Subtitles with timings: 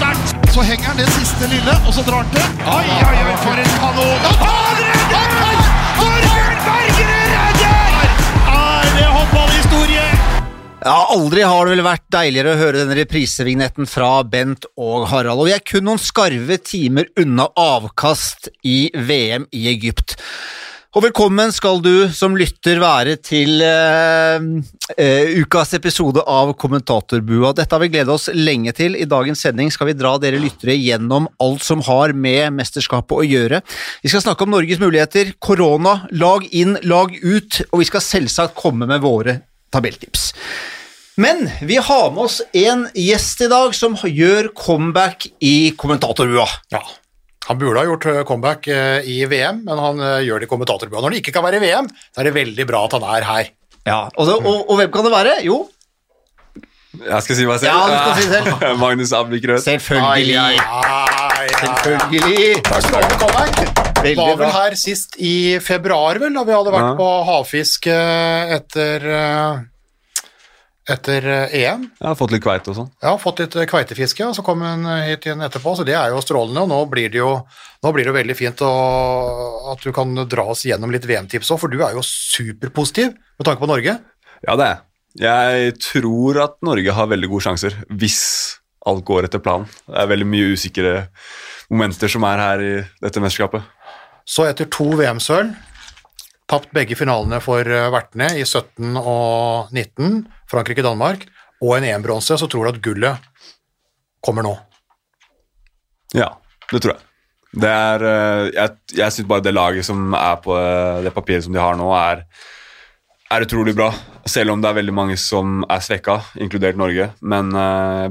[0.00, 0.54] sterkt!
[0.54, 2.46] Så henger han det siste lille, og så drar han til.
[2.64, 4.28] Oi, oi, oi, for en kanon!
[4.40, 5.60] Han redder!
[6.00, 8.14] Torbjørn Bergerud redder!
[8.54, 10.06] Er det håndballhistorie?
[10.80, 15.42] Ja, Aldri har det vel vært deiligere å høre denne reprisevignetten fra Bent og Harald,
[15.42, 20.16] og vi er kun noen skarve timer unna avkast i VM i Egypt.
[20.90, 24.42] Og velkommen skal du som lytter være til eh,
[24.98, 27.52] eh, ukas episode av Kommentatorbua.
[27.54, 28.96] Dette har vi gledet oss lenge til.
[28.98, 33.22] I dagens sending skal vi dra dere lyttere gjennom alt som har med mesterskapet å
[33.22, 33.60] gjøre.
[34.02, 38.58] Vi skal snakke om Norges muligheter, korona, lag inn, lag ut, og vi skal selvsagt
[38.58, 39.36] komme med våre
[39.70, 40.32] tabelltips.
[41.22, 46.50] Men vi har med oss en gjest i dag som gjør comeback i kommentatorbua.
[46.74, 46.82] Ja.
[47.48, 50.50] Han burde ha gjort eh, comeback eh, i VM, men han eh, gjør det i
[50.52, 51.00] kommentatorbua.
[51.02, 53.48] Når det ikke kan være VM, så er det veldig bra at han er her.
[53.88, 55.36] Ja, og, det, og, og hvem kan det være?
[55.48, 55.56] Jo,
[57.00, 57.70] Jeg skal si meg selv.
[57.70, 58.64] Ja, du skal si selv.
[58.82, 59.62] Magnus Abvik Rød.
[59.64, 60.36] selvfølgelig.
[60.36, 60.84] Ai, ai,
[61.40, 61.48] ai.
[61.62, 62.62] Selvfølgelig.
[62.66, 63.60] Takk, comeback.
[64.00, 66.94] Veldig Var vel her sist i februar, vel, da vi hadde vært Ja.
[67.00, 69.04] på havfisk eh, etter,
[70.90, 71.86] etter eh, EM.
[72.00, 72.90] Jeg har fått litt kveite og sånn.
[73.02, 75.96] Ja, fått litt eh, kveitefiske, og så kom hun eh, hit igjen etterpå, så det
[75.98, 77.32] er jo strålende, og nå blir det jo,
[77.86, 78.70] blir det jo veldig fint å,
[79.72, 83.48] at du kan dra oss gjennom litt VM-tips også, for du er jo superpositiv med
[83.48, 83.98] tanke på Norge.
[84.46, 84.86] Ja, det er jeg.
[85.20, 88.20] Jeg tror at Norge har veldig gode sjanser hvis
[88.86, 89.66] alt går etter planen.
[89.88, 90.92] Det er veldig mye usikre
[91.70, 93.66] momenter som er her i dette mesterskapet.
[94.30, 95.50] Så etter to VM-sølv,
[96.50, 101.28] tapt begge finalene for eh, vertene i 17 og 19, Frankrike-Danmark,
[101.60, 103.28] og en EM-bronse, så tror du at gullet
[104.24, 104.54] kommer nå.
[106.16, 106.32] Ja,
[106.72, 107.06] det tror jeg.
[107.60, 111.46] Det er, eh, jeg jeg syns bare det laget som er på eh, det papiret
[111.46, 112.24] som de har nå, er,
[113.30, 113.92] er utrolig bra.
[114.26, 117.06] Selv om det er veldig mange som er svekka, inkludert Norge.
[117.22, 117.54] Men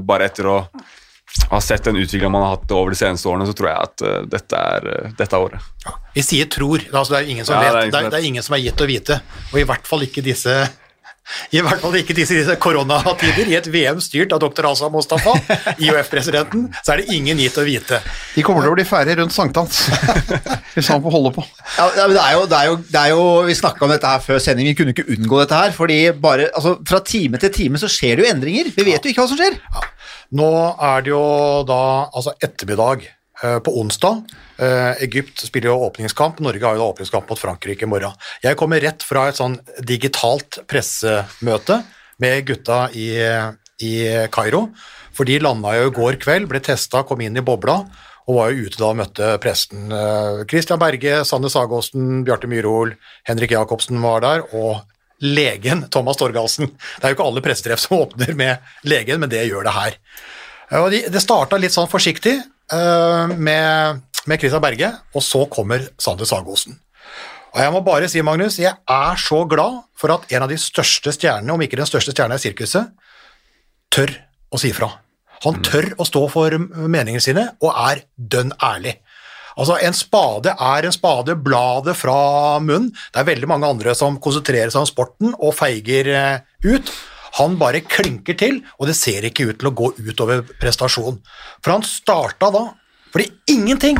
[0.04, 0.56] bare etter å
[1.50, 4.04] ha sett den utviklinga man har hatt over de seneste årene, så tror jeg at
[4.06, 5.96] uh, dette, er, uh, dette er året.
[6.14, 8.20] Vi sier tror, altså det er ingen som Ja, vet, det er det er, det
[8.20, 9.20] er ingen som er gitt å vite,
[9.52, 10.56] og i hvert fall ikke disse
[11.54, 13.48] i hvert fall ikke disse, disse koronatider.
[13.50, 14.66] I et VM styrt av dr.
[14.70, 15.36] Asa Mostafa,
[15.84, 18.00] IOF-presidenten, så er det ingen gitt å vite.
[18.34, 19.84] De kommer til å bli ferdig rundt sankthans,
[20.74, 21.46] hvis han får holde på.
[21.76, 24.10] Ja, ja, det er jo, det er jo, det er jo Vi snakka om dette
[24.10, 25.74] her før sending, vi kunne ikke unngå dette her.
[25.76, 28.74] fordi bare, altså, Fra time til time så skjer det jo endringer.
[28.74, 29.58] Vi vet jo ikke hva som skjer.
[30.36, 31.22] Nå er det jo
[31.66, 34.20] da altså ettermiddag eh, på onsdag.
[34.62, 38.14] Eh, Egypt spiller jo åpningskamp, Norge har jo da åpningskamp mot Frankrike i morgen.
[38.44, 41.80] Jeg kommer rett fra et sånn digitalt pressemøte
[42.22, 43.08] med gutta i,
[43.82, 43.92] i
[44.30, 44.66] Kairo,
[45.16, 47.80] for de landa jo i går kveld, ble testa, kom inn i bobla,
[48.30, 49.90] og var jo ute da og møtte presten.
[49.90, 52.94] Eh, Christian Berge, Sanne Sagåsen, Bjarte Myhrol,
[53.26, 54.84] Henrik Jacobsen var der, og
[55.20, 56.70] legen Thomas Torgalsen.
[56.70, 59.98] Det er jo ikke alle pressetreff som åpner med legen, men det gjør det her.
[60.80, 64.00] Og de, det starta litt sånn forsiktig eh, med,
[64.30, 66.78] med Christian Berge, og så kommer Sander Sagosen.
[67.50, 70.58] Og jeg må bare si, Magnus, jeg er så glad for at en av de
[70.60, 72.92] største stjernene, om ikke den største stjerna i sirkuset,
[73.90, 74.12] tør
[74.54, 74.92] å si fra.
[75.44, 78.98] Han tør å stå for meningene sine, og er dønn ærlig.
[79.56, 82.90] Altså, En spade er en spade, bladet fra munnen.
[83.12, 86.92] Det er veldig mange andre som konsentrerer seg om sporten og feiger eh, ut.
[87.38, 91.20] Han bare klinker til, og det ser ikke ut til å gå utover prestasjon.
[91.62, 92.66] For han starta da
[93.10, 93.96] fordi ingenting,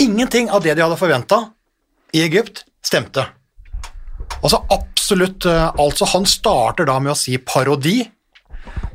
[0.00, 1.42] ingenting av det de hadde forventa
[2.16, 3.26] i Egypt, stemte.
[4.38, 8.00] Altså absolutt eh, Altså, han starter da med å si parodi.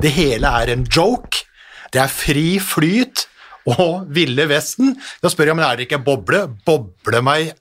[0.01, 1.45] Det hele er en joke.
[1.93, 3.27] Det er fri flyt
[3.71, 4.95] og Ville Vesten.
[5.23, 6.45] Da spør jeg, om det er ikke boble?
[6.67, 7.53] Boble meg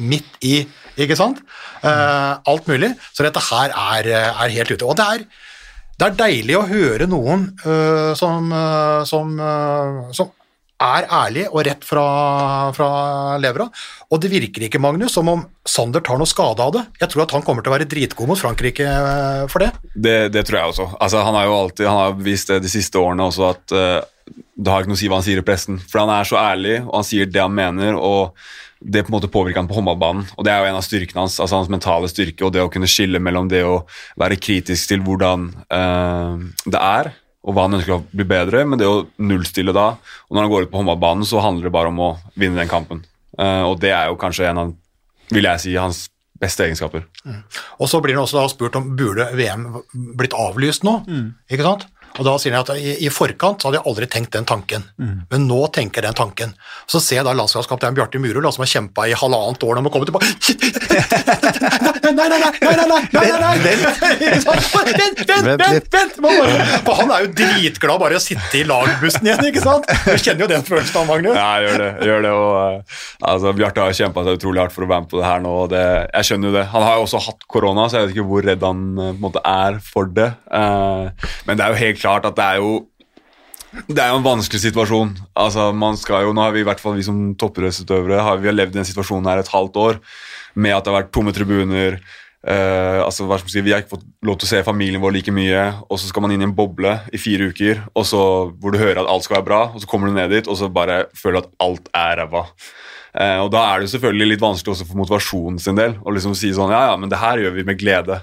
[0.00, 0.62] midt i,
[1.04, 1.42] ikke sant?
[1.84, 2.94] Eh, alt mulig.
[3.12, 4.86] Så dette her er, er helt ute.
[4.88, 5.26] Og det er,
[6.00, 9.36] det er deilig å høre noen uh, som, uh, som,
[10.16, 10.32] som
[10.82, 12.04] er ærlig og rett fra,
[12.76, 12.88] fra
[13.42, 13.68] levra.
[14.12, 16.84] Og det virker ikke, Magnus, som om Sander tar noe skade av det.
[17.00, 19.72] Jeg tror at han kommer til å være dritgod mot Frankrike eh, for det.
[19.94, 20.88] Det, det tror jeg også.
[20.98, 24.00] Altså, han har jo alltid han har vist det de siste årene også at uh,
[24.32, 25.78] det har ikke noe å si hva han sier i pressen.
[25.88, 28.36] For han er så ærlig, og han sier det han mener, og
[28.82, 30.26] det på en måte påvirker han på håndballbanen.
[30.36, 32.70] Og det er jo en av styrkene hans, altså hans mentale styrke, og det å
[32.72, 33.82] kunne skille mellom det å
[34.20, 38.78] være kritisk til hvordan eh, det er, og hva han ønsker å bli bedre, men
[38.78, 39.92] det å nullstille da.
[40.28, 42.70] Og når han går ut på håndballbanen, så handler det bare om å vinne den
[42.70, 43.02] kampen.
[43.34, 44.74] Uh, og det er jo kanskje en av,
[45.32, 46.04] vil jeg si, hans
[46.42, 47.06] beste egenskaper.
[47.78, 49.68] Og så blir det også da spurt om burde VM
[50.18, 51.00] blitt avlyst nå,
[51.50, 51.86] ikke sant?
[52.18, 54.84] Og da sier jeg at i, i forkant så hadde jeg aldri tenkt den tanken,
[54.98, 56.52] men nå tenker jeg den tanken.
[56.90, 59.94] Så ser jeg da landskapskaptein Bjarte Murul, som har kjempa i halvannet år, når man
[59.94, 60.28] kommer tilbake
[62.12, 62.50] Nei, nei, nei!
[62.60, 63.76] nei, nei, nei, nei, nei, nei.
[64.92, 65.94] Vent, vent, vent!
[65.94, 66.18] Vent
[66.84, 69.88] For han er jo dritglad bare å sitte i lagbussen igjen, ikke sant?
[70.04, 71.36] Du kjenner jo den følelsen av Magnus.
[71.38, 71.88] Ja, gjør det.
[72.08, 72.98] Gjør det og, eh,
[73.32, 75.54] altså, Bjarte har kjempa seg utrolig hardt for å være med på det her nå.
[75.64, 76.64] Og det, jeg skjønner jo det.
[76.74, 79.16] Han har jo også hatt korona, så jeg vet ikke hvor redd han eh, på
[79.16, 80.28] en måte er for det.
[80.60, 82.80] Eh, men det er jo helt klart at det er jo
[83.88, 85.14] det er jo en vanskelig situasjon.
[85.38, 88.50] Altså, man skal jo, nå har Vi i hvert fall vi som toppidrettsutøvere har vi
[88.50, 90.00] har levd i den situasjonen her et halvt år
[90.54, 91.96] med at det har vært tomme tribuner.
[92.44, 95.00] eh, altså, hva skal man si, Vi har ikke fått lov til å se familien
[95.00, 98.04] vår like mye, og så skal man inn i en boble i fire uker og
[98.04, 98.22] så,
[98.60, 100.58] hvor du hører at alt skal være bra, og så kommer du ned dit og
[100.58, 102.44] så bare føler du at alt er ræva.
[103.12, 106.32] Eh, og Da er det selvfølgelig litt vanskelig også for motivasjonen sin del å liksom
[106.38, 108.20] si sånn Ja, ja, men det her gjør vi med glede.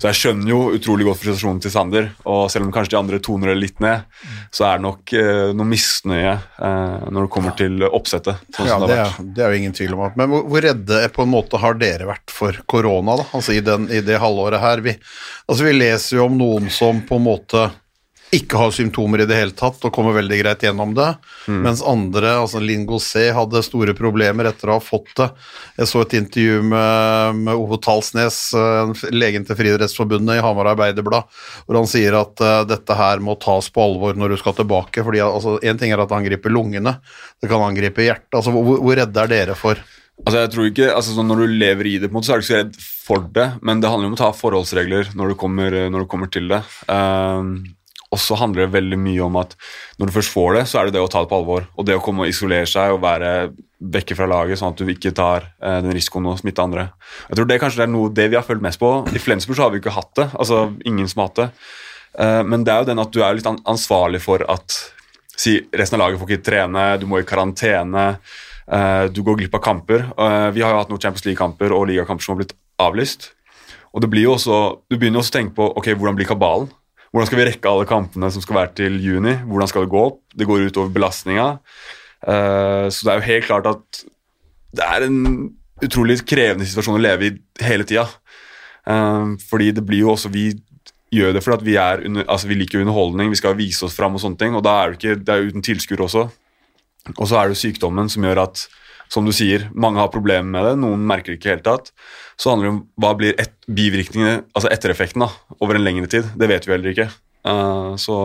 [0.00, 2.08] Så jeg skjønner jo utrolig godt frustrasjonen til Sander.
[2.24, 4.06] Og selv om kanskje de andre toner det litt ned,
[4.54, 8.40] så er det nok eh, noe misnøye eh, når det kommer til oppsettet.
[8.56, 10.06] Sånn Ja, det det er, det er jo ingen tvil om.
[10.16, 13.28] Men hvor, hvor redde på en måte har dere vært for korona, da?
[13.36, 14.80] Altså i, den, i det halvåret her?
[14.84, 14.96] Vi,
[15.50, 17.68] altså vi leser jo om noen som på en måte
[18.34, 21.08] ikke har symptomer i det hele tatt og kommer veldig greit gjennom det,
[21.50, 25.26] mens andre, altså Lingo C, hadde store problemer etter å ha fått det.
[25.80, 31.40] Jeg så et intervju med, med Ove Talsnes, eh, legen til Friidrettsforbundet i Hamar Arbeiderblad,
[31.66, 35.02] hvor han sier at uh, dette her må tas på alvor når du skal tilbake.
[35.06, 37.00] fordi altså, En ting er at det angriper lungene,
[37.42, 38.30] det kan angripe hjertet.
[38.36, 39.80] altså Hvor, hvor redde er dere for
[40.20, 42.34] Altså jeg tror ikke, altså sånn Når du lever i det, på en måte, så
[42.34, 45.32] er du ikke så redd for det, men det handler om å ta forholdsregler når
[45.32, 46.60] du kommer, når du kommer til det.
[46.92, 47.54] Ehm,
[48.10, 49.52] og så handler det veldig mye om at
[50.00, 51.68] når du først får det, så er det det å ta det på alvor.
[51.78, 54.90] Og det å komme og isolere seg og være vekke fra laget, sånn at du
[54.90, 56.88] ikke tar eh, den risikoen å smitte andre.
[57.30, 58.90] Jeg tror det kanskje det er noe det vi har følt mest på.
[59.14, 60.26] I Flensburg så har vi ikke hatt det.
[60.34, 61.48] altså ingen som har hatt det.
[62.18, 64.78] Eh, men det er jo den at du er litt ansvarlig for at
[65.40, 68.06] si, resten av laget får ikke trene, du må i karantene,
[68.66, 70.08] eh, du går glipp av kamper.
[70.10, 73.30] Eh, vi har jo hatt noen Champions League-kamper og ligakamper som har blitt avlyst.
[73.94, 74.58] Og det blir jo også,
[74.90, 76.70] Du begynner også å tenke på ok, hvordan blir kabalen.
[77.10, 79.34] Hvordan skal vi rekke alle kampene som skal være til juni?
[79.50, 80.20] Hvordan skal det gå opp?
[80.30, 81.48] Det går utover belastninga.
[82.22, 84.02] Eh, så det er jo helt klart at
[84.78, 85.20] det er en
[85.82, 88.06] utrolig krevende situasjon å leve i hele tida.
[88.86, 90.52] Eh, fordi det blir jo også Vi
[91.10, 94.14] gjør det fordi vi, er under, altså vi liker underholdning, vi skal vise oss fram
[94.14, 94.54] og sånne ting.
[94.54, 96.28] Og da er det ikke, det er uten tilskuere også.
[97.16, 98.68] Og så er det jo sykdommen som gjør at
[99.10, 101.66] som du sier, mange har problemer med det, noen merker det ikke i det hele
[101.66, 101.90] tatt.
[102.40, 106.30] Så handler det om hva blir et, bivirkningene, altså ettereffekten, da, over en lengre tid.
[106.40, 107.10] Det vet vi heller ikke.
[107.44, 108.16] Uh, så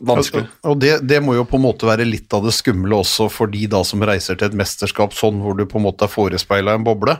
[0.00, 0.46] vanskelig.
[0.68, 3.52] Og det, det må jo på en måte være litt av det skumle også for
[3.52, 6.76] de da som reiser til et mesterskap sånn hvor du på en måte er forespeila
[6.76, 7.16] en boble,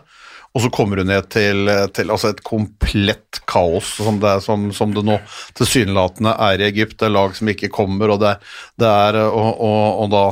[0.57, 4.71] og så kommer du ned til, til altså et komplett kaos som det, er, som,
[4.73, 5.19] som det nå
[5.59, 6.97] tilsynelatende er i Egypt.
[6.97, 8.39] Det er lag som ikke kommer, og det,
[8.81, 10.25] det er og, og, og da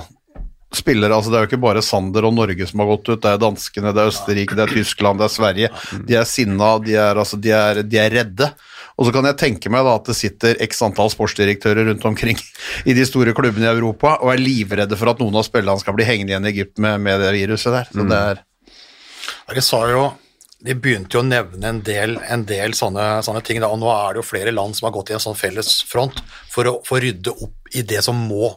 [0.79, 3.32] spiller, altså Det er jo ikke bare Sander og Norge som har gått ut, det
[3.32, 5.71] er danskene, det er Østerrike, det er Tyskland, det er Sverige.
[6.09, 8.50] De er sinna, de er, altså, de er, de er redde.
[8.94, 12.38] Og så kan jeg tenke meg da at det sitter x antall sportsdirektører rundt omkring
[12.87, 15.97] i de store klubbene i Europa og er livredde for at noen av spillerne skal
[15.99, 17.91] bli hengende igjen i Egypt med, med det viruset der.
[17.91, 18.44] Så det er
[19.55, 20.12] De sa jo
[20.65, 23.91] de begynte jo å nevne en del, en del sånne, sånne ting, da, og nå
[23.93, 26.79] er det jo flere land som har gått i en sånn felles front for å
[26.87, 28.55] få rydde opp i det som må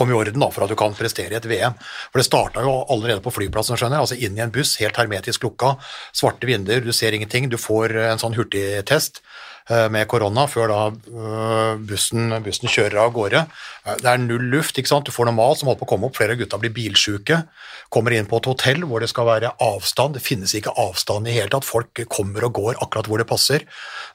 [0.00, 1.76] komme i orden da, for at du kan prestere i et VM.
[2.10, 5.46] For det starta jo allerede på flyplassen, skjønner altså inn i en buss, helt hermetisk
[5.46, 5.76] lukka,
[6.16, 9.20] svarte vinduer, du ser ingenting, du får en sånn hurtigtest
[9.68, 13.44] eh, med korona før da eh, bussen, bussen kjører av gårde.
[13.84, 15.92] Eh, Det er null luft, ikke sant, du får noe mat som holder på å
[15.94, 17.42] komme opp, flere av gutta blir bilsjuke,
[17.92, 21.36] kommer inn på et hotell hvor det skal være avstand, det finnes ikke avstand i
[21.38, 23.66] hele tatt, folk kommer og går akkurat hvor det passer.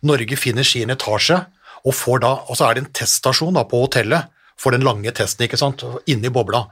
[0.06, 1.44] Norge finner sin etasje,
[1.86, 5.46] og, da, og så er det en teststasjon da på hotellet for den lange testen,
[5.48, 6.66] ikke sant, inni bobla.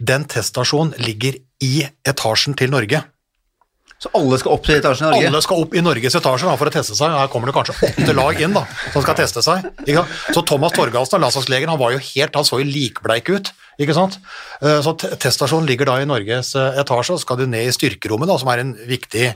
[0.00, 3.02] Den teststasjonen ligger i etasjen til Norge.
[4.04, 5.28] Så alle skal opp til etasjen i Norge?
[5.30, 7.12] Alle skal opp i Norges etasje da, for å teste seg.
[7.14, 9.68] Her kommer det kanskje åtte lag inn da, som skal teste seg.
[10.34, 13.52] Så Thomas Torgalsen, landslagslegen, han var jo helt, han så jo likbleik ut.
[13.80, 14.18] ikke sant?
[14.60, 17.70] Eh, Så te- teststasjonen ligger da i Norges eh, etasje, og så skal du ned
[17.70, 19.30] i styrkerommet, da, som er en viktig,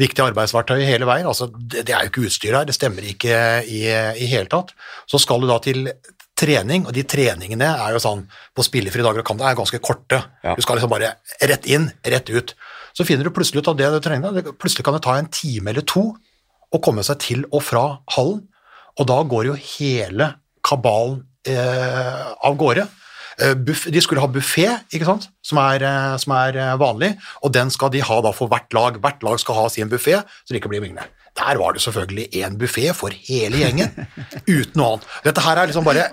[0.00, 1.28] viktig arbeidsverktøy hele veien.
[1.30, 3.84] Altså, det, det er jo ikke utstyr her, det stemmer ikke i,
[4.24, 4.72] i hele tatt.
[5.06, 5.84] Så skal du da til
[6.42, 9.82] trening, og de treningene er jo sånn på spillefrie dager og kan det er ganske
[9.84, 10.20] korte.
[10.44, 10.56] Ja.
[10.58, 12.54] Du skal liksom bare rett inn, rett ut.
[12.92, 15.72] Så finner du plutselig ut av det du trenger, plutselig kan det ta en time
[15.72, 16.10] eller to
[16.72, 17.84] å komme seg til og fra
[18.16, 18.42] hallen,
[19.00, 20.34] og da går jo hele
[20.66, 22.84] kabalen eh, av gårde.
[23.40, 24.68] Eh, buff, de skulle ha buffé,
[25.42, 28.72] som er, eh, som er eh, vanlig, og den skal de ha da for hvert
[28.76, 29.00] lag.
[29.00, 31.08] Hvert lag skal ha sin buffé, så det ikke blir lignende.
[31.38, 33.94] Der var det selvfølgelig én buffé for hele gjengen,
[34.58, 35.08] uten noe annet.
[35.24, 36.10] Dette her er liksom bare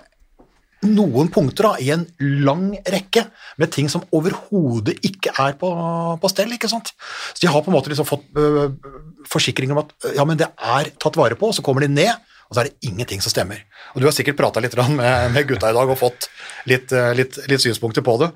[0.88, 2.06] noen punkter da, i en
[2.46, 3.26] lang rekke
[3.60, 5.70] med ting som overhodet ikke er på,
[6.22, 6.54] på stell.
[6.56, 6.94] ikke sant?
[7.34, 8.72] Så De har på en måte liksom fått øh,
[9.30, 11.92] forsikringer om at øh, ja, men det er tatt vare på, og så kommer de
[11.92, 12.14] ned,
[12.48, 13.60] og så er det ingenting som stemmer.
[13.94, 16.30] Og Du har sikkert prata litt med, med gutta i dag og fått
[16.70, 18.32] litt, øh, litt, litt synspunkter på det.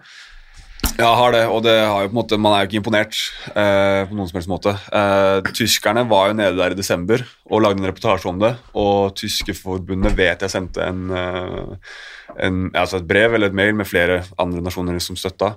[0.93, 3.17] Ja, har det, og det har jo på en måte, man er jo ikke imponert
[3.49, 4.75] eh, på noen som helst måte.
[4.93, 9.15] Eh, tyskerne var jo nede der i desember og lagde en reportasje om det, og
[9.17, 11.97] Tyskerforbundet vet jeg sendte en, eh,
[12.45, 15.55] en, altså et brev eller et mail med flere andre nasjoner som støtta.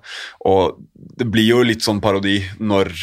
[0.49, 2.95] Og det blir jo litt sånn parodi når,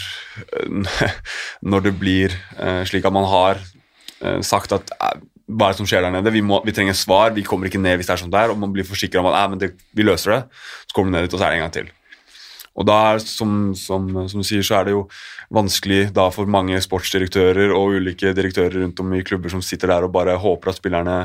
[1.70, 5.20] når det blir eh, slik at man har eh, sagt at eh,
[5.54, 6.34] hva er det som skjer der nede?
[6.34, 8.58] Vi, må, vi trenger svar, vi kommer ikke ned hvis det er sånn der, og
[8.58, 10.46] man blir forsikra om at vi løser det.
[10.88, 12.00] Så kommer du ned dit, og så er det en gang til.
[12.74, 15.04] Og da, er, som, som, som, du sier, så er det jo
[15.54, 20.08] vanskelig da for mange sportsdirektører og ulike direktører rundt om i klubber som sitter der
[20.08, 21.18] og bare håper at spillerne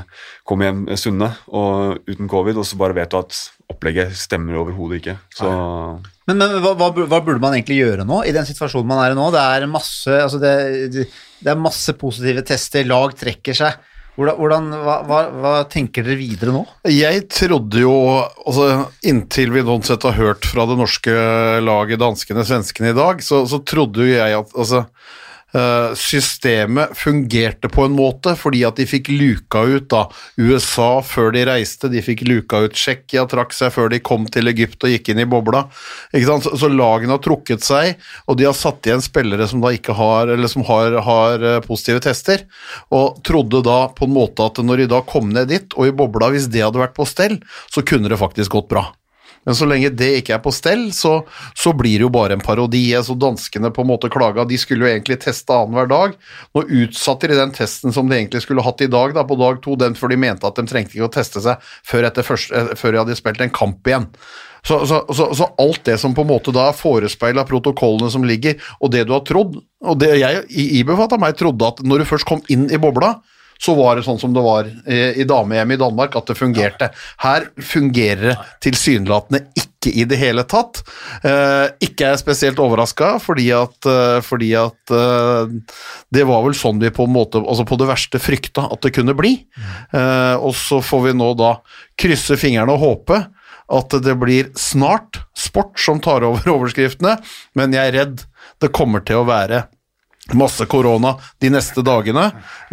[0.48, 3.40] kommer hjem sunne og uten covid, og så bare vet du at
[3.72, 5.16] opplegget stemmer overhodet ikke.
[5.36, 5.48] Så
[6.28, 9.16] Men, men hva, hva, burde man egentlig gjøre nå, i den situasjonen man er i
[9.16, 9.30] nå?
[9.32, 11.06] Det er masse, altså det,
[11.40, 13.80] det er masse positive tester, lag trekker seg.
[14.18, 16.64] Hvordan, hva, hva, hva, tenker dere videre nå?
[16.90, 17.92] Jeg trodde jo,
[18.42, 21.14] altså inntil vi noen sett har hørt fra det norske
[21.62, 24.82] laget, danskene, svenskene i dag, så, så trodde jo jeg at altså
[25.96, 30.02] systemet fungerte på en måte fordi at de fikk luka ut da
[30.36, 34.50] USA før de reiste, de fikk luka ut Tsjekkia, trakk seg før de kom til
[34.52, 35.64] Egypt og gikk inn i bobla.
[36.12, 37.96] Så, så, lagene har trukket seg,
[38.28, 41.60] og de har satt igjen spillere som da ikke har, eller som har, har eh,
[41.64, 42.44] positive tester,
[42.94, 45.96] og trodde da på en måte at når de da kom ned dit, og i
[45.96, 47.38] bobla, hvis det hadde vært på stell,
[47.72, 48.88] så kunne det faktisk gått bra.
[49.48, 51.22] Men så lenge det ikke er på stell, så,
[51.56, 52.82] så blir det jo bare en parodi.
[52.98, 56.18] Altså Danskene på en måte klaga, de skulle jo egentlig teste annenhver dag.
[56.52, 59.62] Nå utsatte de den testen som de egentlig skulle hatt i dag, da, på dag
[59.64, 62.76] to, den for de mente at de trengte ikke å teste seg før, første, eh,
[62.76, 64.10] før de hadde spilt en kamp igjen.
[64.68, 68.26] Så, så, så, så, alt det som på en måte da er forespeila protokollene som
[68.28, 69.54] ligger, og det du har trodd
[69.86, 70.42] Og det jeg
[70.82, 73.14] ibefatta meg trodde at når du først kom inn i bobla,
[73.58, 76.90] så var det sånn som det var i damehjemmet i Danmark, at det fungerte.
[77.24, 78.36] Her fungerer det
[78.68, 80.80] tilsynelatende ikke i det hele tatt.
[81.22, 85.54] Eh, ikke er jeg spesielt overraska, fordi eh, fordi at eh,
[86.14, 88.94] det var vel sånn vi på en måte, altså på det verste frykta at det
[88.96, 89.36] kunne bli.
[90.38, 91.58] og så får vi nå da
[91.98, 93.18] krysse fingrene og håpe
[93.68, 97.18] at det blir snart sport som tar over overskriftene,
[97.58, 98.24] men jeg er redd
[98.62, 99.66] det kommer til å være
[100.36, 102.26] Masse korona de neste dagene.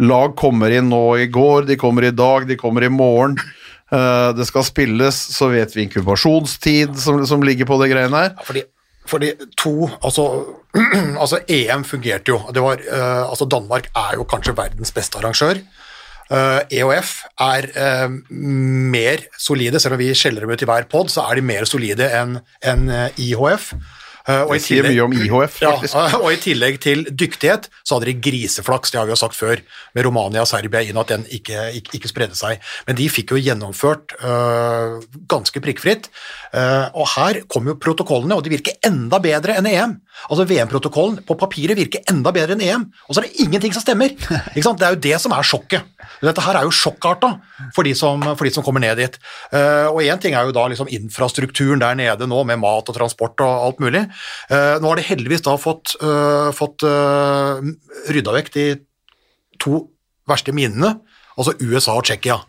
[0.04, 3.38] Lag kommer inn nå i går, de kommer i dag, de kommer i morgen.
[3.86, 8.32] Uh, det skal spilles, så vet vi inkubasjonstid som, som ligger på det greiene her.
[8.44, 8.64] Fordi,
[9.06, 10.26] fordi, to altså,
[11.22, 12.40] altså, EM fungerte jo.
[12.50, 15.62] Var, uh, altså Danmark er jo kanskje verdens beste arrangør.
[16.26, 17.68] Uh, eh, EOF er
[18.34, 21.68] mer solide, selv om vi skjeller dem ut i hver pod, så er de mer
[21.70, 23.70] solide enn en IHF.
[24.26, 25.94] Uh, og, i tillegg, mye om IHF, faktisk.
[25.94, 29.38] Ja, og i tillegg til dyktighet, så hadde de griseflaks, det har vi jo sagt
[29.38, 29.60] før,
[29.94, 32.58] med Romania og Serbia inn, at den ikke, ikke, ikke spredde seg.
[32.88, 34.98] Men de fikk jo gjennomført uh,
[35.30, 36.10] ganske prikkfritt.
[36.50, 39.94] Uh, og her kommer jo protokollene, og de virker enda bedre enn EM.
[40.26, 43.86] Altså VM-protokollen på papiret virker enda bedre enn EM, og så er det ingenting som
[43.86, 44.16] stemmer!
[44.56, 45.86] Det er jo det som er sjokket.
[46.24, 47.28] Dette her er jo sjokkarta
[47.74, 49.16] for de som, for de som kommer ned dit.
[49.52, 53.40] og én ting er jo da liksom infrastrukturen der nede nå, med mat og transport
[53.44, 54.02] og alt mulig.
[54.50, 57.62] Uh, nå har de heldigvis da fått, uh, fått uh,
[58.12, 58.66] rydda vekk de
[59.62, 59.86] to
[60.28, 60.96] verste minene,
[61.36, 62.40] altså USA og Tsjekkia.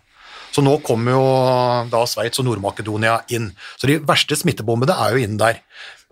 [0.55, 1.25] Så nå kommer jo
[1.91, 3.51] da Sveits og Nord-Makedonia inn.
[3.77, 5.59] Så de verste smittebombene er jo inne der.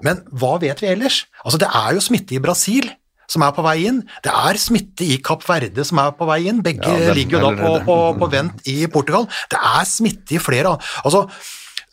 [0.05, 1.23] Men hva vet vi ellers?
[1.41, 2.91] Altså Det er jo smitte i Brasil
[3.31, 4.03] som er på vei inn.
[4.21, 6.61] Det er smitte i Kapp Verde som er på vei inn.
[6.65, 9.25] Begge ja, den, ligger jo da på, på, på, vent i Portugal.
[9.51, 11.25] Det er smitte i flere Altså,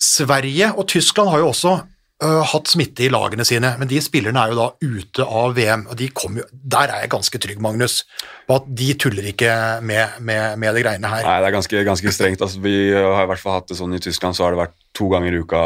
[0.02, 1.78] Sverige og Tyskland har jo også
[2.22, 5.86] hatt smitte i lagene sine, men de spillerne er jo da ute av VM.
[5.90, 8.04] og de jo, Der er jeg ganske trygg, Magnus,
[8.46, 11.26] på at de tuller ikke med, med, med det greiene her.
[11.26, 12.44] Nei, det er ganske, ganske strengt.
[12.44, 14.78] Altså, vi har i hvert fall hatt det sånn i Tyskland, så har det vært
[14.94, 15.62] to ganger i uka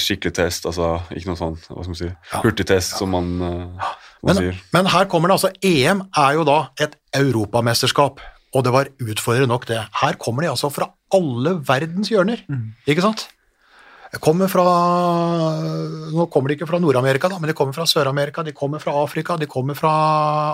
[0.00, 3.00] skikkelig test, altså ikke noe sånn hva skal man si, hurtigtest, ja.
[3.02, 4.60] som man, uh, man men, sier.
[4.74, 8.22] Men her kommer det altså EM er jo da et europamesterskap.
[8.50, 9.78] Og det var utfordrende nok, det.
[10.00, 12.64] Her kommer de altså fra alle verdens hjørner, mm.
[12.90, 13.28] ikke sant?
[14.18, 14.64] Kommer fra
[16.10, 19.36] Nå kommer de ikke fra Nord-Amerika, men de kommer fra Sør-Amerika, de kommer fra Afrika,
[19.38, 19.92] de kommer fra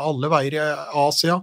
[0.05, 0.67] alle veier i
[1.07, 1.41] Asia.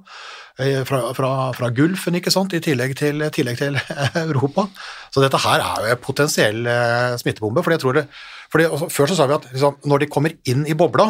[0.61, 3.79] Eh, fra, fra, fra Gulfen, ikke sant, i tillegg til, tillegg til,
[4.27, 4.67] Europa.
[5.09, 7.63] Så dette her er jo en potensiell eh, smittebombe.
[7.65, 8.07] for jeg tror det,
[8.53, 11.09] fordi, Før så sa vi at liksom, når de kommer inn i bobla,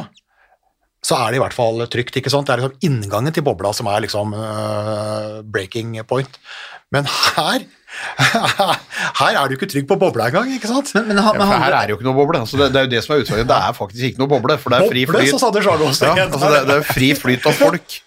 [1.04, 2.16] så er det i hvert fall trygt.
[2.16, 2.48] ikke sant?
[2.48, 6.40] Det er liksom inngangen til bobla som er liksom uh, breaking point.
[6.94, 7.66] Men her
[9.20, 10.90] her er du ikke trygg på bobla engang, ikke sant?
[10.98, 12.40] Men, men, han- men for her er det jo ikke noe boble.
[12.44, 13.52] Altså det, det er jo det som er utfordringen.
[13.52, 15.34] Det er faktisk ikke noe boble, for det er fri Boble, flyt.
[15.36, 15.64] så sa det
[16.24, 18.00] Ja, altså det, det er fri flyt av folk.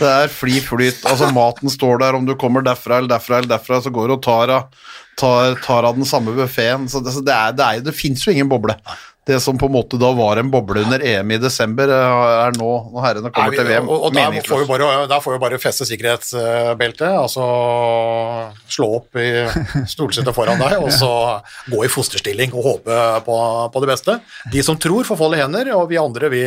[0.00, 3.50] Det er fri flyt, altså maten står der, om du kommer derfra eller derfra eller
[3.52, 4.78] derfra, så går du og tar av,
[5.20, 6.86] tar, tar av den samme buffeten.
[6.88, 8.78] Så det, så det, er, det, er, det finnes jo ingen boble.
[9.24, 12.70] Det som på en måte da var en boble under EM i desember, er nå,
[12.92, 15.60] når herrene kommer til VM, og, og der, får vi bare, der får vi bare
[15.62, 17.46] feste sikkerhetsbeltet, altså
[18.68, 19.28] slå opp i
[19.88, 21.12] stolsetet foran deg, og så
[21.72, 23.38] gå i fosterstilling og håpe på,
[23.72, 24.18] på det beste.
[24.52, 26.44] De som tror, får folde hender, og vi andre, vi,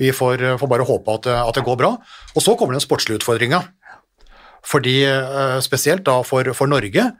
[0.00, 1.92] vi får, får bare håpe at, at det går bra.
[2.32, 3.66] Og så kommer den sportslige utfordringa.
[4.68, 7.10] Fordi eh, spesielt da for, for Norge,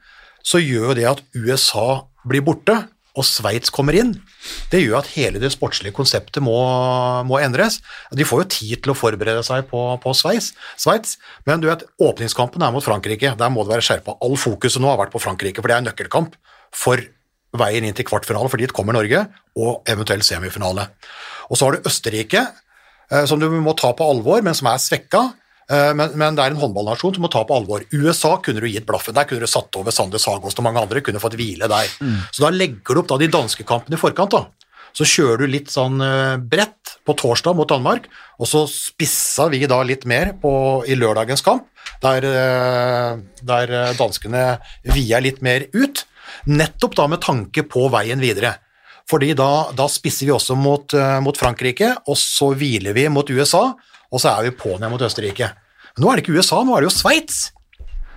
[0.44, 2.76] så gjør jo det at USA blir borte,
[3.18, 4.12] og Sveits kommer inn,
[4.72, 6.54] det gjør at hele det sportslige konseptet må,
[7.26, 7.80] må endres.
[8.14, 11.16] De får jo tid til å forberede seg på, på Sveits,
[11.48, 13.34] men du vet, åpningskampen er mot Frankrike.
[13.38, 14.18] Der må det være skjerpa.
[14.24, 16.38] All fokuset nå har vært på Frankrike, for det er en nøkkelkamp
[16.76, 17.02] for
[17.58, 19.24] veien inn til kvartfinale, for dit kommer Norge,
[19.58, 20.90] og eventuelt semifinale.
[21.48, 22.44] Og så har du Østerrike,
[23.10, 25.24] eh, som du må ta på alvor, men som er svekka.
[25.70, 27.84] Eh, Men, men det er en håndballnasjon som må ta på alvor.
[27.92, 29.14] USA kunne du gitt blaffen.
[29.16, 31.90] Der kunne du satt over Sander Sagost og mange andre, kunne fått hvile der.
[32.32, 34.32] Så da legger du opp da de danske kampene i forkant.
[34.32, 34.46] da.
[34.96, 38.06] Så kjører du litt sånn eh, bredt på torsdag mot Danmark,
[38.40, 40.50] og så spissa vi da litt mer på,
[40.88, 41.66] i lørdagens kamp,
[42.02, 44.46] der, eh, der danskene
[44.88, 46.06] via litt mer ut.
[46.48, 48.54] Nettopp da med tanke på veien videre.
[49.08, 50.92] Fordi da, da spisser vi også mot,
[51.24, 53.70] mot Frankrike, og så hviler vi mot USA,
[54.08, 55.50] og så er vi på'n igjen mot Østerrike.
[55.96, 57.40] Men nå er det ikke USA, nå er det jo Sveits.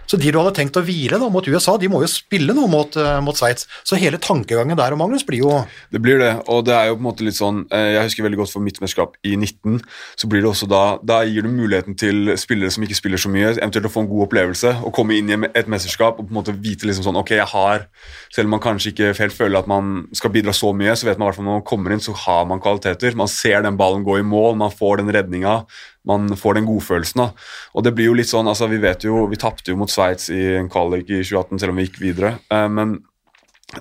[0.09, 2.67] Så de du hadde tenkt å hvile da mot USA, de må jo spille nå
[2.71, 3.67] mot, eh, mot Sveits.
[3.87, 6.97] Så hele tankegangen der, og Magnus, blir jo Det blir det, og det er jo
[6.97, 9.81] på en måte litt sånn eh, Jeg husker veldig godt for mitt mesterskap i 19,
[10.15, 13.31] så blir det også da Da gir du muligheten til spillere som ikke spiller så
[13.31, 16.33] mye, eventuelt å få en god opplevelse, og komme inn i et mesterskap og på
[16.33, 17.87] en måte vite liksom sånn Ok, jeg har
[18.33, 21.19] Selv om man kanskje ikke helt føler at man skal bidra så mye, så vet
[21.19, 23.15] man i hvert fall når man kommer inn, så har man kvaliteter.
[23.17, 25.61] Man ser den ballen gå i mål, man får den redninga,
[26.07, 27.21] man får den godfølelsen.
[27.21, 27.47] da.
[27.75, 30.29] Og det blir jo litt sånn, altså Vi vet jo, vi tapte jo mot Sveits
[30.33, 32.39] i en kvalik i 2018, selv om vi gikk videre.
[32.49, 32.99] eh, men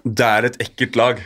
[0.04, 1.22] det er et ekkelt lag,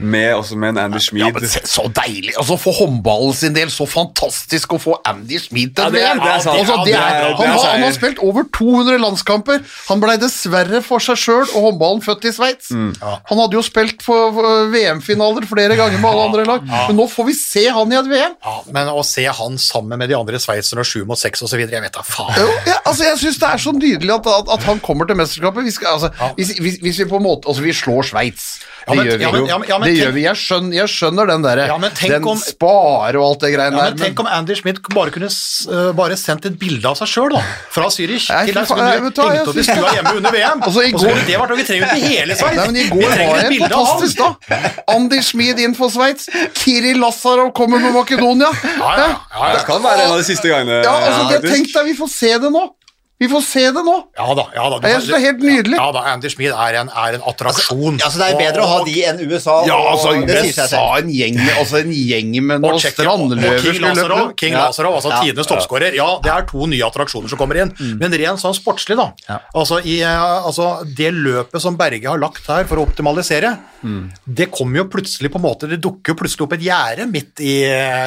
[0.00, 1.34] med, også med en Andy Ja, Schmid.
[1.34, 2.34] men se, så deilig!
[2.36, 6.20] Altså For håndballen sin del, så fantastisk å få Andy Schmid til Ja, det er-.
[6.20, 6.52] Altså,
[6.84, 9.62] det er, han, har, han har spilt over 200 landskamper.
[9.88, 12.68] Han blei dessverre for seg sjøl og håndballen født i Sveits.
[12.74, 17.06] Han hadde jo spilt for for VM-finaler flere ganger med alle andre lag, men nå
[17.10, 18.34] får vi se han i et VM.
[18.44, 21.82] ja, Men å se han sammen med de andre sveitserne, sju mot seks osv., jeg
[21.84, 22.34] vet da faen.
[22.38, 25.16] Jo, ja, altså Jeg syns det er så nydelig at, at, at han kommer til
[25.20, 25.64] mesterskapet.
[25.64, 28.58] Vi, skal, altså, hvis, hvis, hvis vi på en måte Altså, vi slår Sveits.
[28.88, 29.24] Ja, Det men- gjør vi.
[29.48, 30.22] ja, men- ja, det tenk- gjør vi.
[30.24, 33.50] Jeg skjønner, jeg skjønner den derre Ja, men tenk Den om- spar og alt det
[33.54, 33.90] greiene Ja, der.
[33.94, 37.30] men Tenk om Andy Schmidt bare kunne øh, bare sendt et bilde av seg sjøl,
[37.36, 37.42] da.
[37.70, 38.72] Fra Zürich til der vet
[39.18, 40.62] hva, hengt opp i stua hjemme under VM.
[40.62, 42.56] Altså, i og så går- ville det vært noe vi trenger til hele Sveits.
[42.56, 43.86] Nei, men I går var et bilde av han.
[43.86, 44.72] fantastisk, da.
[44.96, 46.28] Andy Schmid inn for Sveits.
[46.54, 48.50] Kirill Lazarov kommer med Makedonia.
[48.78, 50.82] Ja, ja, ja, Det kan være en av de siste gangene.
[50.84, 51.50] Ja, altså, det.
[51.50, 52.64] Tenk deg, vi får se det nå.
[53.18, 53.94] Vi får se det nå.
[54.14, 54.44] ja da.
[54.54, 54.76] ja da.
[54.86, 55.78] Jeg synes det er helt nydelig.
[55.80, 57.96] Ja da, Andy Schmid er en, er en attraksjon.
[57.98, 59.56] altså, det er bedre å ha de enn USA.
[59.66, 60.68] Ja, altså, og, det sier seg.
[60.70, 64.30] USA, en gjeng altså, en gjeng med noen strandløver King Lazarov.
[64.38, 64.68] King Ja.
[64.68, 65.20] Lazarov altså Ja.
[65.24, 65.96] tidenes toppskårer.
[65.98, 67.74] Ja, det er to nye attraksjoner som kommer inn.
[67.98, 69.08] Men rent sånn sportslig, da.
[69.26, 69.40] Ja.
[69.54, 73.56] Altså, i, eh, altså, det løpet som Berge har lagt her for å optimalisere,
[74.26, 77.38] det kommer jo plutselig på en måte Det dukker jo plutselig opp et gjerde midt,
[77.40, 77.52] i,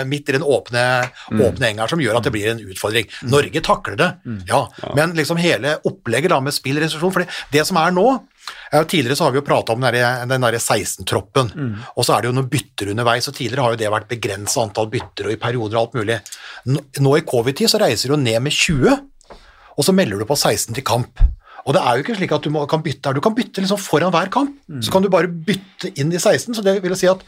[0.07, 3.07] midt i den åpne, åpne engen som gjør at det blir en utfordring.
[3.31, 4.09] Norge takler det,
[4.49, 4.63] ja.
[4.95, 8.05] Men liksom hele opplegget da med spillrestriksjon For det som er nå
[8.71, 11.51] ja, Tidligere så har vi jo prata om den der- den 16-troppen,
[11.95, 13.27] og så er det jo noen bytter underveis.
[13.27, 16.17] og Tidligere har jo det vært begrensa antall bytter og i perioder og alt mulig.
[16.99, 18.97] Nå, i covid-tid så reiser du ned med 20,
[19.77, 21.21] og så melder du på 16 til kamp.
[21.67, 23.13] Og det er jo ikke slik at du må, kan bytte her.
[23.13, 24.55] Du kan bytte liksom foran hver kamp.
[24.81, 27.21] Så kan du bare bytte inn i 16, så det vil si at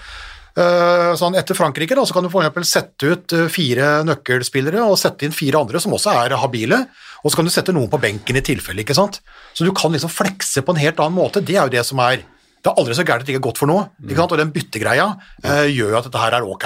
[0.58, 4.98] øh, sånn etter Frankrike da, så kan du eksempel sette ut øh, fire nøkkelspillere og
[4.98, 6.88] sette inn fire andre som også er habile,
[7.24, 9.22] og så kan du sette noen på benken i tilfelle, ikke sant?
[9.56, 11.42] Så du kan liksom flekse på en helt annen måte.
[11.42, 12.26] Det er jo det som er
[12.64, 14.34] det er aldri så gærent at det ikke er godt for noe, sant?
[14.34, 16.66] og den byttegreia uh, gjør jo at dette her er ok.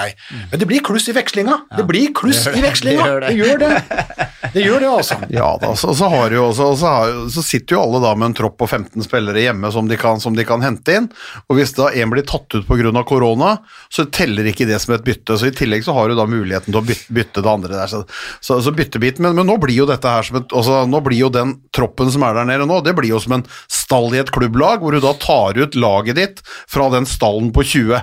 [0.52, 1.56] Men det blir kluss i vekslinga.
[1.74, 3.08] Det blir kluss i vekslinga.
[3.26, 3.72] Det gjør det.
[3.74, 4.28] Det gjør det.
[4.52, 5.16] Det gjør det, altså.
[5.34, 8.56] Ja da, så, så, også, så, har, så sitter jo alle da med en tropp
[8.60, 11.08] på 15 spillere hjemme som de kan, som de kan hente inn,
[11.48, 13.02] og hvis da en blir tatt ut pga.
[13.08, 13.56] korona,
[13.92, 16.72] så teller ikke det som et bytte, så i tillegg så har du da muligheten
[16.72, 18.04] til å bytte, bytte det andre der, så,
[18.40, 21.32] så, byttebiten, men, men nå blir jo dette her som et, altså, nå blir jo
[21.34, 24.32] den troppen som er der nede nå, det blir jo som en stall i et
[24.34, 28.02] klubblag, hvor du da tar ut laget ditt fra den stallen på 20,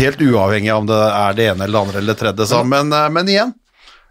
[0.00, 2.92] helt uavhengig av om det er det ene eller det andre eller det tredje, men,
[2.92, 3.54] eh, men igjen,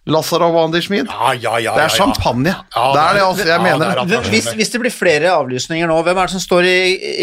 [0.08, 1.06] Lazarov og Anders Schmid.
[1.12, 1.74] Ja, ja, ja.
[1.76, 2.54] Det er champagne.
[2.74, 3.48] Det er det, altså.
[3.48, 4.20] Jeg mener det det.
[4.32, 6.78] Hvis, hvis det blir flere avlysninger nå, hvem er det som står i,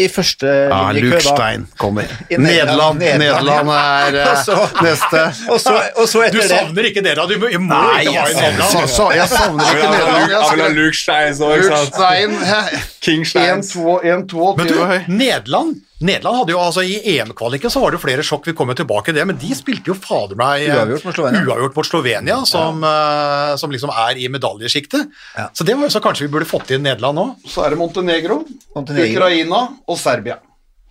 [0.05, 1.23] i første Ja, Luke da?
[1.25, 2.03] Stein kommer.
[2.29, 5.23] Nederland, Nederland, er Og eh, så- neste.
[5.53, 7.25] Og så, og så Du det savner ikke det, da?
[7.27, 8.71] Du må, må Nei, ikke ha i Nederland.
[8.71, 10.31] så, så, jeg savner ikke Nederland.
[10.31, 11.95] Jeg vil ha Luke Stein Luke ikke sant?
[11.95, 12.61] Stein hæ?
[13.01, 13.75] King Steins.
[13.75, 14.79] 1-2 Men du.
[15.07, 18.77] Nederland Nederland hadde jo, altså I EM-kvaliken så var det jo flere sjokk, vi kommer
[18.77, 21.41] tilbake til det, men de spilte jo fader meg eh, Uavgjort mot Slovenia.
[21.47, 25.09] uavgjort mot Slovenia som, eh, som liksom er i medaljesjiktet.
[25.37, 25.47] Ja.
[25.57, 27.25] Så det var jo så kanskje vi burde fått inn Nederland nå.
[27.49, 28.43] Så er det Montenegro,
[28.77, 29.17] Montenegro.
[29.17, 30.37] Ukraina og Serbia.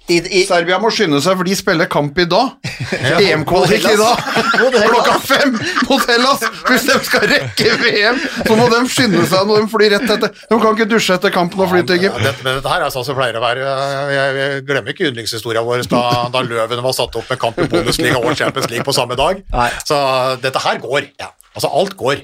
[0.06, 2.52] I, i, Serbia må skynde seg, for de spiller kamp i dag.
[3.26, 4.20] EM-kvalik i dag.
[4.54, 5.56] Klokka fem
[5.88, 6.44] mot Hellas.
[6.68, 10.30] Hvis de skal rekke VM, så må de skynde seg når de flyr rett etter.
[10.46, 12.22] De kan ikke dusje etter kampen og fly til Ja, Egypt.
[12.22, 15.08] dette, men dette her er sånn som pleier å være Jeg, jeg, jeg glemmer ikke
[15.10, 18.86] yndlingshistoria vår da, da Løven var satt opp med kamp i Bundesliga og Champions League
[18.86, 19.42] på samme dag.
[19.54, 19.68] Nei.
[19.88, 19.98] Så
[20.44, 21.10] dette her går.
[21.56, 22.22] Altså, alt går.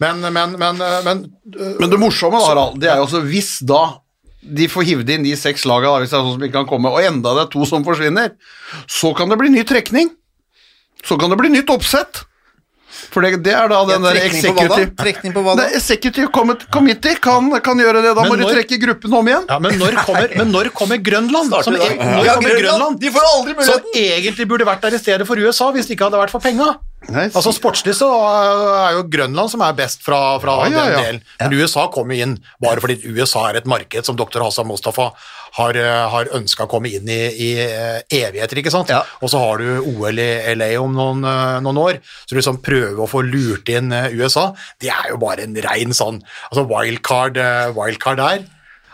[0.00, 1.18] Men, men, men, men
[1.54, 3.82] øh, Men det morsomme, da, Harald, det er jo også hvis da
[4.42, 6.88] de får hivd inn de seks lagene hvis det er sånn som ikke kan komme,
[6.92, 8.32] og enda det er to som forsvinner,
[8.88, 10.10] så kan det bli ny trekning.
[11.04, 12.24] Så kan det bli nytt oppsett.
[13.10, 14.26] For det, det er da den der hva da?
[14.26, 15.64] executive Trekning på hva da?
[15.78, 18.12] Executive Committee kan, kan gjøre det.
[18.18, 19.46] Da Men må når- de trekke gruppen om igjen.
[19.48, 21.54] Ja, men når kommer, men når kommer Grønland?
[21.64, 22.66] Som, e- når Ja, kommer Grønland.
[22.66, 23.00] Grønland?
[23.00, 23.80] De får aldri muligheten!
[23.86, 26.40] Som egentlig burde vært der i stedet for USA hvis det ikke hadde vært for
[26.44, 26.74] penga.
[27.08, 30.84] Nei, Altså Sportslig så er jo Grønland som er best fra, fra Ja, ja, ja.
[30.84, 31.22] den delen.
[31.40, 34.42] Men USA kommer inn bare fordi USA er et marked som dr.
[34.44, 35.08] Hassan Mustafa
[35.56, 38.92] har, eh, har ønska å komme inn i, i eh, evigheter, ikke sant.
[38.92, 39.00] Ja.
[39.24, 42.60] Og så har du OL i LA om noen, eh, noen år, så du liksom
[42.62, 44.50] prøver å få lurt inn eh, USA.
[44.78, 46.20] Det er jo bare en rein sånn
[46.52, 48.46] altså wildcard, eh, wildcard der.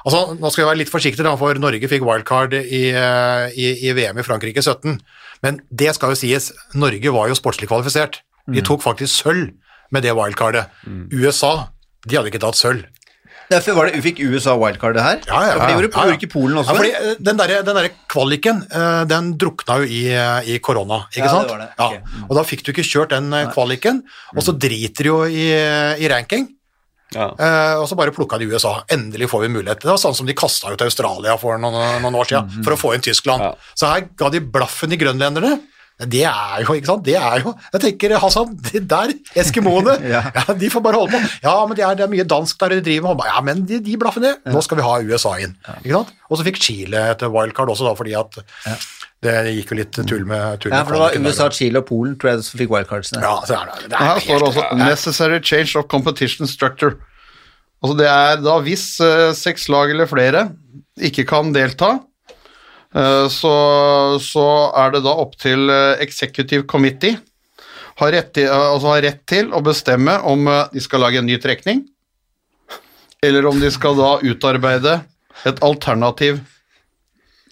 [0.07, 3.73] Altså, nå skal jeg være litt forsiktig, da, for Norge fikk wildcard i, eh, i,
[3.91, 5.01] i VM i Frankrike 17.
[5.43, 8.21] Men det skal jo sies, Norge var jo sportslig kvalifisert.
[8.49, 9.51] De tok faktisk sølv
[9.93, 10.69] med det wildcardet.
[11.13, 11.69] USA
[12.07, 12.85] de hadde ikke tatt sølv.
[13.51, 15.19] Derfor var det, fikk USA wildcardet her?
[15.29, 16.15] Ja, ja, ja, For det gjorde, ja, ja.
[16.19, 16.73] ikke Polen også?
[16.73, 20.57] Ja, fordi eh, den derre den der kvaliken, eh, den drukna jo i, eh, i
[20.59, 21.69] korona, ikke Ja, det var det.
[21.79, 22.25] Ja, Mm.
[22.29, 24.03] og da fikk du ikke kjørt den kvaliken,
[24.35, 25.47] og så driter du jo i,
[26.03, 26.49] i ranking.
[27.15, 27.29] Ja.
[27.39, 28.81] Eh, og så bare plukka de USA.
[28.93, 29.85] Endelig får vi mulighet.
[29.85, 32.81] Det var sånn som de kasta ut Australia for noen, noen år siden, for å
[32.81, 33.45] få inn Tyskland.
[33.47, 33.55] Ja.
[33.79, 35.55] Så her ga de blaffen i grønlenderne.
[35.97, 40.21] Det er jo, ikke sant, det er jo Jeg tenker, Hassan, det der, eskimoene, ja.
[40.35, 40.43] Ja.
[40.53, 41.31] de får bare holde på.
[41.47, 43.25] Ja, men det er, det er mye dansk der de driver med.
[43.31, 45.55] Ja, men de, de blaffene, nå skal vi ha USA inn.
[45.79, 46.13] Ikke sant?
[46.29, 48.37] Og så fikk Chile et wildcard også, da, fordi at
[49.27, 51.49] det gikk jo litt tull med tull Ja, for det var USA.
[51.55, 53.23] Chile og Polen tror jeg som fikk wildcardsene.
[53.25, 56.51] Ja, så er det, det Og er her står det også 'necessary change of competition
[56.51, 56.97] structure'.
[57.83, 60.49] Altså det er da hvis uh, seks lag eller flere
[60.97, 61.99] ikke kan delta,
[62.97, 63.57] uh, så,
[64.23, 64.47] så
[64.85, 67.19] er det da opp til uh, executive committee
[67.97, 71.39] har rett, til, altså har rett til å bestemme om de skal lage en ny
[71.41, 71.87] trekning,
[73.25, 74.99] eller om de skal da utarbeide
[75.49, 76.43] et alternativ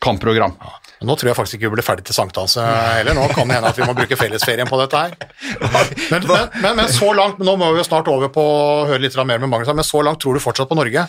[0.05, 0.53] kampprogram.
[0.61, 3.14] Men Nå tror jeg faktisk ikke vi blir ferdig til sankthans eh, heller.
[3.19, 5.14] Nå kan det hende at vi må bruke fellesferien på dette her.
[5.61, 6.27] Men, men,
[6.62, 9.38] men, men så langt, Nå må vi jo snart over på å høre litt mer
[9.43, 11.07] med Magnus, men så langt tror du fortsatt på Norge?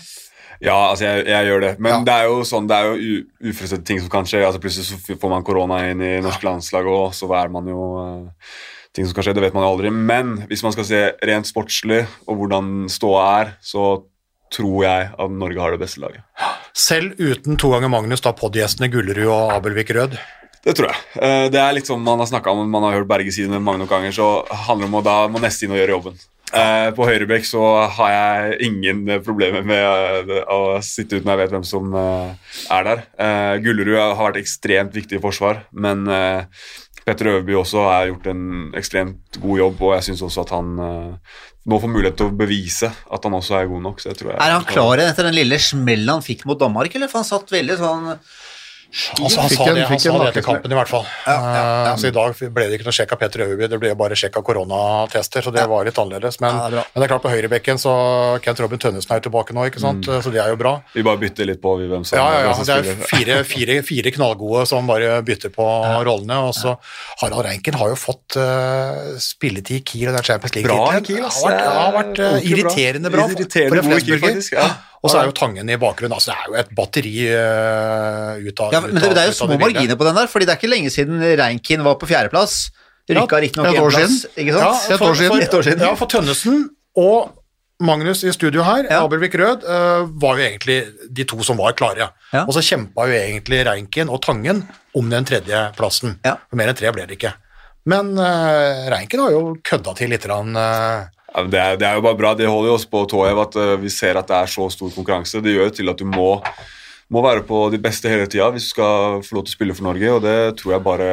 [0.64, 1.74] Ja, altså jeg, jeg gjør det.
[1.84, 2.00] Men Ja.
[2.08, 3.18] det er jo sånn, det er jo
[3.52, 4.40] uforutsette ting som kan skje.
[4.48, 7.82] Altså Plutselig så får man korona inn i norsk landslag, og så er man jo
[8.00, 8.54] eh,
[8.96, 9.34] ting som kan skje.
[9.36, 9.92] Det vet man jo aldri.
[9.92, 14.06] Men hvis man skal se rent sportslig og hvordan ståa er, så
[14.54, 16.24] tror jeg at Norge har det beste laget.
[16.76, 20.18] Selv uten to ganger Magnus, da podgjestene Gullerud og Abelvik Rød.
[20.66, 21.02] Det tror jeg.
[21.22, 23.62] Eh, Det er litt som man har snakket om, man har hørt Berge si det
[23.62, 26.18] mange ganger, så handler det om å da må neste inn og gjøre jobben.
[26.56, 27.62] Eh, På høyrebekk så
[27.98, 33.04] har jeg ingen problemer med eh, å sitte uten jeg vet hvem som er der.
[33.62, 36.08] Gullerud har vært ekstremt viktig i forsvar, men
[37.06, 38.46] Petter Øverby også har gjort en
[38.78, 41.36] ekstremt god jobb, og jeg syns også at han eh,
[41.70, 44.02] nå får mulighet til å bevise at han også er god nok.
[44.02, 46.98] Så jeg tror jeg Er han klar etter den lille smellen han fikk mot Danmark,
[46.98, 47.12] eller?
[47.12, 48.10] For han satt veldig sånn
[48.96, 51.06] Altså, han sa det, han fikk sa en det etter kampen, i hvert fall.
[51.28, 54.16] Eh, Så i dag ble det ikke noe sjekk av Petter Øverby, det ble bare
[54.16, 56.40] sjekk av koronatester, så det var litt annerledes.
[56.40, 57.96] Men, Ja, det er men det er klart, på høyrebekken så
[58.46, 60.06] Kent Robin Tønnesen er jo tilbake nå, ikke sant?
[60.08, 60.76] så det er jo bra.
[60.94, 62.54] Vi bare bytter litt på hvem som Ja, ja, ja.
[62.54, 65.66] som Det er fire, fire, fire knallgode som bare bytter på
[66.08, 66.40] rollene.
[66.48, 66.78] Og så
[67.22, 70.72] Harald Reinken har jo fått uh, spilletid i Kiel, og det er Champions League.
[70.72, 71.42] Bra i Kiel, ass.
[71.44, 72.72] Det har vært, det har vært Ordentlig bra.
[72.72, 73.28] irriterende bra.
[73.28, 74.76] for- Irriterende for god i Kiel, Flensburger.
[75.06, 75.10] Ja.
[75.10, 76.16] Og så er jo Tangen i bakgrunnen.
[76.18, 79.38] Altså, det er jo et batteri uh, ut av Ja, men det, det er jo
[79.38, 82.58] små marginer på den der, fordi det er ikke lenge siden Reinkin var på fjerdeplass.
[83.06, 84.94] Rykka riktignok et én plass, ikke Ja, sant?
[84.96, 85.42] Et år siden.
[85.46, 85.84] Et år siden.
[85.86, 86.64] Ja, for Tønnesen
[86.98, 87.36] og
[87.86, 89.04] Magnus i studio her, Ja.
[89.04, 90.78] Abelvik Rød, uh, var jo egentlig
[91.12, 92.10] de to som var klare.
[92.32, 92.46] Ja.
[92.48, 94.64] Og så kjempa jo egentlig Reinkin og Tangen
[94.96, 96.20] om den tredjeplassen.
[96.26, 96.38] Ja.
[96.50, 97.34] For mer enn tre ble det ikke.
[97.86, 100.26] Men uh, Reinken har jo kødda til litt.
[100.26, 100.56] eh, Ja, men
[101.44, 102.34] det, er, det er jo bare bra.
[102.38, 104.70] Det holder jo oss på tå hev at eh, vi ser at det er så
[104.74, 105.44] stor konkurranse.
[105.44, 106.30] Det gjør jo til at du må,
[107.12, 109.78] må være på de beste hele tida hvis du skal få lov til å spille
[109.78, 111.12] for Norge, og det tror jeg bare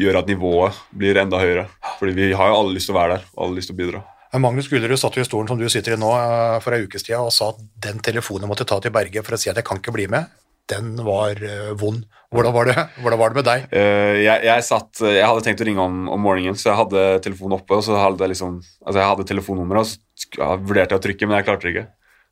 [0.00, 1.66] gjør at nivået blir enda høyere.
[1.98, 4.06] Fordi vi har jo alle lyst til å være der alle lyst til å bidra.
[4.38, 7.18] Magnus Gullerud satt i stolen som du sitter i nå eh, for ei ukes tid
[7.18, 9.80] og sa at den telefonen måtte ta til Berge for å si at jeg kan
[9.82, 10.30] ikke bli med,
[10.70, 12.04] den var eh, vond.
[12.30, 13.64] Hvordan var det, Hvordan var det med deg?
[13.74, 17.06] Eh, jeg, jeg, satt, jeg hadde tenkt å ringe om, om morgenen, så jeg hadde
[17.26, 17.78] telefonen oppe.
[17.78, 21.28] og så hadde Jeg liksom, altså jeg hadde telefonnummeret, og så vurderte jeg å trykke,
[21.28, 21.88] men jeg klarte det ikke.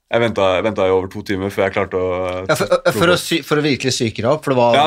[0.08, 2.04] Jeg venta, i over to timer før jeg klarte å
[2.48, 4.84] Ja, for, for, å, sy for å virkelig psyke deg opp, for det var Ja,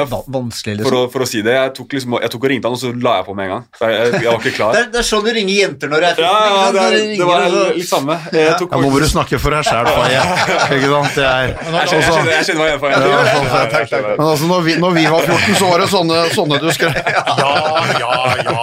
[0.00, 0.80] ja, vanskelig?
[0.80, 0.88] Liksom.
[0.88, 1.04] for, liksom.
[1.06, 2.90] å, for å si det, jeg tok, liksom, jeg tok og ringte han, og så
[3.06, 3.68] la jeg på med en gang.
[3.78, 4.78] Jeg, jeg, jeg var ikke Det klar.
[4.80, 7.14] er, det er sånn du ringer jenter når du er Ja, ja, ikke det, er,
[7.22, 8.18] det var og så- samme.
[8.34, 9.92] Jeg tok Ja, nå må du snakke for deg sjæl?
[9.94, 10.34] Er Jeg
[10.74, 11.54] kjenner meg igjen, jeg jeg.
[11.70, 12.18] Ja, Jeg, jeg,
[13.78, 16.58] jeg, jeg, Men altså, når vi, når vi var 14, så var det sånne, sånne
[16.58, 16.98] du skrev.
[17.14, 17.52] Ja,
[18.02, 18.62] ja, ja.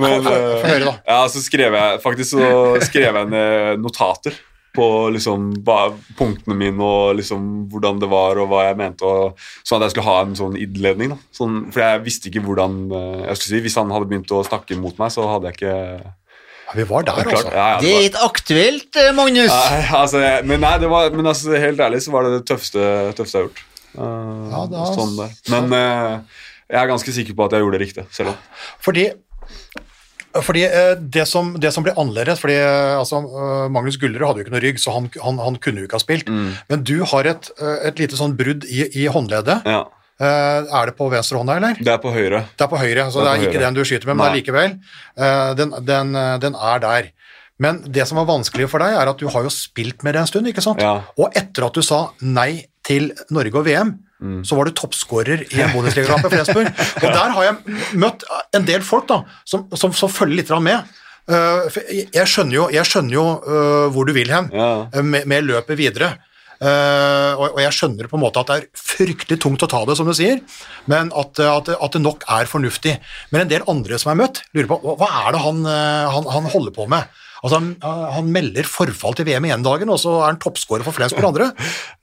[0.00, 0.94] Men, eh, Få høre, da.
[1.04, 2.48] Ja, så skrev jeg faktisk så
[2.88, 8.48] skrev jeg ned notater på liksom hva, punktene mine og liksom hvordan det var og
[8.52, 11.16] hva jeg mente, og, sånn at jeg skulle ha en sånn id-ledning.
[11.34, 14.44] Sånn, for jeg visste ikke hvordan eh, jeg skulle si, Hvis han hadde begynt å
[14.46, 15.74] snakke mot meg, så hadde jeg ikke
[16.70, 17.50] Ja, vi var der, altså.
[17.50, 19.50] Ja, ja, Det det er ikke aktuelt, eh, Magnus.
[19.50, 22.44] Nei, altså, jeg, men nei, det var, men altså, helt ærlig så var det det
[22.52, 22.84] tøffeste,
[23.18, 23.64] tøffeste jeg har gjort.
[23.90, 25.16] Uh, Ja, da- sånn.
[25.50, 28.38] Men uh, jeg er ganske sikker på at jeg gjorde det riktig, selv om
[28.86, 29.08] Fordi,
[30.46, 34.42] fordi eh, det, som, det som ble annerledes fordi eh, altså, eh, Magnus Gullerud hadde
[34.42, 36.30] jo ikke noe rygg, så han, han, han kunne jo ikke ha spilt.
[36.30, 36.52] Mm.
[36.70, 37.50] Men du har et,
[37.90, 39.66] et lite sånn brudd i, i håndleddet.
[39.66, 39.80] ja,
[40.20, 41.78] er det på venstre hånda, eller?
[41.80, 42.42] Det er på høyre.
[42.52, 43.64] Det er på høyre, så Det det er er, ikke høyre.
[43.66, 44.74] den du skyter med, men likevel.
[45.56, 46.10] den, den,
[46.44, 47.08] den er der.
[47.60, 50.20] Men det som var vanskelig for deg, er at du har jo spilt med det
[50.22, 50.80] en stund, ikke sant?
[50.84, 50.98] Ja.
[51.16, 54.40] Og etter at du sa nei til Norge og VM, Mm.
[54.44, 56.70] så var du toppskårer i en Bundesliga-kamp i Flensburg.
[57.04, 58.24] Og der har jeg møtt
[58.56, 60.90] en del folk da, som, som, som følger litt med.
[61.30, 61.78] Eh,
[62.10, 64.70] jeg skjønner jo, jeg skjønner jo eh, hvor du vil hen Ja.
[64.92, 66.16] eh, med, med løpet videre.
[66.60, 70.04] Og, jeg skjønner på en måte at det er fryktelig tungt å ta det, som
[70.04, 70.42] du sier,
[70.92, 72.98] men at, at, at det nok er fornuftig.
[73.32, 76.50] Men en del andre som er møtt, lurer på hva, er det han, han, han
[76.52, 77.08] holder på med?
[77.40, 77.68] Altså, han,
[78.14, 81.30] han melder forfall til VM i ene dagen, og så er han toppskårer for Flensburg
[81.30, 81.50] andre.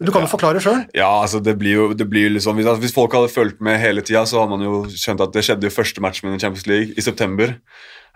[0.01, 0.85] Du kan jo forklare sjøl.
[0.97, 4.01] Ja, altså det blir jo, det blir liksom, hvis, hvis folk hadde fulgt med hele
[4.05, 6.67] tida, så hadde man jo skjønt at det skjedde jo første matchen min i Champions
[6.69, 7.53] League i september.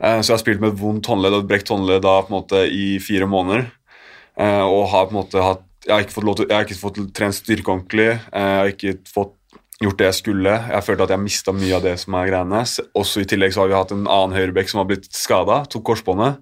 [0.01, 2.33] Eh, så jeg har spilt med et vondt håndledd og et brekt håndledd da på
[2.33, 3.67] en måte i fire måneder.
[4.39, 6.67] Eh, og har på en måte hatt Jeg har ikke fått, lov til, jeg har
[6.67, 8.09] ikke fått trent styrke ordentlig.
[8.13, 9.31] eh, jeg har ikke fått
[9.81, 10.53] gjort det jeg skulle.
[10.69, 12.61] Jeg følte at jeg mista mye av det som er greiene.
[12.97, 15.85] Også I tillegg så har vi hatt en annen høyrebekk som har blitt skada, tok
[15.89, 16.41] korsbåndet.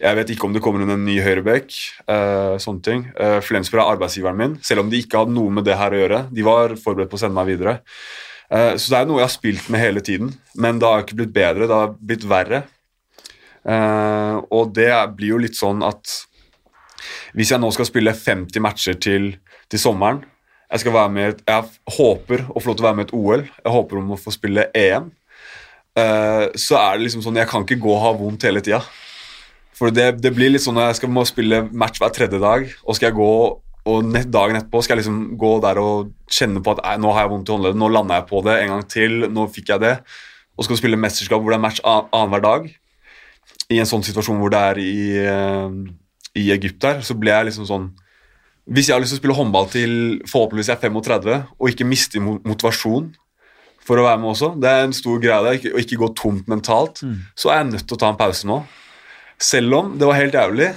[0.00, 1.74] Jeg vet ikke om det kommer inn en ny høyrebekk.
[2.08, 3.04] Uh, sånne ting.
[3.18, 6.00] Uh, Flensburg er arbeidsgiveren min, selv om de ikke hadde noe med det her å
[6.00, 6.22] gjøre.
[6.32, 7.78] De var forberedt på å sende meg videre.
[8.48, 11.20] Uh, så det er noe jeg har spilt med hele tiden, men det har ikke
[11.20, 12.64] blitt bedre, det har blitt verre.
[13.68, 16.22] Uh, og det blir jo litt sånn at
[17.36, 19.34] hvis jeg nå skal spille 50 matcher til,
[19.68, 20.22] til sommeren
[20.70, 21.64] jeg, skal være med, jeg
[21.96, 23.44] håper å få lov til å være med i et OL.
[23.64, 25.10] Jeg håper om å få spille EM.
[25.98, 28.82] eh, så er det liksom sånn Jeg kan ikke gå og ha vondt hele tida.
[29.78, 32.66] For det, det blir litt sånn når jeg skal må spille match hver tredje dag,
[32.84, 33.30] og skal jeg gå
[33.88, 37.12] og nett, dagen etterpå skal jeg liksom gå der og kjenne på at «Nei, nå
[37.14, 39.70] har jeg vondt i håndleddet, nå landa jeg på det en gang til, nå fikk
[39.72, 39.92] jeg det.
[40.58, 42.66] Og skal du spille mesterskap hvor det er match an- annenhver dag,
[43.70, 45.78] i en sånn situasjon hvor det er i, eh,
[46.42, 47.88] i Egypt der, så ble jeg liksom sånn
[48.68, 49.92] Hvis jeg har lyst til å spille håndball til
[50.28, 53.08] forhåpentligvis jeg er 35, og ikke miste motivasjon
[53.88, 56.50] for å være med også, det er en stor greie der, å ikke gå tomt
[56.52, 57.00] mentalt,
[57.38, 58.58] så er jeg nødt til å ta en pause nå.
[59.40, 60.68] Selv om det var helt jævlig,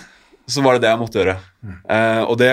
[0.48, 1.36] så var det det jeg måtte gjøre.
[1.90, 2.52] Eh, og det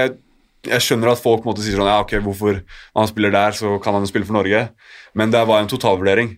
[0.67, 2.57] Jeg skjønner at folk på en måte sier sånn Ja, ok, hvorfor
[2.99, 4.65] han spiller der, så kan han jo spille for Norge.
[5.15, 6.33] Men det var en totalvurdering.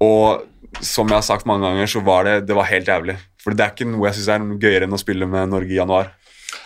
[0.00, 0.46] Og
[0.80, 3.16] som jeg har sagt mange ganger, så var det, det var helt jævlig.
[3.42, 5.80] For det er ikke noe jeg syns er gøyere enn å spille med Norge i
[5.80, 6.12] januar.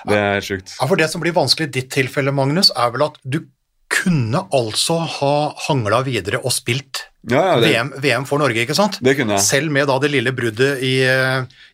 [0.08, 0.74] Det er sjukt.
[0.80, 3.40] Ja, for Det som blir vanskelig i ditt tilfelle, Magnus, er vel at du
[3.94, 5.34] kunne altså ha
[5.68, 8.98] hangla videre og spilt Ja, ja, VM, VM for Norge, ikke sant?
[9.04, 9.44] det kunne jeg.
[9.46, 10.96] Selv med da det lille bruddet i,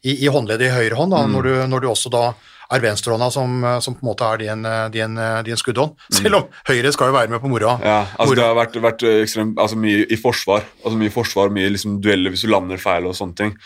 [0.04, 1.32] i, i håndleddet i høyre hånd, da, Mm.
[1.34, 2.24] når, du, når du også da
[2.70, 4.62] er venstrehånda som, som på en måte er din,
[4.94, 5.16] din,
[5.48, 5.96] din skuddhånd.
[6.14, 7.78] Selv om høyre skal jo være med på moroa.
[7.80, 7.86] Mm.
[7.88, 10.62] Ja, altså Det har vært, vært eh, ekstremt, altså mye i forsvar.
[10.84, 13.56] Altså Mye forsvar, mye liksom dueller hvis du lander feil og sånne ting.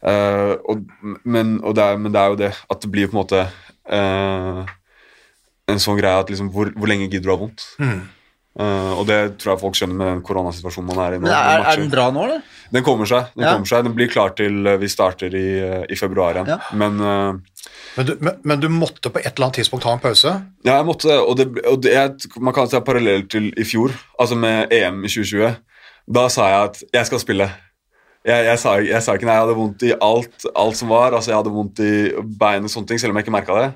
[0.00, 0.86] Uh, og,
[1.28, 3.42] men, og det er, men det er jo det at det blir på en måte
[3.90, 4.64] eh,
[5.70, 7.66] en sånn greie at liksom hvor, hvor lenge gidder du ha vondt?
[7.82, 8.00] Mm.
[8.60, 11.22] Uh, og det tror jeg folk skjønner med den koronasituasjonen man er i nå.
[11.28, 12.40] Men er, er den bra nå, eller?
[12.74, 13.28] Den kommer seg.
[13.36, 13.52] Den Ja.
[13.54, 16.50] kommer seg, den blir klar til eh, vi starter i, eh, i februar igjen.
[16.50, 16.58] Ja.
[16.74, 17.62] Men uh,
[17.94, 20.34] Men, du, men, men du måtte på et eller annet tidspunkt ha en pause?
[20.66, 23.94] Ja, jeg måtte, og, det, og det, jeg, man kan ta parallell til i fjor,
[24.18, 25.54] altså med EM i 2020.
[26.18, 27.48] Da sa jeg at jeg skal spille.
[28.26, 31.14] Jeg, jeg, sa, jeg sa ikke nei, jeg hadde vondt i alt, alt som var.
[31.16, 31.92] altså Jeg hadde vondt i
[32.40, 33.68] bein og sånne ting, selv om jeg ikke merka det.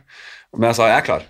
[0.55, 1.29] Men jeg sa jeg er klar.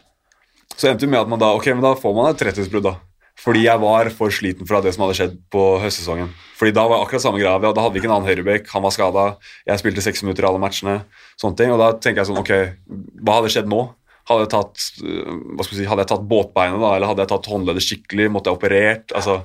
[0.74, 2.88] Så endte det med at man da ok, men da får man et tretthetsbrudd.
[2.88, 2.96] da.
[3.44, 6.30] Fordi jeg var for sliten fra det som hadde skjedd på høstsesongen.
[6.58, 7.58] Fordi Da var akkurat samme greia.
[7.58, 9.24] Da hadde vi ikke en annen høyrebekk, han var skada.
[9.66, 11.02] Jeg spilte seks minutter i alle matchene.
[11.40, 12.52] sånne ting, Og da tenker jeg sånn Ok,
[13.22, 13.94] hva hadde skjedd nå?
[14.24, 17.22] Hadde jeg tatt, øh, hva skal vi si, hadde jeg tatt båtbeinet, da, eller hadde
[17.26, 18.30] jeg tatt håndleddet skikkelig?
[18.32, 19.12] Måtte jeg operert?
[19.12, 19.44] altså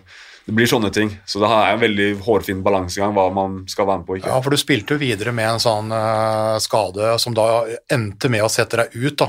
[0.49, 1.11] det blir sånne ting.
[1.29, 4.15] Så det er en veldig hårfin balansegang hva man skal være med på.
[4.17, 4.31] ikke.
[4.31, 7.45] Ja, for du spilte jo videre med en sånn uh, skade som da
[7.93, 9.27] endte med å sette deg ut da,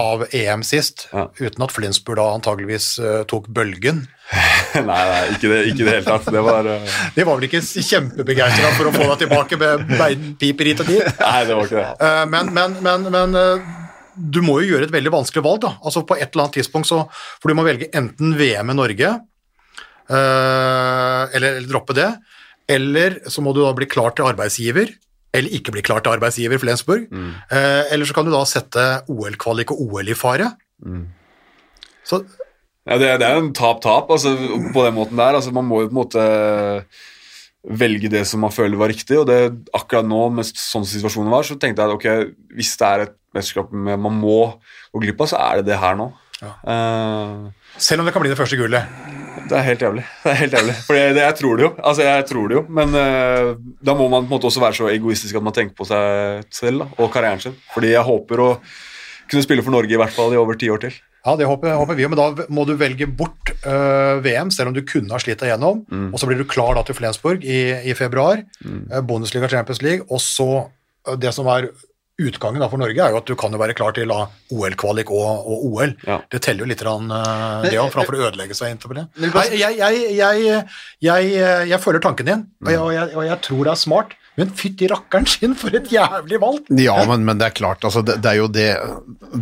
[0.00, 1.26] av EM sist, Ja.
[1.36, 4.06] uten at Flinsburg da antageligvis uh, tok bølgen.
[4.80, 6.30] nei, nei, ikke det, i det hele tatt.
[6.32, 6.96] Det var uh...
[7.18, 11.04] De var vel ikke kjempebegeistra for å få deg tilbake med beinpiper hit og dit.
[11.26, 12.14] Nei, det var ikke det.
[12.32, 13.36] Men, men, men, men
[14.16, 15.60] du må jo gjøre et veldig vanskelig valg.
[15.66, 15.74] da.
[15.84, 19.12] Altså På et eller annet tidspunkt så For du må velge enten VM i Norge,
[20.10, 22.08] eller, eller droppe det,
[22.70, 24.90] eller så må du da bli klar til arbeidsgiver,
[25.32, 27.06] eller ikke bli klar til arbeidsgiver for Lensburg.
[27.12, 30.50] Eh, eller så kan du da sette OL-kvalik og OL i fare.
[32.04, 32.24] Så
[32.82, 34.34] Ja, det, det er en tap-tap altså,
[34.74, 35.36] på den måten der.
[35.38, 36.24] Altså, man må jo på en måte
[37.62, 39.20] velge det som man føler var riktig.
[39.20, 39.38] Og det,
[39.72, 43.14] akkurat nå, med sånn situasjonen var, så tenkte jeg at ok, hvis det er et
[43.32, 44.40] mesterskap man må
[44.92, 46.10] gå glipp av, så er det det her nå.
[46.42, 49.21] Eh, selv om det kan bli det første gullet.
[49.52, 50.02] Det er helt jævlig.
[50.22, 50.74] Det er helt jævlig.
[50.86, 51.70] For jeg, det, jeg tror det jo.
[51.78, 52.64] Altså, jeg tror det jo.
[52.80, 53.52] Men uh,
[53.84, 56.48] da må man på en måte også være så egoistisk at man tenker på seg
[56.54, 57.56] selv da, og karrieren sin.
[57.74, 58.50] Fordi jeg håper å
[59.30, 60.96] kunne spille for Norge i hvert fall i over ti år til.
[61.22, 64.74] Ja, det håper, håper vi, men da må du velge bort uh, VM, selv om
[64.74, 65.84] du kunne ha slitt deg gjennom.
[66.10, 70.08] Og så blir du klar da til Flensburg i, i februar, øh, Bundesliga Champions League,
[70.10, 70.48] og så
[71.22, 71.68] det som er
[72.20, 75.46] utgangen da for Norge, er jo at du kan jo være klar til OL-kvalik og,
[75.48, 75.94] og OL.
[76.06, 76.18] Ja.
[76.32, 79.06] Det teller jo litt rann, uh, det òg, framfor å ødelegge seg inntil det.
[79.22, 80.64] Jeg, jeg, jeg,
[81.06, 81.30] jeg,
[81.72, 84.48] jeg følger tanken din, og jeg, og, jeg, og jeg tror det er smart, men
[84.56, 86.70] fytti rakkeren sin, for et jævlig valg!
[86.80, 88.68] Ja, men, men det er klart, altså, det, det er jo det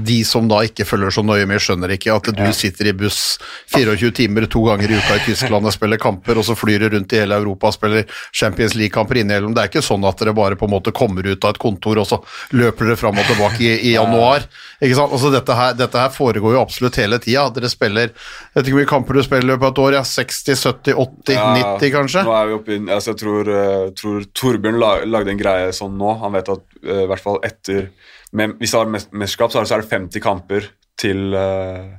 [0.07, 3.39] De som da ikke følger så nøye med, skjønner ikke at du sitter i buss
[3.71, 6.89] 24 timer to ganger i uka i Tyskland og spiller kamper, og så flyr du
[6.97, 9.55] rundt i hele Europa og spiller Champions League-kamper innimellom.
[9.55, 12.03] Det er ikke sånn at dere bare på en måte kommer ut av et kontor,
[12.03, 12.19] og så
[12.59, 14.49] løper dere fram og tilbake i, i januar.
[14.81, 15.15] Ikke sant?
[15.15, 17.47] Altså, dette, her, dette her foregår jo absolutt hele tida.
[17.55, 19.99] Dere spiller Jeg vet ikke hvor mye kamper du spiller i løpet av et år,
[20.01, 21.49] ja, 60, 70, 80, Ja,
[21.79, 22.27] 90 kanskje?
[22.27, 25.97] Nå er vi oppe i, altså jeg tror, eh, tror Torbjørn lagde en greie sånn
[26.01, 26.15] nå.
[26.23, 27.91] Han vet at uh, i hvert fall etter
[28.33, 30.69] med, Hvis det mes- mesterskap, så er det, så er det 50 kamper
[31.01, 31.97] til, uh,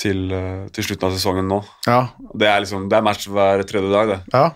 [0.00, 1.58] til, eh, til slutten av sesongen nå.
[1.86, 1.98] Ja.
[2.34, 4.20] Det er liksom, det er match hver tredje dag, det.
[4.32, 4.46] ja.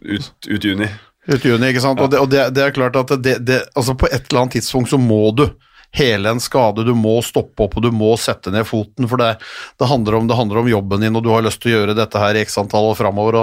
[0.00, 0.86] Ut, ut juni.
[1.28, 2.00] Ut juni, ikke sant?
[2.00, 4.56] Og, det, og det, det er klart at det, det, altså på et eller annet
[4.56, 5.44] tidspunkt så må du
[5.96, 9.30] hele en skade, du må stoppe opp og du må sette ned foten, for det,
[9.80, 11.96] det, handler, om, det handler om jobben din, og du har lyst til å gjøre
[11.96, 13.38] dette her i x antall år framover.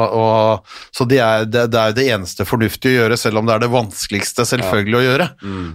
[0.96, 3.66] Så det er, det, det er det eneste fornuftige å gjøre, selv om det er
[3.66, 5.30] det vanskeligste selvfølgelig å gjøre.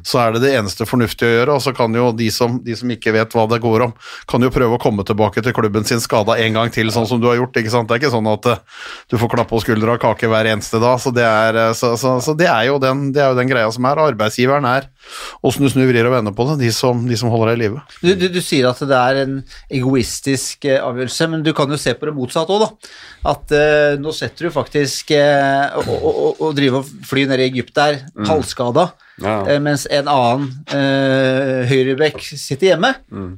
[0.07, 2.77] Så er det det eneste fornuftige å gjøre, og så kan jo de som, de
[2.79, 3.95] som ikke vet hva det går om,
[4.31, 7.21] kan jo prøve å komme tilbake til klubben sin skada en gang til, sånn som
[7.21, 7.59] du har gjort.
[7.61, 7.91] ikke sant?
[7.91, 8.63] Det er ikke sånn at eh,
[9.11, 11.93] du får klappe på skuldra og kake hver eneste dag, så det er, eh, så,
[12.01, 14.01] så, så det er, jo, den, det er jo den greia som er.
[14.11, 14.87] Arbeidsgiveren er,
[15.47, 17.63] åssen du snur, vrir og vender på det, de som, de som holder deg i
[17.65, 17.83] live.
[18.03, 19.37] Du, du, du sier at det er en
[19.73, 22.95] egoistisk eh, avgjørelse, men du kan jo se på det motsatt òg, da.
[23.33, 27.49] At eh, nå setter du faktisk eh, å, å, å, drive og fly ned i
[27.51, 28.91] Egypt der, halvskada,
[29.21, 29.45] Ja.
[29.47, 32.95] eh, mens en annen eh, høyrebekk sitter hjemme.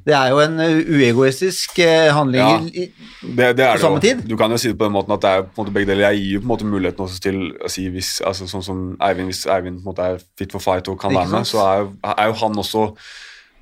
[0.07, 2.59] Det er jo en eh, uegoistisk eh, handling Ja.
[2.73, 2.93] i-
[3.23, 4.23] Det, det er På det samme tid?
[4.29, 5.87] Du kan jo si det på den måten at det er på en måte begge
[5.93, 6.11] deler.
[6.11, 8.81] Jeg gir jo på en måte muligheten også til å si hvis, altså sånn som
[9.01, 11.59] Eivind, hvis Eivind på en måte er fit for fight og kan være med, så
[11.67, 12.87] er jo, er jo han også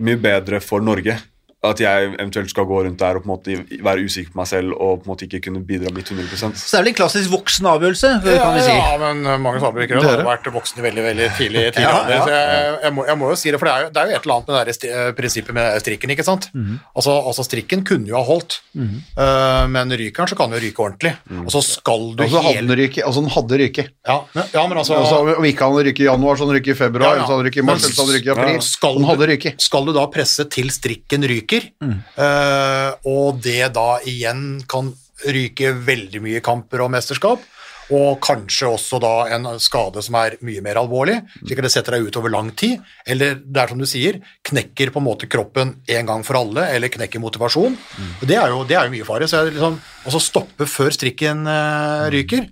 [0.01, 1.19] mye bedre for Norge.
[1.63, 4.47] At jeg eventuelt skal gå rundt der og på en måte være usikker på meg
[4.49, 6.97] selv og på en måte ikke kunne bidra mitt 100% Så det er vel en
[6.97, 8.77] klassisk voksen avgjørelse, kan vi si.
[8.79, 11.65] Ja, men mange Magnus Ahlbrek har vært voksen veldig veldig tidlig.
[11.77, 12.21] tidlig Ja, ja.
[12.25, 14.09] så jeg, jeg, må, jeg må jo si det, for det er jo, det er
[14.09, 16.15] jo et eller annet med det der sti- eh, prinsippet med strikken.
[16.17, 16.49] ikke sant?
[16.97, 20.63] Altså, altså Strikken kunne jo ha holdt, uh, men ryker den, så kan du jo
[20.65, 21.13] ryke ordentlig.
[21.45, 23.85] Og så skal du altså, så hadde hele den ryket, altså den hadde ryke.
[24.09, 26.73] ja, men, ja, men altså Altså, om ikke han ryker i januar, så han ryker
[26.73, 27.27] i februar, Ja, ja.
[27.29, 28.57] så han ryker i mars, Men så han ryker i april.
[28.57, 28.65] Ja.
[28.71, 29.55] Skal den hadde ryke.
[29.61, 34.93] Skal du da presse til strikken ryker, eh, og det da igjen kan
[35.29, 37.43] ryke veldig mye kamper og mesterskap,
[37.91, 41.97] og kanskje også da en skade som er mye mer alvorlig, slik at det setter
[41.97, 45.29] deg ut over lang tid, eller det er som du sier, knekker på en måte
[45.31, 47.75] kroppen en gang for alle, eller knekker motivasjon.
[47.75, 48.13] Mm.
[48.23, 49.27] Det, er jo, det er jo mye fare.
[49.27, 52.47] Så jeg liksom, altså stoppe før strikken eh, ryker,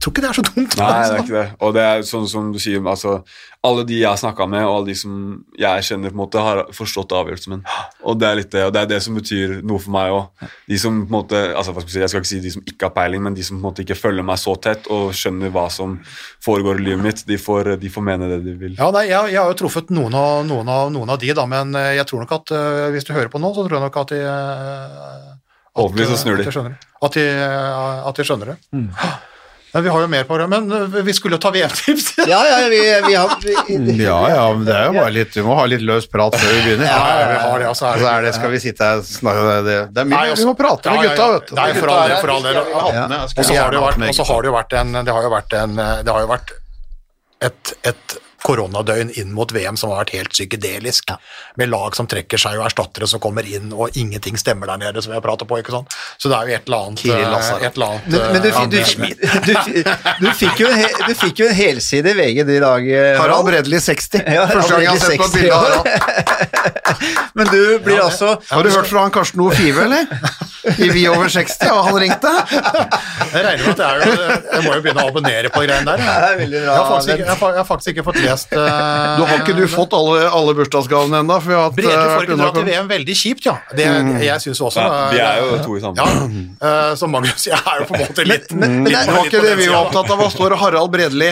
[0.00, 0.74] tror ikke det er så dumt.
[0.78, 1.14] Nei, det altså.
[1.14, 1.46] er ikke det.
[1.60, 3.18] Og det er sånn som du sier, altså,
[3.66, 5.14] alle de jeg har snakka med, og alle de som
[5.60, 7.64] jeg kjenner, på en måte, har forstått avgjørelsen min.
[8.08, 10.46] Og det er litt det, og det er det som betyr noe for meg òg.
[10.72, 12.54] De som på en måte, altså, hva skal jeg, si, jeg skal ikke si de
[12.56, 14.88] som ikke har peiling, men de som på en måte ikke følger meg så tett
[14.92, 15.98] og skjønner hva som
[16.44, 18.78] foregår i livet mitt, de får, de får mene det de vil.
[18.80, 21.44] Ja, nei, jeg, jeg har jo truffet noen av, noen, av, noen av de, da,
[21.50, 23.88] men eh, jeg tror nok at eh, hvis du hører på nå, så tror jeg
[23.88, 25.28] nok at de eh,
[25.70, 26.46] at, Forhåpentligvis så eh, snur de.
[27.04, 28.56] At de skjønner det.
[28.80, 29.28] At
[29.72, 32.06] Men vi har jo mer på det, men eh, vi skulle jo ta VM-tips.
[32.30, 33.54] Ja, ja, vi, vi har vi,
[34.04, 36.50] Ja, ja, men det er jo bare litt Vi må ha litt løs prat før
[36.56, 36.88] vi begynner.
[36.90, 37.84] Ja, ja, vi har det, altså.
[37.84, 40.08] så er det- så er det, skal vi sitte her og snakke det, det, er
[40.10, 41.54] mye Nei, altså- vi må prate med Ja, ja, gutta, vet du.
[41.60, 42.58] Nei, for all del, for all del.
[42.98, 43.04] Ja.
[43.30, 45.22] Og så har det jo vært, og så har det jo vært en Det har
[45.28, 46.52] jo vært en Det har jo vært
[47.40, 51.12] et, et koronadøgn inn mot VM som har vært helt psykedelisk,
[51.60, 55.02] med lag som trekker seg og erstattere som kommer inn, og ingenting stemmer der nede,
[55.04, 55.96] som vi har pratet på, ikke sant.
[56.20, 58.90] Så det er jo et eller annet eh, Et eller annet men, men du, eh,
[59.44, 59.92] du, du,
[60.24, 63.18] du, fikk jo en, he- du fikk jo en helside i VG i dag, eh,
[63.20, 64.24] Harald Bredli 60.
[64.26, 65.86] Ja, Første gang jeg har sett på et bilde av Harald.
[67.40, 69.50] Men du blir altså Har du hørt fra han Karsten O.
[69.54, 70.06] Five, eller?
[70.76, 72.30] I Vi over 60, og han ringte?
[72.50, 75.86] Jeg regner med at det er jo Jeg må jo begynne å abonnere på greiene
[75.88, 76.02] der.
[76.02, 79.56] Jeg, jeg, har, faktisk ikke, jeg har faktisk ikke fått lest eh, Du har ikke
[79.58, 81.36] du fått alle, alle bursdagsgavene ennå?
[81.74, 83.56] Brede eh, får ikke dra til VM veldig kjipt, ja.
[83.76, 83.86] Det,
[84.24, 85.96] Jeg syns også Ja, vi er jo eh, to i samme.
[86.00, 86.08] Ja,
[86.70, 89.42] eh, som Magnus Jeg er jo på en måte litt men- men det- var ikke
[89.46, 90.18] det vi var opptatt av.
[90.20, 91.30] Hva står Harald Bredli?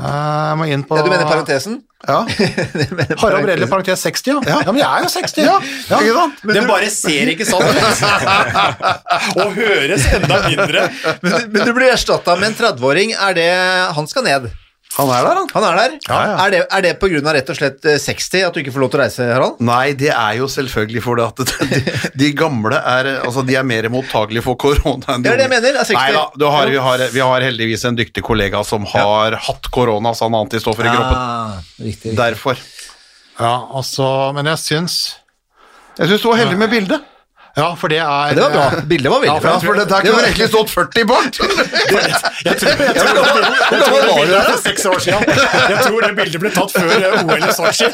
[0.00, 1.82] Eh, Jeg må inn på Ja, du mener parentesen?
[2.08, 2.22] Ja,
[3.20, 4.60] Harald Bredli, parentes 60, ja.
[4.64, 4.72] ja.
[4.72, 5.42] men jeg er jo 60.
[5.44, 5.56] ja,
[5.90, 6.14] ja.
[6.16, 6.38] sant?
[6.48, 7.76] Den bare ser ikke sånn ut.
[9.44, 10.86] Og høres enda mindre.
[11.20, 13.12] Men, du- men du blir erstatta med en 30-åring.
[13.20, 13.50] Er det
[13.98, 14.48] Han skal ned.
[14.96, 15.46] Han er der, han.
[15.54, 15.92] Han er der.
[16.08, 16.32] Ja, ja.
[16.44, 18.72] Er det, er det på grunn av rett og slett eh, 60 at du ikke
[18.74, 19.60] får lov til å reise, Harald?
[19.62, 21.78] Nei, det er jo selvfølgelig fordi at de,
[22.24, 25.46] de gamle er Altså, de er mer mottagelige for korona enn de Det er det
[25.46, 25.94] jeg mener, er 60.
[26.00, 29.70] Nei da, du har, vi, har, vi har heldigvis en dyktig kollega som har hatt
[29.70, 31.16] korona, så han har antistoffer i kroppen.
[31.22, 32.16] Ah, riktig, riktig.
[32.18, 32.58] Derfor.
[33.40, 34.98] Ja, altså, men jeg syns
[36.00, 37.06] Jeg syns du var heldig med bildet.
[37.56, 38.82] Ja, for det er Det var bra.
[38.86, 39.54] Bildet var veldig ja, bra.
[39.64, 41.40] For det der kunne egentlig stått 40 bak!
[42.46, 45.24] Jeg tror, det, bildet er seks år siden.
[45.68, 47.88] Jeg tror det bildet ble tatt før eh, OL i Sotsji,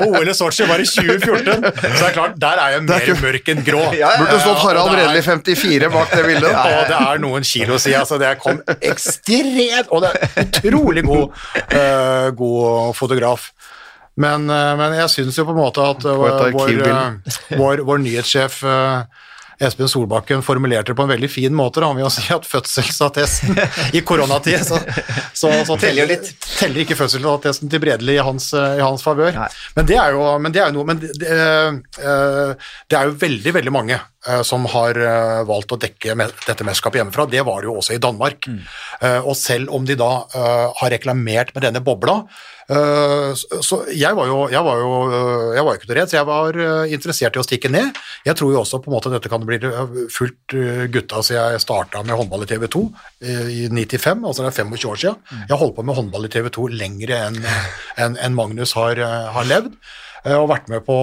[0.00, 1.66] og OL i Sotsji var i 2014.
[1.74, 3.82] Så det er klart, der er jeg mer mørk enn grå.
[3.90, 6.54] Ja, ja, Burde stått Harald Bredli 54 bak det bildet.
[6.54, 11.44] Og det er noen kilo siden, så det kom ekstremt Og det er utrolig god,
[11.74, 13.50] uh, god fotograf.
[14.20, 18.06] Men, eh, men jeg syns jo på en måte at eh, vår, eh, vår, vår
[18.06, 18.62] nyhetssjef
[19.60, 23.58] Espen Solbakken formulerte det på en veldig fin måte da, vil å si at fødselsattesten
[23.98, 24.78] i koronatid så,
[25.36, 26.14] så, så Teller
[26.56, 29.36] teller ikke fødselsattesten til Bredeli i hans, i hans favør.
[29.76, 33.52] Men det er jo, men det er jo noe Men det, det, er jo veldig,
[33.58, 34.00] veldig mange
[34.48, 34.96] som har
[35.48, 37.28] valgt å dekke dette mesterskapet hjemmefra.
[37.28, 38.48] Det var det jo også i Danmark.
[38.48, 38.64] Mm.
[39.28, 40.10] og selv om de da
[40.80, 42.22] har reklamert med denne bobla
[43.34, 46.16] så- så jeg var jo, jeg var jo, eh, jeg var ikke noe redd, så
[46.20, 47.96] jeg var eh, interessert i å stikke ned.
[48.26, 51.52] Jeg tror jo også på en måte dette kan bli eh, fullt eh, gutta siden
[51.56, 52.84] jeg starta med håndball i TV 2
[53.26, 55.16] i 95, altså det er 25 år siden.
[55.30, 57.40] Jeg har holdt på med håndball i TV 2 lengre enn
[57.98, 59.74] en, en Magnus har, eh, har levd.
[60.24, 60.96] Eh, Og vært med på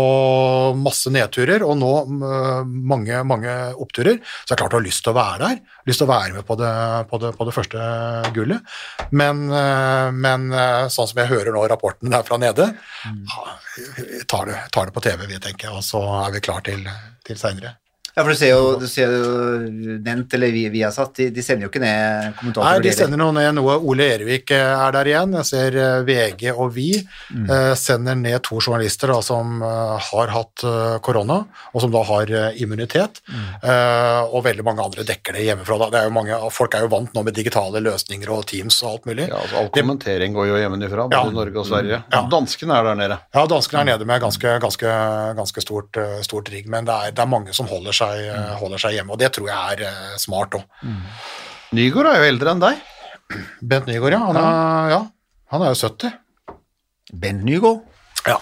[0.80, 4.20] masse nedturer, og nå mm, mange, mange oppturer.
[4.44, 5.80] Så jeg klart å ha lyst til å være der.
[5.90, 6.74] Lyst til å være med på det,
[7.10, 7.90] på det, på det første
[8.36, 8.78] gullet.
[9.12, 12.70] Men, eh, men eh, sånn som jeg hører nå rapporten der fra nede,
[13.08, 13.50] ja,
[14.30, 16.86] tar det, tar det på TV, vi tenker, og så er vi klar til,
[17.28, 17.78] til seinere.
[18.18, 19.60] Ja, for du ser jo, du ser jo
[20.08, 22.80] Nent eller Vi- Viasat, de, de sender jo ikke ned kommentatorer.
[22.80, 23.76] Nei, de sender noe ned noe.
[23.78, 25.36] Ole Ervik eh, er der igjen.
[25.38, 30.34] Jeg ser eh, VG og Vi eh, sender ned to journalister da, som eh, har
[30.34, 30.66] hatt
[31.06, 31.44] korona,
[31.74, 32.26] og som da har
[32.58, 32.66] immunitet.
[32.68, 33.22] immunitet.
[33.64, 35.78] Eh, og veldig mange andre dekker det hjemmefra.
[35.84, 35.90] Da.
[35.94, 38.90] Det er jo mange, folk er jo vant nå med digitale løsninger og Teams og
[38.96, 39.28] alt mulig.
[39.30, 41.36] Ja, altså All kommentering går jo hjemmefra, både Ja.
[41.38, 42.02] Norge og Sverige.
[42.14, 42.22] Ja.
[42.32, 43.18] Danskene er der nede.
[43.36, 44.92] Ja, danskene er nede med ganske, ganske,
[45.38, 48.84] ganske stort, stort rigg, men det er, det er mange som holder seg, eh, holder
[48.84, 50.86] seg hjemme, og det tror jeg er eh, smart òg.
[51.78, 52.84] Nygaard er jo eldre enn deg.
[53.62, 54.22] Bent Nygaard, ja.
[54.30, 55.02] Han er, ja.
[55.54, 56.14] Han er jo 70.
[57.24, 57.84] Bent Nygaard.
[58.28, 58.40] Ja.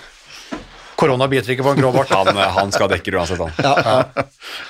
[0.95, 2.11] Korona biter ikke på en grå bart.
[2.15, 3.51] Han, eh, han skal dekke det uansett, han.
[3.59, 4.25] Ja, ja.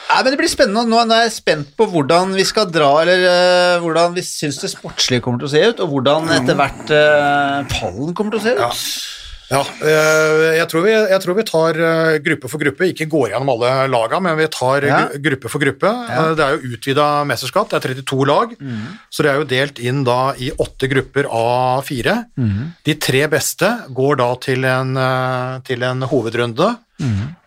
[0.10, 0.86] Nei, men det blir spennende.
[0.90, 4.58] Nå nå er jeg spent på hvordan vi skal dra, eller uh, hvordan vi syns
[4.64, 8.42] det sportslige kommer til å se ut, og hvordan etter hvert uh, pallen kommer til
[8.42, 8.64] å se ut.
[8.64, 8.72] Ja,
[9.86, 13.52] eh, jeg tror, vi, jeg tror vi tar eh, gruppe for gruppe, ikke går gjennom
[13.54, 15.00] alle lagene, men vi tar Ja.
[15.22, 15.86] gruppe for gruppe.
[16.10, 16.24] Ja.
[16.34, 18.56] Det er jo utvida mesterskap, det er 32 lag,
[19.14, 22.26] så det er jo delt inn da i åtte grupper av fire.
[22.86, 26.78] De tre beste går da til en, eh, til en hovedrunde,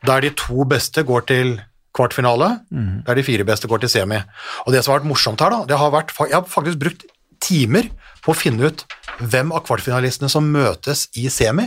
[0.04, 1.60] der de to beste går til
[1.94, 2.60] kvartfinale,
[3.06, 4.20] der de fire beste går til semi.
[4.66, 7.02] Og det som har vært morsomt her, da, det har vært Jeg har faktisk brukt
[7.40, 7.88] timer
[8.22, 8.84] på å finne ut
[9.18, 11.66] hvem av kvartfinalistene som møtes i semi.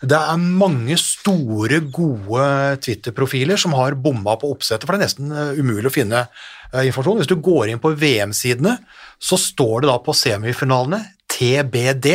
[0.00, 2.44] Det er mange store, gode
[2.80, 6.86] Twitter-profiler som har bomma på oppsettet, for det er nesten eh, umulig å finne eh,
[6.88, 7.20] informasjon.
[7.20, 8.78] Hvis du går inn på VM-sidene,
[9.20, 12.14] så står det da på semifinalene TBD,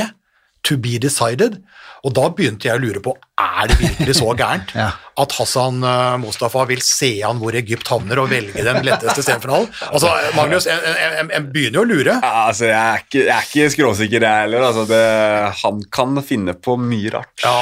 [0.65, 1.59] to be decided,
[2.05, 4.91] og da begynte jeg å lure på, er det virkelig så gærent Ja.
[5.23, 9.71] at Hassan eh, Mustafa vil se an hvor Egypt havner og velge den letteste semifinalen?
[9.89, 12.17] Altså, Magnus, jeg, jeg, jeg, jeg begynner jo å lure.
[12.21, 14.67] Ja, altså, jeg er ikke, jeg er ikke skråsikker, jeg heller.
[14.69, 15.01] Altså, det,
[15.63, 17.33] han kan finne på mye rart.
[17.41, 17.57] Ja,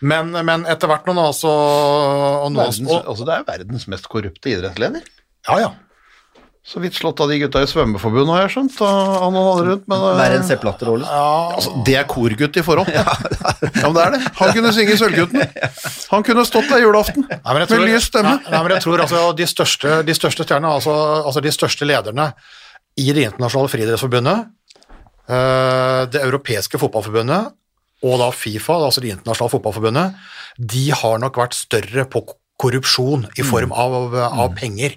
[0.00, 1.54] men, men etter hvert nå, altså så
[2.46, 5.02] og nå, Verdens, og, altså, det er verdens mest korrupte idrettsleder.
[5.50, 5.72] Ja, ja.
[6.62, 8.74] Så vidt slått av de gutta i svømmeforbundet, har jeg skjønt.
[8.84, 11.06] Han og alle rundt, men, Verre enn Sepp Latter, Ole.
[11.08, 12.90] altså, det er korgutt i forhold.
[13.80, 14.20] Ja, men det er det.
[14.40, 15.40] Han kunne synge Sølvgutten.
[16.12, 18.34] Han kunne stått der julaften Nei, men jeg med tror- lys stemme.
[18.42, 20.94] Nei, nei, men jeg tror altså de største, de største stjernene, altså,
[21.24, 22.28] altså de største lederne
[23.00, 24.50] i Det internasjonale friidrettsforbundet,
[25.30, 27.54] eh, det europeiske fotballforbundet
[28.04, 30.20] og da Fifa, altså Det internasjonale fotballforbundet,
[30.74, 32.24] de har nok vært større på
[32.60, 34.96] korrupsjon i form av, av penger.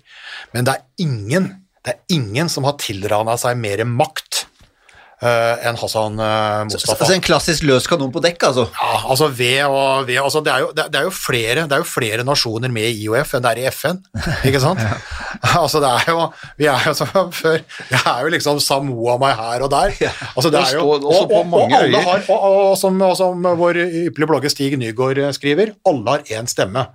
[0.56, 1.52] Men det er ingen,
[1.86, 4.46] det er ingen som har tilrana seg mer makt
[5.24, 6.98] uh, enn Hassan uh, Mustafa.
[6.98, 8.66] Altså en klassisk løs kanon på dekk, altså.
[8.76, 11.84] Ja, altså ved og ved, altså det, er jo, det, er jo flere, det er
[11.84, 14.02] jo flere nasjoner med i IOF enn det er i FN,
[14.50, 14.84] ikke sant?
[15.64, 16.28] Altså det er jo,
[16.60, 19.96] vi er jo som før, det er jo liksom Samoa meg her og der.
[20.34, 24.30] Altså det er jo, Og, og, og alle har, og, og, som, som vår ypperlige
[24.30, 26.88] blogger Stig Nygaard skriver, alle har én stemme.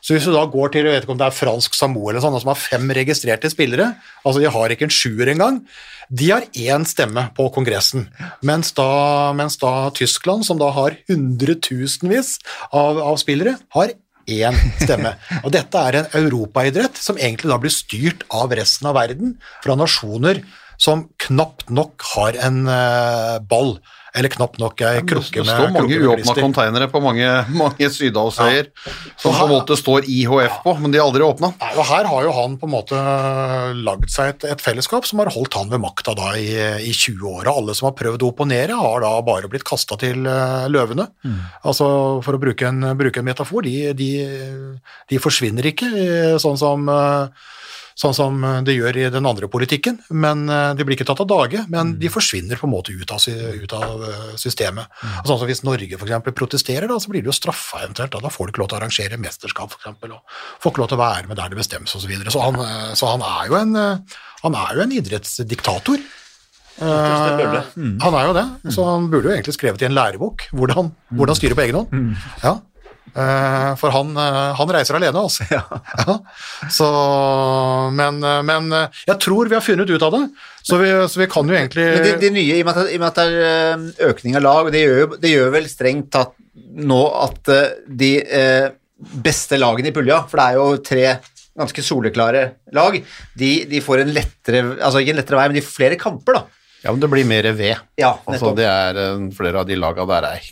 [0.00, 2.24] Så hvis du da går til, jeg vet ikke om det er fransk Samoa eller
[2.24, 3.92] sånn, som har fem registrerte spillere,
[4.24, 5.60] altså de har ikke en sjuer engang,
[6.10, 8.08] de har én stemme på kongressen,
[8.46, 8.88] mens da,
[9.36, 12.38] mens da Tyskland, som da har hundretusenvis
[12.72, 13.94] av, av spillere, har
[14.30, 15.14] én stemme.
[15.44, 19.78] Og dette er en europaidrett som egentlig da blir styrt av resten av verden, fra
[19.78, 20.42] nasjoner
[20.80, 23.76] som knapt nok har en uh, ball,
[24.14, 28.70] eller knapt nok ei krukke Det står mange uåpna konteinere på mange, mange sydhavsøyer
[29.20, 31.52] som på en måte står IHF på, men de er aldri åpna.
[31.70, 33.00] Og Her har jo han på en måte
[33.80, 36.48] lagd seg et, et fellesskap som har holdt han ved makta da i,
[36.86, 37.46] i 20 år.
[37.46, 40.80] Og alle som har prøvd å opponere, har da bare blitt kasta til løvene.
[40.80, 41.06] løvene.
[41.64, 41.86] Altså,
[42.24, 44.10] For å bruke en, bruke en metafor, de, de,
[45.10, 47.48] de forsvinner ikke eh, sånn som eh,
[48.00, 51.28] Sånn som det gjør i den andre politikken, men eh, de blir ikke tatt av
[51.28, 54.88] dage, men de forsvinner på en måte ut av, ut av eh, systemet.
[55.20, 58.14] Og Sånn som Hvis Norge eksempel protesterer, da, så blir det jo straffa eventuelt.
[58.14, 58.22] Da.
[58.24, 60.98] da får du ikke lov til å arrangere mesterskap, eksempel, og får ikke lov til
[60.98, 62.06] å være med der det bestemmes osv.
[62.06, 62.32] Så, videre.
[62.32, 66.08] så, han, eh, så han er jo en, eh, han er jo en idrettsdiktator.
[67.76, 67.96] Mm.
[68.00, 70.88] Han er jo det, så han burde jo egentlig skrevet i en lærebok hvordan,
[71.18, 72.14] hvordan styre på egen hånd.
[72.40, 72.56] Ja.
[73.10, 75.46] Eh, For han, eh, han reiser alene, altså.
[75.50, 76.16] Ja.
[76.70, 76.88] Så,
[77.96, 78.70] men, eh, men
[79.06, 80.22] jeg tror vi har funnet ut av det,
[80.62, 82.92] så vi, så vi kan jo egentlig Men de, de nye, i og med at,
[82.92, 86.12] i og med at det er økning av lag, det gjør, det gjør vel strengt
[86.14, 86.36] tatt
[86.80, 87.50] nå at
[87.88, 88.12] de
[89.24, 91.04] beste lagene i pulja, for det er jo tre
[91.60, 92.44] ganske soleklare
[92.76, 92.96] lag,
[93.40, 96.38] de, de får en lettere, altså ikke en lettere vei, men de får flere kamper
[96.38, 96.44] da.
[96.84, 97.80] Ja, men det blir mer ved.
[98.00, 99.00] Ja, Altså, det er
[99.36, 100.46] flere av de laga der er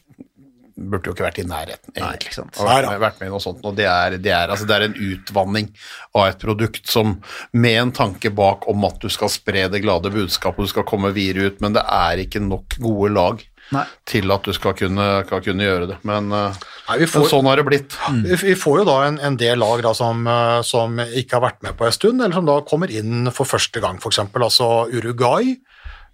[0.78, 2.28] Burde jo ikke vært i nærheten, egentlig.
[2.28, 2.54] ikke sant.
[2.60, 4.76] Og vært, med, vært med i noe sånt, og det er, det, er, altså, det
[4.76, 5.72] er en utvanning
[6.14, 7.16] av et produkt som
[7.52, 11.10] med en tanke bak om at du skal spre det glade budskapet, du skal komme
[11.16, 13.42] videre ut, men det er ikke nok gode lag
[13.74, 13.82] Nei.
[14.08, 15.98] til at du skal kunne, skal kunne gjøre det.
[16.08, 16.54] Men, eh,
[16.88, 17.98] Nei, vi får- men sånn har det blitt.
[18.22, 21.44] Vi vi får jo da en, en del lag da som, eh, som ikke har
[21.50, 24.18] vært med på en stund, eller som da kommer inn for første gang, f.eks.
[24.32, 25.56] Altså Uruguay,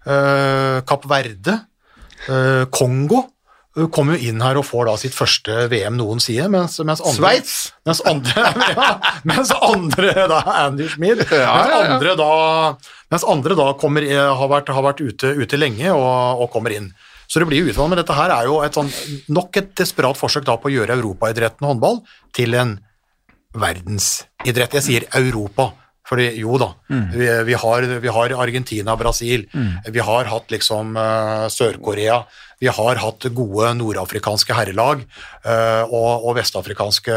[0.05, 1.61] eh, Kapp Verde,
[2.27, 3.27] eh, Kongo.
[3.91, 7.55] Kommer jo inn her og får da sitt første VM noensinne, mens, mens andre Sveits!
[7.87, 8.45] Mens andre,
[8.77, 8.91] ja,
[9.27, 12.29] mens andre da, Andy Schmid, Ja, mens, ja, andre da,
[13.11, 16.93] mens andre da kommer, har vært, har vært ute, ute lenge og, og kommer inn.
[17.27, 18.91] Så det blir jo utvalg, men dette her er jo et sånn,
[19.33, 21.99] nok et desperat forsøk da på å gjøre europaidretten håndball
[22.37, 22.77] til en
[23.55, 24.77] verdensidrett.
[24.77, 25.71] Jeg sier Europa,
[26.05, 29.47] fordi jo da, vi, vi, har, vi har Argentina, Brasil,
[29.89, 32.19] vi har hatt liksom uh, Sør-Korea,
[32.65, 35.03] vi har hatt gode nordafrikanske herrelag
[35.45, 37.15] eh, og, vestafrikanske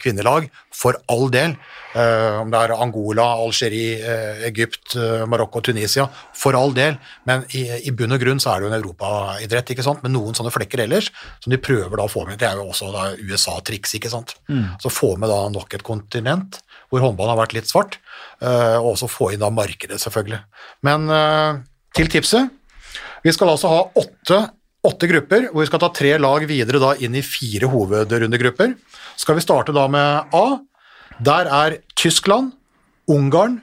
[0.00, 1.56] kvinnelag, for all del.
[1.98, 4.94] Eh, om det er Angola, Algerie, eh, Egypt,
[5.30, 6.06] Marokko, Tunisia,
[6.36, 7.00] for all del.
[7.26, 10.04] Men i, i bunn og grunn så er det jo en europaidrett, ikke sant?
[10.06, 11.10] med noen sånne flekker ellers,
[11.42, 12.38] som de prøver da å få med.
[12.38, 12.92] Det er jo også
[13.24, 14.36] USA-triks, ikke sant.
[14.82, 18.00] Så få med da nok et kontinent hvor håndballen har vært litt svart,
[18.42, 20.40] og også få inn da markedet, selvfølgelig.
[20.86, 21.06] Men
[21.94, 22.50] til tipset.
[23.24, 24.38] Vi skal altså ha åtte,
[24.86, 28.74] åtte grupper, hvor vi skal ta tre lag videre da inn i fire hovedrundegrupper.
[29.20, 30.46] Skal vi starte da med A?
[31.20, 32.54] Der er Tyskland,
[33.10, 33.58] Ungarn,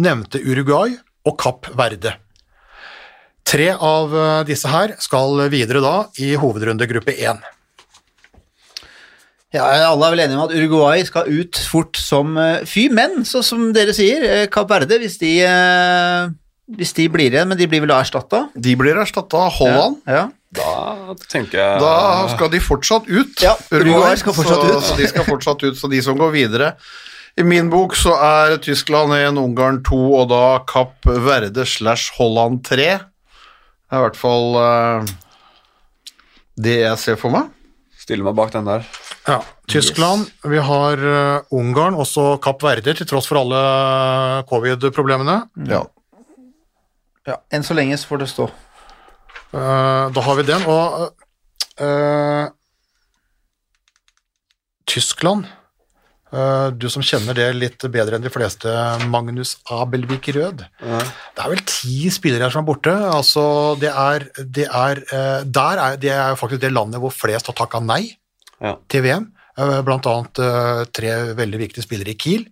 [0.00, 0.98] nevnte Uruguay
[1.28, 2.16] og Kapp Verde.
[3.48, 7.40] Tre av eh, disse her skal videre da i hovedrunde gruppe 1.
[9.50, 13.24] Ja, Alle er vel enige om at Uruguay skal ut fort som eh, fy, men
[13.26, 15.32] så som dere sier, eh, Kapp Verde, hvis de,
[16.76, 18.44] hvis de blir igjen, men de blir vel da erstatta?
[18.54, 19.98] De blir erstatta av Holland.
[20.04, 20.28] Ja.
[20.50, 23.36] Da tenker jeg Da skal de fortsatt ut.
[23.42, 24.82] Ja, Uruguay skal fortsatt ut.
[24.82, 26.72] Så de skal fortsatt ut, så de som går videre
[27.38, 32.64] I min bok så er Tyskland 1, Ungarn 2 og da Kapp Verde slash Holland
[32.66, 32.88] 3.
[32.98, 35.14] Det er i hvert fall uh,
[36.58, 37.48] det jeg ser for meg.
[38.00, 38.86] Stiller meg bak den der.
[39.28, 39.38] Ja,
[39.70, 43.60] Tyskland, vi har eh, Ungarn, også Kapp Verde, til tross for alle
[44.50, 45.36] covid-problemene.
[45.68, 45.84] Ja.
[47.28, 47.36] ja.
[47.54, 48.48] Enn så lenge så får det stå.
[49.50, 51.10] Eh, da har vi den, og
[51.82, 52.46] eh,
[54.90, 55.46] Tyskland
[56.30, 58.70] eh, Du som kjenner det litt bedre enn de fleste,
[59.10, 60.62] Magnus Abelvik Rød.
[60.82, 62.94] Det er vel ti spillere her som er borte.
[63.10, 63.44] Altså,
[63.82, 65.02] det er, det er,
[65.46, 68.04] der er, det er faktisk det landet hvor flest har takka nei
[68.60, 68.74] Ja.
[68.92, 69.30] til VM.
[69.86, 70.38] Blant annet
[70.94, 72.44] tre veldig viktige spillere i Kiel.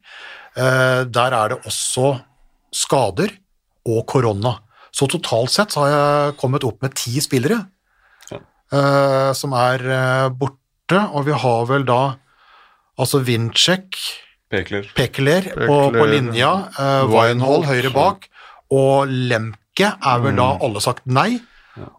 [0.57, 2.14] Der er det også
[2.74, 3.30] skader
[3.88, 4.55] og korona.
[4.99, 7.61] Så totalt sett så har jeg kommet opp med ti spillere
[8.32, 8.40] Ja.
[8.74, 12.16] uh, som er uh, borte, og vi har vel da
[12.99, 13.94] altså Vincek,
[14.49, 14.86] Pekler.
[14.96, 18.28] Pekler på, på linja, uh, Weinhold, Weinhold høyre bak,
[18.72, 21.36] og Lemke er vel da alle sagt nei.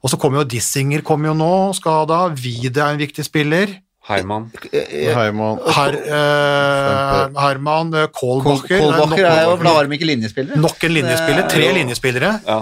[0.04, 2.26] Og så kommer jo Dissinger kommer jo nå, skada.
[2.36, 3.78] Vide er en viktig spiller.
[4.10, 4.50] Heimann.
[4.74, 5.62] Heimann.
[5.70, 8.80] Her, eh, Herman Kohlbacher.
[8.82, 9.24] Kohlbacher.
[9.30, 10.60] Er jo, nok, da har de ikke linjespillere.
[10.60, 11.48] nok en linjespiller.
[11.54, 12.34] Tre linjespillere.
[12.48, 12.60] Ja.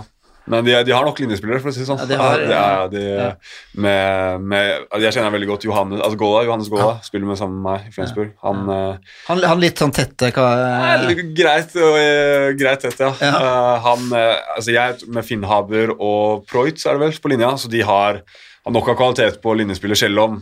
[0.47, 1.99] Men de, de har nok linjespillere, for å si det sånn.
[1.99, 6.19] Ja, de har- det er, de, med, med, altså, jeg kjenner veldig godt Johannes altså
[6.21, 6.93] Gola, Johannes Gola.
[7.03, 8.31] Spiller med sammen med meg i Flensburg.
[8.45, 10.47] Han eh, Han, han litt sånn tette hva
[10.95, 11.05] er
[11.37, 13.11] greit, eh, greit tett, ja.
[13.21, 13.33] Ja.
[13.43, 17.67] Eh, han, eh, altså jeg med Finnhaber og Preutz er det vel på linja, så
[17.71, 18.21] de har,
[18.67, 20.37] har nok av kvalitet på linjespiller, selv om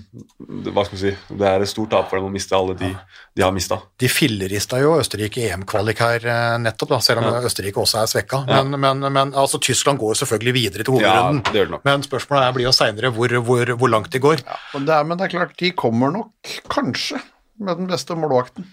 [0.76, 2.89] hva skal man si, det er et stort tap for dem å miste alle de
[3.36, 3.78] de har mista.
[3.99, 8.39] De fillerista jo Østerrike EM-kvalik her eh, nettopp, da, selv om Østerrike også er svekka.
[8.47, 11.41] Men, men, men altså, Tyskland går jo selvfølgelig videre til Ja, hovedrunden.
[11.51, 11.84] det gjør det nok.
[11.89, 14.45] Men spørsmålet er, blir jo seinere hvor, hvor, hvor langt de går.
[14.73, 17.19] Men det, er, men det er klart, de kommer nok kanskje
[17.59, 18.65] med den beste målvakten.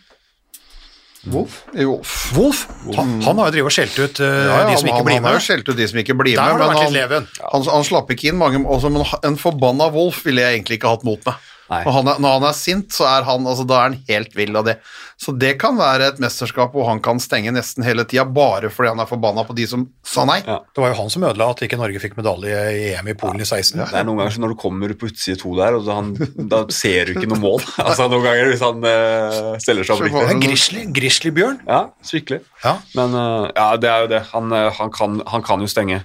[1.31, 1.61] Wolf?
[1.71, 2.13] Wolf.
[2.35, 2.65] Wolf
[2.97, 5.05] han, han har jo drevet og skjelt ut uh, Ja, ja, de som han, ikke
[5.07, 5.47] blir han har jo med.
[5.47, 8.41] skjelt ut de som ikke blir Der med, men han, han, han slapp ikke inn
[8.41, 11.52] mange også, men En forbanna Wolf ville jeg egentlig ikke hatt mot meg.
[11.73, 11.81] Nei.
[11.87, 14.35] Når han, er, når han er sint, så er han, altså, da er han helt
[14.37, 14.77] vill av det.
[15.23, 18.91] Så det kan være et mesterskap hvor han kan stenge nesten hele tida, bare fordi
[18.91, 20.41] han er forbanna på de som sa nei.
[20.45, 20.59] Ja.
[20.67, 23.41] Det var jo han som ødela at ikke Norge fikk medalje i EM i Polen
[23.41, 23.79] i 16.
[23.79, 26.13] Det er noen ganger så når du kommer på utside to der, og han,
[26.51, 27.65] da ser du ikke noe mål.
[27.87, 30.43] altså Noen ganger hvis han uh, stiller seg opp Det er riktig.
[30.49, 31.63] Grizzly, grizzlybjørn.
[31.71, 32.43] Ja, skikkelig.
[32.67, 32.77] Ja.
[32.99, 34.23] Men uh, ja, det er jo det.
[34.35, 36.03] Han, uh, han, kan, han kan jo stenge.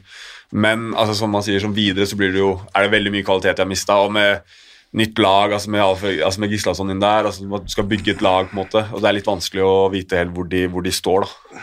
[0.54, 3.26] Men altså, som man sier, som videre så blir det jo, er det veldig mye
[3.28, 3.98] kvalitet jeg har mista.
[4.06, 4.46] Og med
[4.94, 5.82] nytt lag, altså med,
[6.24, 9.02] altså med Gislason inn der, altså du skal bygge et lag, på en måte, og
[9.04, 11.26] det er litt vanskelig å vite helt hvor de, hvor de står.
[11.28, 11.60] da.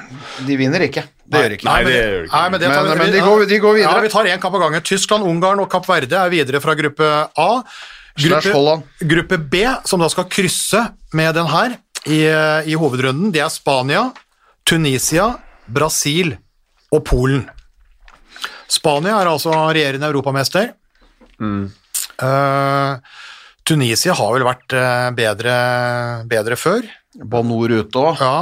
[0.47, 1.03] De vinner ikke.
[1.25, 1.64] Det gjør de ikke.
[1.70, 2.35] Nei, det gjør ikke.
[2.37, 3.95] Nei, men, det tar Men- men de går- de går videre.
[3.97, 4.83] Ja, vi tar én kamp av gangen.
[4.83, 7.62] Tyskland, Ungarn og Kapp Verde er videre fra gruppe A.
[8.16, 8.85] Holland.
[9.01, 12.20] gruppe B, som da skal krysse med den her i,
[12.70, 14.12] i hovedrunden, det er Spania,
[14.64, 15.35] Tunisia,
[15.66, 16.37] Brasil
[16.93, 17.49] og Polen.
[18.68, 20.72] Spania er altså regjerende europamester.
[21.41, 21.72] Mm.
[22.23, 22.97] Eh,
[23.65, 25.55] Tunisia har vel vært eh, bedre,
[26.29, 26.85] bedre før.
[27.25, 28.21] Banor ute òg.
[28.21, 28.37] Ja.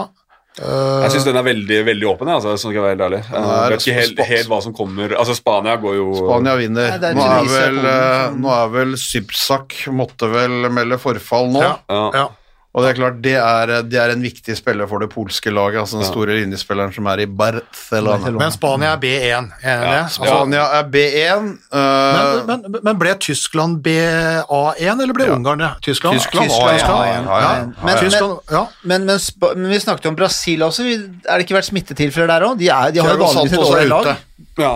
[0.61, 2.29] Uh, Jeg syns den er veldig veldig åpen.
[2.29, 3.21] Altså, sånn skal være helt ærlig.
[3.25, 6.91] Jeg vet ikke helt, helt hva som kommer Altså, Spania går jo Spania vinner.
[6.93, 11.63] Nei, er nå, er vel, som- nå er vel Sybsak måtte vel melde forfall nå.
[11.65, 12.03] ja, Ja.
[12.13, 12.27] ja.
[12.73, 15.77] Og det er klart, det er, det er en viktig spiller for det polske laget,
[15.83, 18.31] altså den store linjespilleren som er i Barcelona.
[18.39, 19.51] Men Spania er B1.
[19.61, 19.99] Enig i det?
[20.07, 21.43] Altså, Spania er B1.
[21.43, 21.51] Men,
[21.83, 25.69] eh, men, men ble Tyskland BA1, eller ble Ungarn det?
[25.85, 26.17] Tyskland?
[26.17, 26.89] Tyskland Tyskland, A1.
[26.89, 27.69] A1, A1.
[27.85, 28.65] Men, Men- ja.
[28.89, 30.83] Men, men, Sp- men vi snakket jo om Brasil også.
[30.89, 30.97] Vi-
[31.29, 32.57] Er det ikke vært smittetilfeller der òg?
[32.59, 34.17] De, er- de har jo vanligvis et dårlig lag.
[34.59, 34.75] Ja.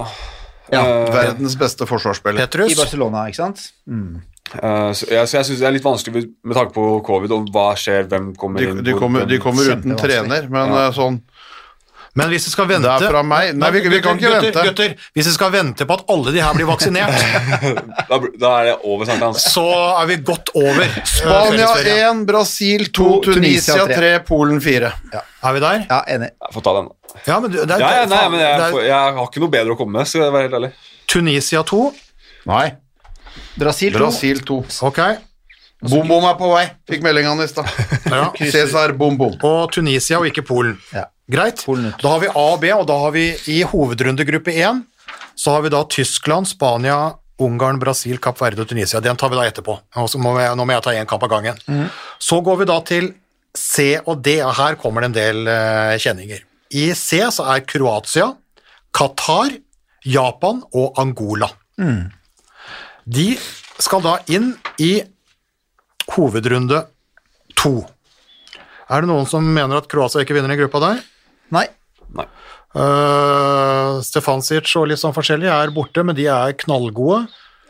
[0.73, 0.85] Ja.
[1.17, 2.45] Verdens beste forsvarsspiller.
[2.45, 3.71] i Barcelona, ikke sant?
[4.55, 7.49] Eh, så jeg, så jeg syns det er litt vanskelig med tanke på covid og
[7.55, 10.87] hva skjer, hvem kommer De, inn de kommer, de kommer uten trener, men Ja.
[10.89, 11.23] eh, sånn
[12.17, 13.51] Men hvis vi skal vente Det er fra meg.
[13.61, 14.63] Nei, vi- vi kan ikke gutter, vente.
[14.71, 17.13] Gutter, hvis vi skal vente på at alle de her blir vaksinert,
[18.09, 19.43] da, da er det over sankthans.
[19.53, 19.65] så
[20.01, 24.93] er vi godt over Spania 1, Brasil 2, Tunisia Tunisia 3, Polen 4.
[25.45, 25.85] Er vi der?
[25.91, 26.31] Ja, enig.
[26.41, 26.89] Jeg får ta den.
[27.27, 29.51] Ja, men det er, Ja, ja, nei, faen, men jeg, er jeg har ikke noe
[29.59, 30.73] bedre å komme med, skal jeg være helt ærlig.
[31.13, 31.83] Tunisia 2,
[32.47, 32.65] Nei.
[33.57, 33.99] Brasil 2.
[33.99, 34.59] Brasil 2.
[34.91, 35.01] ok.
[35.87, 37.69] Bom Bom er på vei, fikk melding han i stad.
[38.13, 38.31] Ja.
[38.53, 39.37] Cæsar Bom Bom.
[39.45, 40.77] Og Tunisia og ikke Polen.
[40.95, 41.09] Ja.
[41.29, 41.63] Greit.
[41.67, 42.01] Polen ut.
[42.01, 44.85] Da har vi A og B, og da har vi i hovedrundegruppe 1
[45.37, 49.03] så har vi da Tyskland, Spania, Ungarn, Brasil, Kapp Verde og Tunisia.
[49.05, 49.75] Den tar vi da etterpå.
[50.25, 51.59] Må jeg, nå må jeg ta én kamp av gangen.
[52.19, 53.11] Så går vi da til
[53.57, 56.41] C og D, og her kommer det en del uh, kjenninger.
[56.81, 58.31] I C så er Kroatia,
[58.97, 59.53] Qatar,
[60.09, 61.51] Japan og Angola.
[63.07, 63.37] De
[63.79, 64.51] skal da inn
[64.83, 64.99] i
[66.17, 66.83] hovedrunde
[67.55, 67.79] to.
[68.91, 71.03] Er det noen som mener at Kroatia ikke vinner i gruppa der?
[71.55, 71.67] Nei.
[72.17, 72.27] Nei.
[72.77, 77.25] Uh, Stefansic og litt sånn forskjellig er borte, men de er knallgode.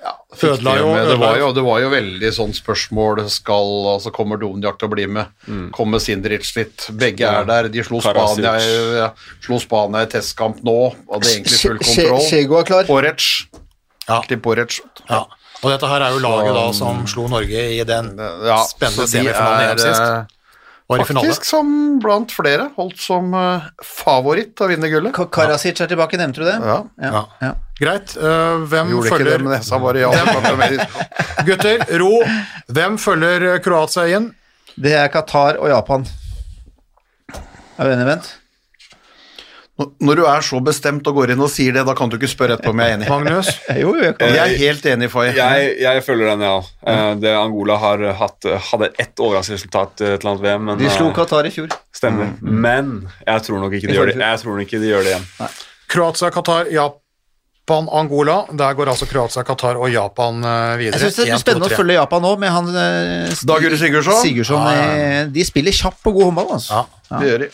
[0.06, 0.94] Ja, Ødela jo-.
[1.08, 4.92] Det, var jo, det var jo veldig sånn spørsmål skal, altså Kommer Donjak til å
[4.92, 5.32] bli med?
[5.48, 5.68] Mm.
[5.74, 6.88] Kommer Sindric litt?
[6.96, 7.70] Begge er der.
[7.72, 8.56] De slo Spania,
[9.00, 9.12] ja,
[9.44, 10.80] slo Spania i testkamp nå.
[11.12, 12.26] Hadde egentlig full kontroll.
[12.28, 12.88] Chego er klar.
[12.88, 13.30] Porec.
[14.08, 14.20] Ja.
[14.22, 15.02] rett shot.
[15.08, 15.24] Ja.
[15.64, 19.12] Og dette her er jo laget da som slo Norge i den Ja, spennende de
[19.14, 20.00] semifinalen sist.
[20.00, 20.24] eh,
[20.88, 21.26] Var i finale.
[21.26, 25.14] Faktisk som blant flere holdt som eh, favoritt av å vinne gullet.
[25.16, 26.58] Ka- Karasic er tilbake, nevnte du det?
[26.62, 26.76] Ja.
[27.02, 27.24] Ja.
[27.42, 27.54] ja.
[27.80, 28.14] Greit.
[28.16, 30.10] uh, hvem Gjorde ikke det, følger men jeg sa bare ja.
[31.48, 32.12] Gutter, ro.
[32.72, 34.30] Hvem følger Kroatia inn?
[34.76, 36.06] Det er Qatar og Japan.
[37.76, 38.30] Er du enig, Bent?
[39.76, 42.30] Når- du er så bestemt og går inn og sier det, da kan du ikke
[42.32, 43.08] spørre etterpå om jeg er enig.
[43.12, 43.50] Magnus?
[43.82, 44.30] Jo, jo, jeg kan.
[44.32, 45.34] Jeg er helt enig, Faye.
[45.36, 46.54] Jeg, jeg følger den, ja.
[46.88, 50.64] Eh, Det Angola har hatt, hadde ett overgangsresultat til et eller annet VM.
[50.70, 51.68] Men, De slo eh, Qatar i fjor.
[51.92, 52.32] Stemmer.
[52.40, 52.94] Men
[53.26, 55.28] jeg tror nok ikke de gjør det, jeg tror ikke de gjør det igjen.
[55.92, 58.38] Kroatia, Qatar, Japan, Angola.
[58.56, 61.02] Der går altså Kroatia, Qatar og Japan eh, videre.
[61.04, 64.22] Jeg syns det blir spennende å følge Japan nå, med han eh, Dag Sigurdsson?
[64.24, 66.80] Sigurdsson Ja, ja, eh, De spiller kjapp og god håndball, altså.
[67.12, 67.20] Ja.
[67.20, 67.52] Det gjør de.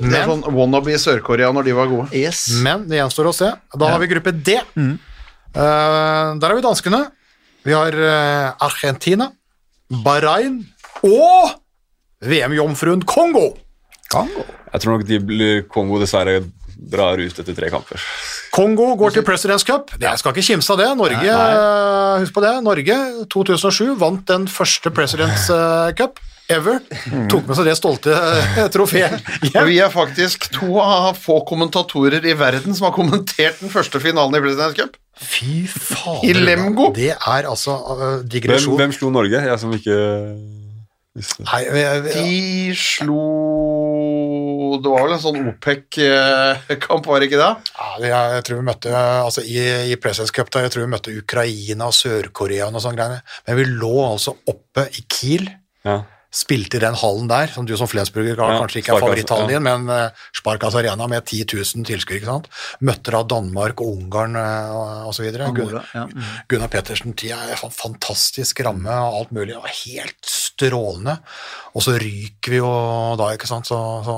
[0.00, 2.08] Det er sånn wannabe Sør-Korea når de var gode.
[2.16, 2.46] Yes.
[2.64, 3.50] men det gjenstår å se.
[3.76, 4.56] Da har vi gruppe D.
[4.74, 4.94] Mm.
[5.50, 7.02] Uh, der har vi danskene.
[7.66, 9.28] Vi har uh, Argentina,
[10.04, 10.62] Bahrain
[11.04, 11.58] og
[12.24, 13.50] VM-jomfruen Kongo.
[14.12, 14.46] Kongo.
[14.70, 16.40] Jeg tror nok de blir Kongo dessverre
[16.80, 18.00] drar ut etter tre kamper.
[18.54, 19.92] Kongo går til Presidents Cup.
[20.00, 20.88] Jeg skal ikke kimse av det.
[20.96, 22.96] Norge, eh, husk på det, Norge
[23.28, 25.50] 2007 vant den første Presidents
[25.98, 26.22] Cup
[26.52, 26.80] ever.
[27.30, 29.18] Tok med seg det stolte eh, trofeet
[29.50, 29.64] Yeah.
[29.66, 34.36] vi er faktisk to av få kommentatorer i verden som har kommentert den første finalen
[34.36, 34.98] i Presidents Cup.
[35.20, 36.24] Fy fader.
[36.28, 36.90] I Lemgo.
[36.96, 38.78] Det er altså uh, digresjon.
[38.78, 39.42] hvem slo Norge?
[39.44, 39.96] Jeg som ikke
[41.16, 41.44] visste.
[41.44, 43.24] Nei, vi, vi, De slo
[44.80, 47.50] Det var vel en sånn OPEC-kamp, var det ikke det?
[48.06, 49.58] ja, jeg tror vi møtte altså I,
[49.90, 53.20] i Presidents Cup der, jeg tror vi møtte Ukraina og Sør-Korea og noe sånt greiene.
[53.48, 55.50] Men vi lå altså oppe i Kiel.
[55.86, 56.00] Ja.
[56.30, 59.58] Spilte i den hallen der, som du som Flensburger ja, kanskje ikke er favoritthallen ja.
[59.58, 62.46] din, men uh, Sparkas Arena med 10 000 tilskuere, ikke sant.
[62.86, 65.08] Møtte da Danmark og Ungarn uh.
[65.10, 66.04] Angola, Gun- ja.
[66.48, 71.18] Gunnar Pettersen, de er en fantastisk ramme og alt mulig, og helt strålende.
[71.74, 72.70] Og så ryker vi jo
[73.18, 74.16] da, ikke sant, så, så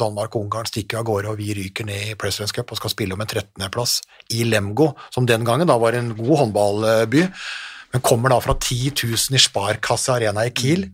[0.00, 2.94] Danmark og Ungarn stikker av gårde, og vi ryker ned i Presidents Cup og skal
[2.94, 4.00] spille om en 13.-plass
[4.36, 7.28] i Lemgo, som den gangen da var en god håndballby.
[7.90, 10.86] Men kommer da fra 10 000 i Sparkasse Arena i Kiel,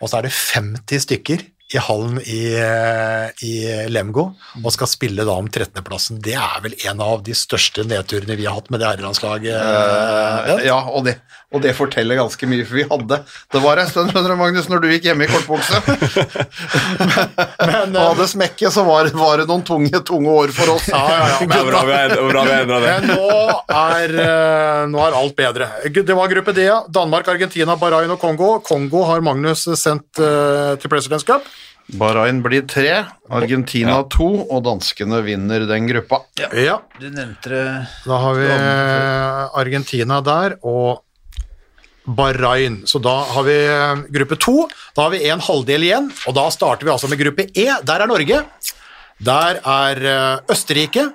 [0.00, 3.52] og så er det 50 stykker i hallen i, eh, i
[3.88, 4.26] Lemgo
[4.60, 6.20] og skal spille da om 13.-plassen.
[6.22, 9.56] Det er vel en av de største nedturene vi har hatt med det herrelandslaget.
[9.56, 11.16] Uh, ja, og det,
[11.54, 13.20] og det forteller ganske mye, for vi hadde
[13.54, 15.80] Det var en stund, skjønner du, Magnus, når du gikk hjemme i kortbukse.
[17.70, 20.88] Men, og hadde smekket, så var, var det noen tunge, tunge år for oss.
[20.90, 21.38] ja, ja, ja.
[21.54, 22.00] Det bra vi
[22.32, 22.58] bra det.
[22.70, 23.28] Men nå
[23.70, 25.70] er, eh, nå er alt bedre.
[25.94, 26.66] Det var gruppe D.
[26.94, 28.56] Danmark, Argentina, Bahrain og Kongo.
[28.66, 31.46] Kongo har Magnus sendt uh, til Presidents Cup.
[31.92, 36.22] Bahrain blir tre, Argentina to, og danskene vinner den gruppa.
[36.40, 37.64] Ja, Du nevnte det
[38.06, 41.03] da har vi eh, Argentina der, og
[42.04, 42.82] Bahrain.
[42.86, 44.68] Så da har vi eh, gruppe to.
[44.96, 47.68] Da har vi en halvdel igjen, og da starter vi altså med gruppe E.
[47.82, 48.40] Der er Norge.
[49.24, 51.08] Der er eh, Østerrike.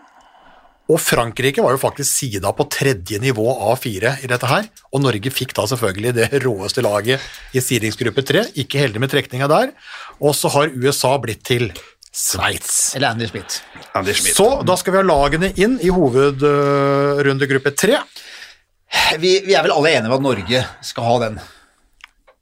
[0.90, 4.66] Og Frankrike var jo faktisk sida på tredje nivå av fire i dette her.
[4.90, 7.22] Og Norge fikk da selvfølgelig det råeste laget
[7.54, 8.48] i sidingsgruppe tre.
[8.58, 9.76] Ikke heldig med trekninga der.
[10.18, 11.70] Og så har USA blitt til
[12.10, 12.96] Sveits.
[12.98, 13.62] Eller Andy Smith.
[13.94, 14.34] Andy Schmidt.
[14.34, 18.00] Så da skal vi ha lagene inn i hovedrundegruppe tre.
[19.22, 21.40] Vi, vi er vel alle enige om at Norge skal ha den.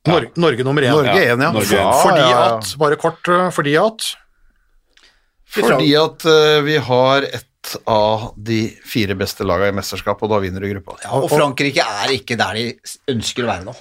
[0.07, 0.93] Norge, Norge nummer én.
[0.95, 1.51] Norge Ja, én, ja.
[1.51, 1.75] Norge.
[1.75, 2.45] Ja, Fordi ja, ja.
[2.55, 4.07] at, bare kort, øh, fordi at
[5.57, 10.39] Fordi at uh, vi har ett av de fire beste lagene i mesterskapet, og da
[10.43, 10.95] vinner du gruppa.
[11.03, 12.67] Ja, og Frankrike er ikke der de
[13.11, 13.73] ønsker å være nå.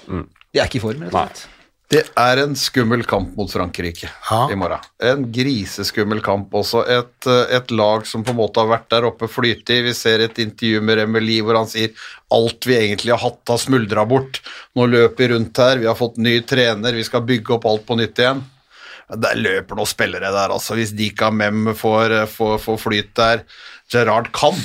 [0.51, 1.45] De er ikke i form, rett og slett.
[1.87, 4.41] Det er en skummel kamp mot Frankrike ha?
[4.51, 4.83] i morgen.
[4.99, 6.81] En griseskummel kamp også.
[6.91, 9.77] Et, eh, et lag som på en måte har vært der oppe flytig.
[9.85, 11.95] Vi ser et intervju med Remeli hvor han sier
[12.35, 14.41] alt vi egentlig har hatt har smuldra bort.
[14.75, 17.87] Nå løper vi rundt her, vi har fått ny trener, vi skal bygge opp alt
[17.87, 18.43] på nytt igjen.
[19.07, 20.75] Der løper noen spillere der, altså.
[20.75, 23.45] Hvis Dika Mem får, får, får flyt der.
[23.87, 24.59] Gerard kan.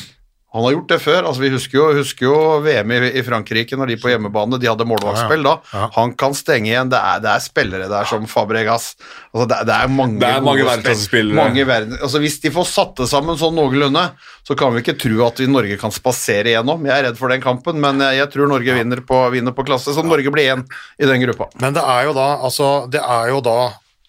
[0.53, 1.25] Han har gjort det før.
[1.25, 2.35] altså Vi husker jo, husker jo
[2.65, 5.55] VM i, i Frankrike når de på hjemmebane de hadde målvaktspill da.
[5.73, 5.87] Ja.
[5.95, 6.91] Han kan stenge igjen.
[6.93, 8.91] Det er, det er spillere der som Fabregas.
[9.33, 11.33] Altså det, er- det er mange, Det er mange gode verdensklassespillere.
[11.33, 14.05] spill- Mange verden, altså Hvis de får satt det sammen sånn noenlunde,
[14.45, 16.85] så kan vi ikke tro at vi Norge kan spasere igjennom.
[16.85, 19.65] Jeg er redd for den kampen, men jeg, jeg tror Norge vinner på, vinner på
[19.65, 20.67] klasse, så Norge blir én
[21.01, 21.49] i den gruppa.
[21.63, 23.57] Men det er jo da, altså, det er jo da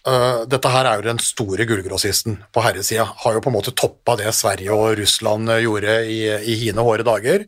[0.08, 3.06] øh, Dette her er jo den store gullgrossisten på herresida.
[3.24, 6.22] Har jo på en måte toppa det Sverige og Russland øh, gjorde i,
[6.54, 7.46] i hine hårde dager.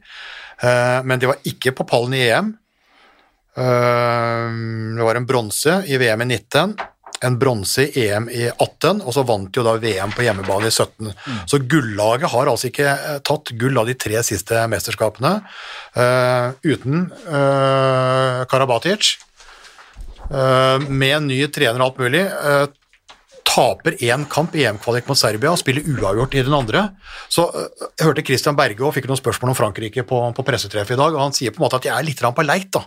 [0.63, 2.53] Uh, men de var ikke på pallen i EM.
[3.59, 6.77] Uh, det var en bronse i VM i 19,
[7.25, 10.73] en bronse i EM i 18, og så vant jo da VM på hjemmebane i
[10.73, 11.11] 17.
[11.49, 15.37] Så gullaget har altså ikke eh, tatt gull av de tre siste mesterskapene
[15.95, 19.15] eh, uten uh, Karabatic.
[20.31, 22.65] Eh, med en ny trener og alt mulig, eh,
[23.45, 26.89] taper én kamp i EM-kvalik mot Serbia og spiller uavgjort i den andre.
[27.29, 30.97] Så eh, Jeg hørte Christian Berge og fikk noen spørsmål om Frankrike på, på pressetreffet
[30.97, 32.71] i dag, og han sier på en måte at de er litt på leit.
[32.73, 32.85] da.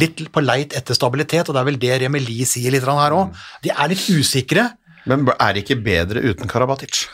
[0.00, 3.34] Litt på leit etter stabilitet, og det er vel det Remeli sier litt her òg.
[3.62, 4.70] De er litt usikre.
[5.06, 7.06] Men er det ikke bedre uten Karabatic?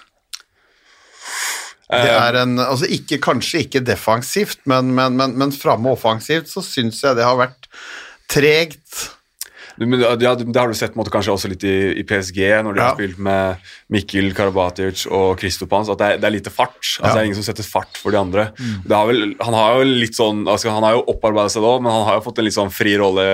[1.93, 6.63] Det er en, altså ikke, kanskje ikke defensivt, men, men, men, men framme offensivt så
[6.65, 7.69] syns jeg det har vært
[8.33, 9.11] tregt.
[9.79, 12.81] Men, ja, det har du sett måte, kanskje også litt i, i PSG, når de
[12.81, 12.89] Ja.
[12.91, 13.57] har spilt med
[13.91, 16.77] Mikkel Karabatic og Kristopans, at det er, det er lite fart.
[16.81, 17.13] Altså, Ja.
[17.15, 18.51] Det er ingen som setter fart for de andre.
[18.87, 21.75] Det har vel, han har jo litt sånn, altså, han har jo opparbeidet seg da,
[21.81, 23.27] men han har jo fått en litt sånn fri rolle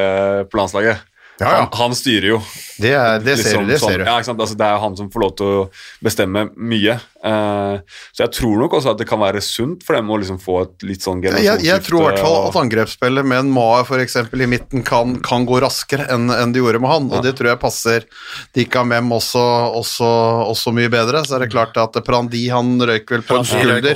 [0.48, 0.98] på landslaget.
[1.38, 1.58] Ja, ja.
[1.62, 2.38] Han, han styrer jo.
[2.78, 3.70] Det, er, det ser liksom du.
[3.70, 4.04] Det sånn, ser du.
[4.08, 4.40] Ja, ikke sant?
[4.42, 5.60] Altså, det er jo han som får lov til å
[6.04, 6.96] bestemme mye.
[7.18, 10.40] Eh, så jeg tror nok også at det kan være sunt for dem å liksom
[10.42, 13.54] få et litt sånn Jeg, jeg tror i hvert fall at angrepsspillet med en
[13.88, 17.26] for eksempel i midten kan, kan gå raskere enn en det gjorde med han, og
[17.26, 18.06] det tror jeg passer
[18.54, 19.42] Dika Mem også,
[19.78, 20.08] også,
[20.54, 21.22] også mye bedre.
[21.26, 23.94] Så er det klart at Prandi han røyk vel på en skulder.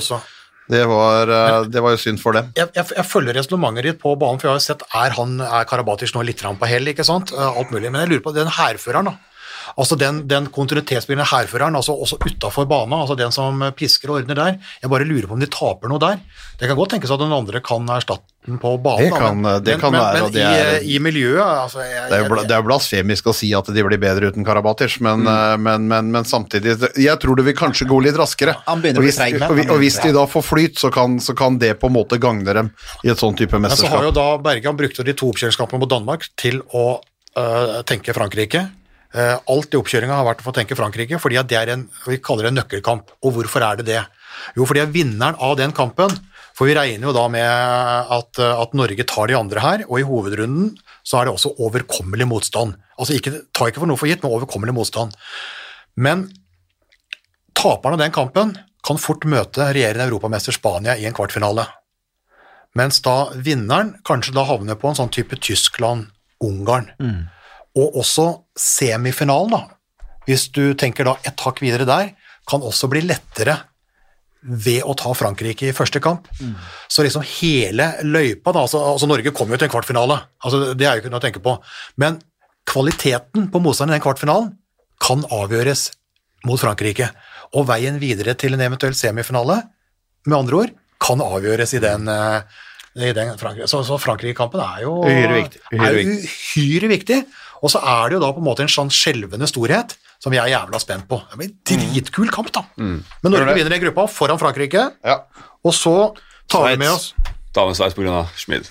[0.73, 2.49] Det var, eh, det var jo synd for dem.
[2.57, 5.67] jeg, jeg, jeg følger resonnementet ditt på banen, for jeg har sett er han, er
[5.69, 7.33] Karabatic nå litt på hell, ikke sant?
[7.35, 7.91] Eh, Alt mulig.
[7.91, 9.32] Men jeg lurer på den hærføreren, da.
[9.77, 14.35] Altså den, den kontinuitetsspillende hærføreren, altså også utafor bana, altså den som pisker og ordner
[14.39, 14.57] der.
[14.83, 16.19] Jeg bare lurer på om de taper noe der.
[16.59, 19.03] Det kan godt tenkes at den andre kan erstatte den på banen.
[19.05, 20.97] Det da, kan- men, det men, kan men, være, men og det i, er- i
[20.99, 24.29] miljøet altså, jeg, Det er, jo det er blasfemisk å si at de blir bedre
[24.33, 25.27] uten Karabatic, men, Mm.
[25.31, 28.55] eh, men, men, men samtidig Jeg tror det vil kanskje gå litt raskere.
[28.67, 31.17] Han begynner å og bli hvis, og, og hvis de da får flyt, så kan,
[31.23, 32.71] så kan det på en måte gagne dem
[33.03, 35.89] i et sånn type Men så har jo da Bergan brukt de to oppkjøringskampene mot
[35.89, 36.99] Danmark til å
[37.39, 38.67] øh, tenke Frankrike.
[39.13, 42.17] Eh, alt i oppkjøringa har vært å få tenke Frankrike, fordi det er en vi
[42.17, 43.13] kaller det en nøkkelkamp.
[43.21, 43.99] Og hvorfor er det det?
[44.57, 46.11] Jo, fordi vinneren av den kampen
[46.53, 47.49] For vi regner jo da med
[48.13, 50.67] at, at Norge tar de andre her, og i hovedrunden
[51.01, 52.75] så er det også overkommelig motstand.
[52.93, 55.17] Altså ikke, ta ikke for noe for gitt, men overkommelig motstand.
[55.97, 56.27] Men
[57.57, 58.53] taperen av den kampen
[58.85, 61.65] kan fort møte regjerende europamester Spania i en kvartfinale.
[62.77, 66.91] Mens da vinneren kanskje da havner på en sånn type Tyskland-Ungarn.
[67.79, 68.27] Og også
[68.59, 69.63] semifinalen, da.
[70.27, 72.13] Hvis du tenker da et hakk videre der,
[72.47, 73.57] kan også bli lettere
[74.43, 76.27] ved å ta Frankrike i første kamp.
[76.91, 80.87] Så liksom hele løypa da, altså, altså Norge kom jo til en kvartfinale, altså det
[80.87, 81.55] er jo ikke noe å tenke på.
[82.03, 82.19] Men
[82.67, 84.51] kvaliteten på motstanderen i den kvartfinalen
[85.03, 85.89] kan avgjøres
[86.47, 87.09] mot Frankrike.
[87.55, 89.61] Og veien videre til en eventuell semifinale,
[90.27, 92.43] med andre ord, kan avgjøres i den, eh,
[92.95, 93.67] i den Frankrike.
[93.67, 97.17] Så, så Frankrike-kampen er jo Uhyre viktig, uhyre viktig.
[97.63, 100.39] Og så er det jo da på en måte en sånn skjelvende storhet som vi
[100.39, 101.21] er jævla spent på.
[101.31, 101.57] Det blir en
[101.93, 102.65] dritkul kamp, da.
[102.77, 103.57] Men Norge Gjør det.
[103.61, 105.21] vinner i gruppa foran Frankrike, Ja.
[105.63, 106.15] og så
[106.51, 107.13] tar vi med oss
[107.53, 108.25] Ta med Sveits pga.
[108.35, 108.65] Schmid.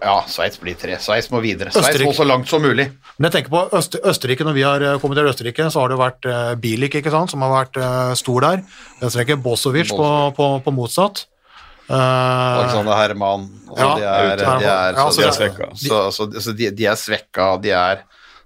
[0.00, 0.96] ja, Sveits blir tre.
[0.98, 1.70] Sveits må videre.
[1.70, 2.86] Sveits må så langt som mulig.
[3.18, 5.98] Men jeg tenker på Øst Østerrike, når vi har kommet til Østerrike, så har det
[6.00, 8.62] vært uh, Bilik ikke sant, som har vært uh, stor der.
[9.02, 11.26] Østerrike Bosovic på, på, på motsatt.
[11.88, 15.68] Eh, Alexander Herman altså, Ja, de er, de er, så, så de er svekka.
[15.74, 18.02] Så, så, så de, de er svekka, de er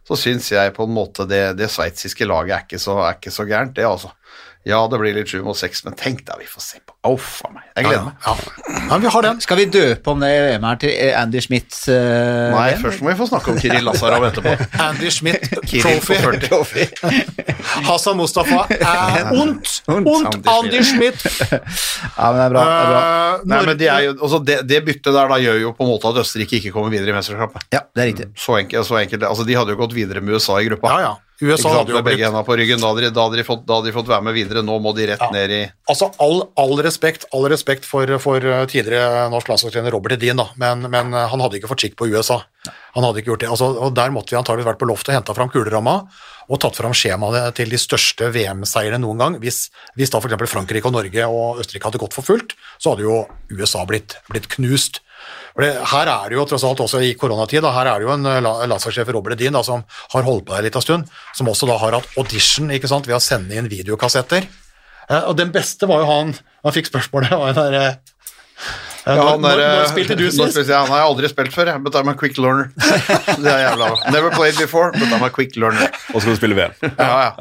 [0.07, 3.35] Så syns jeg på en måte det, det sveitsiske laget er ikke, så, er ikke
[3.35, 4.11] så gærent, det, altså.
[4.63, 6.95] Ja, det blir litt sju mot seks, men tenk da, vi får se på.
[7.03, 7.65] Å, faen meg.
[7.75, 8.19] Jeg gleder meg.
[8.23, 8.35] Ja.
[8.93, 9.41] ja, vi har den.
[9.43, 11.75] Skal vi døpe om det VM her til Andy Schmidt?
[11.89, 11.97] Uh,
[12.55, 12.85] Nei, VM?
[12.85, 14.53] først må vi få snakke om Kiril Lazarov etterpå.
[14.87, 15.49] Andy Schmidt
[16.47, 16.87] Trophy.
[17.89, 19.81] Hassan Mustafa er ondt.
[19.91, 20.39] Ondt.
[20.47, 21.27] Andy Schmidt.
[21.27, 22.63] Ja, men det er bra.
[22.63, 23.03] Det er bra.
[23.03, 25.89] Uh, Nei, men det, er jo, altså det, det byttet der da gjør jo på
[25.89, 27.67] en måte at Østerrike ikke kommer videre i mesterskapet.
[27.75, 28.31] Ja, det er riktig.
[28.39, 29.27] Så enkelt, så enkelt.
[29.27, 30.95] Altså, de hadde jo gått videre med USA i gruppa.
[30.95, 31.32] Ja, ja.
[31.43, 32.81] USA hadde jo blitt begge hendene på ryggen.
[32.81, 34.63] Da hadde, de, da, hadde de fått, da hadde de fått være med videre.
[34.67, 35.31] Nå må de rett Ja.
[35.35, 40.17] ned i Altså, all, all respekt, all respekt for, for uh, tidligere norsk landslagstrener Robert
[40.17, 42.41] Edin, da, men, men uh, han hadde ikke fått skikk på USA.
[42.95, 43.51] Han hadde ikke gjort det.
[43.51, 45.97] Altså, og Der måtte vi antageligvis vært på loftet og henta fram kuleramma
[46.53, 49.37] og tatt fram skjemaet til de største VM-seierne noen gang.
[49.43, 49.65] Hvis,
[49.97, 50.51] hvis da f.eks.
[50.51, 53.23] Frankrike og Norge og Østerrike hadde gått for fullt, så hadde jo
[53.55, 55.01] USA blitt, blitt knust.
[55.53, 58.13] For det, her er det jo tross alt også i koronatid, her er det jo
[58.15, 59.83] en la- landslagssjef Robert Edin som
[60.15, 61.05] har holdt på der litt av stund,
[61.37, 64.47] som også da har hatt audition ikke sant, ved å sende inn videokassetter.
[65.11, 66.35] Eh, og den beste var jo han
[66.65, 67.95] Han fikk spørsmålet og den der, eh,
[69.03, 70.39] Ja, når, han når, når spilte du sist?
[70.55, 70.79] spilte jeg?
[70.79, 72.69] Han har jeg aldri spilt før, but I'm a quick learner.
[73.43, 75.91] Det er jævla Never played before, but I'm a quick learner.
[76.13, 76.77] Og skal du spille VM.
[76.87, 77.33] Ja, ja.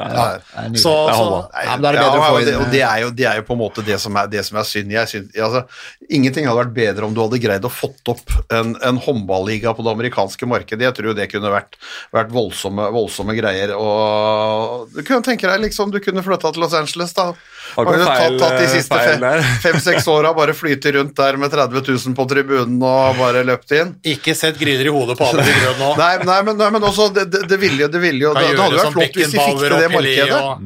[0.41, 0.81] Det.
[0.81, 1.27] Så, så.
[1.53, 3.11] Ja, men da er det bedre å få og det, inn og det, er jo,
[3.21, 4.95] det er jo på en måte det som er, det som er synd.
[4.95, 5.63] Jeg syns, altså,
[6.09, 9.85] ingenting hadde vært bedre om du hadde greid å fått opp en, en håndballiga på
[9.85, 10.87] det amerikanske markedet.
[10.89, 11.77] Jeg tror det kunne vært,
[12.15, 13.75] vært voldsomme, voldsomme greier.
[13.77, 17.31] Og du kunne tenke deg liksom, du kunne flytta til Los Angeles, da.
[17.75, 21.51] Har ikke feil, tatt, tatt de siste fem-seks fem-seks åra, bare flyter rundt der med
[21.53, 23.93] 30 000 på tribunen og bare løpt inn.
[24.13, 25.91] ikke sett gryner i hodet på alle de grønne nå.
[26.01, 28.41] Nei, nei, men, nei, men også, det, det, det ville jo Det, ville jo, det,
[28.51, 30.41] det hadde jo vært flott hvis de fikk til det markedet.
[30.41, 30.59] og-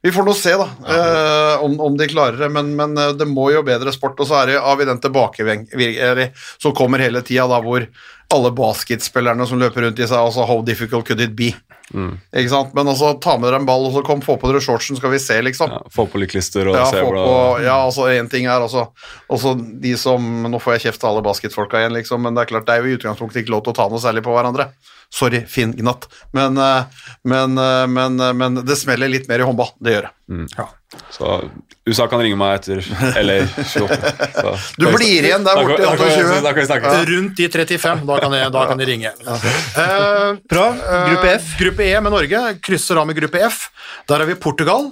[0.02, 2.48] Vi får nå se, da, eh, om, om de klarer det.
[2.50, 4.18] Men, men eh, det må jo bedre sport.
[4.18, 7.86] Og så er det, har vi den tilbakevirkningen som kommer hele tida, da, hvor
[8.32, 11.52] alle basketspillerne som løper rundt i seg, altså How difficult could it be?
[11.92, 12.70] Ikke sant?
[12.74, 15.12] Men altså, ta med dere en ball, og så kom, få på dere shortsen, skal
[15.12, 15.74] vi se, liksom.
[15.74, 18.86] Ja, få på litt klister og Ja, se hvordan ja, altså en ting er altså
[19.32, 22.52] også de som Nå får jeg kjeft av alle basketfolka igjen, liksom, men det er
[22.54, 24.70] klart det er jo i utgangspunktet ikke lov til å ta noe særlig på hverandre.
[25.12, 26.06] Sorry, Finn Gnatt.
[26.32, 26.84] Men, eh,
[27.28, 29.68] men, eh, men, eh, men det smeller litt mer i håndball.
[29.82, 30.46] Det gjør det.
[30.56, 30.64] Ja.
[31.12, 31.50] Så
[31.88, 32.80] USA kan ringe meg etter
[33.16, 34.54] Eller 28.
[34.80, 36.42] Du blir igjen der Da kan- borte i da kan 28.
[36.46, 36.92] Da kan vi snakke.
[37.10, 39.12] Rundt de 35, da kan de, da kan de ringe.
[39.26, 40.66] Eh, Bra.
[41.10, 41.46] Gruppe F.
[41.52, 43.68] Uh, Gruppe E med Norge krysser av med gruppe F.
[44.08, 44.88] Der har vi Portugal,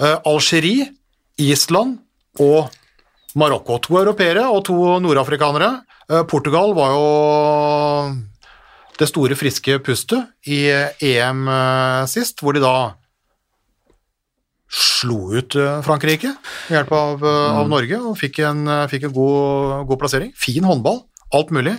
[0.00, 0.88] uh, Algerie,
[1.38, 1.98] Island
[2.40, 2.70] og
[3.36, 3.78] Marokko.
[3.84, 5.82] To europeere og to nordafrikanere.
[6.26, 8.16] Portugal var jo
[9.00, 12.74] det store, friske pustet i EM eh, sist, hvor de da
[14.70, 16.30] slo ut eh, Frankrike
[16.68, 20.32] ved hjelp av, eh, av Norge og fikk en, eh, fikk en god, god plassering.
[20.38, 21.02] Fin håndball,
[21.34, 21.78] alt mulig.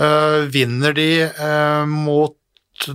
[0.00, 2.36] Uh, vinner de uh, mot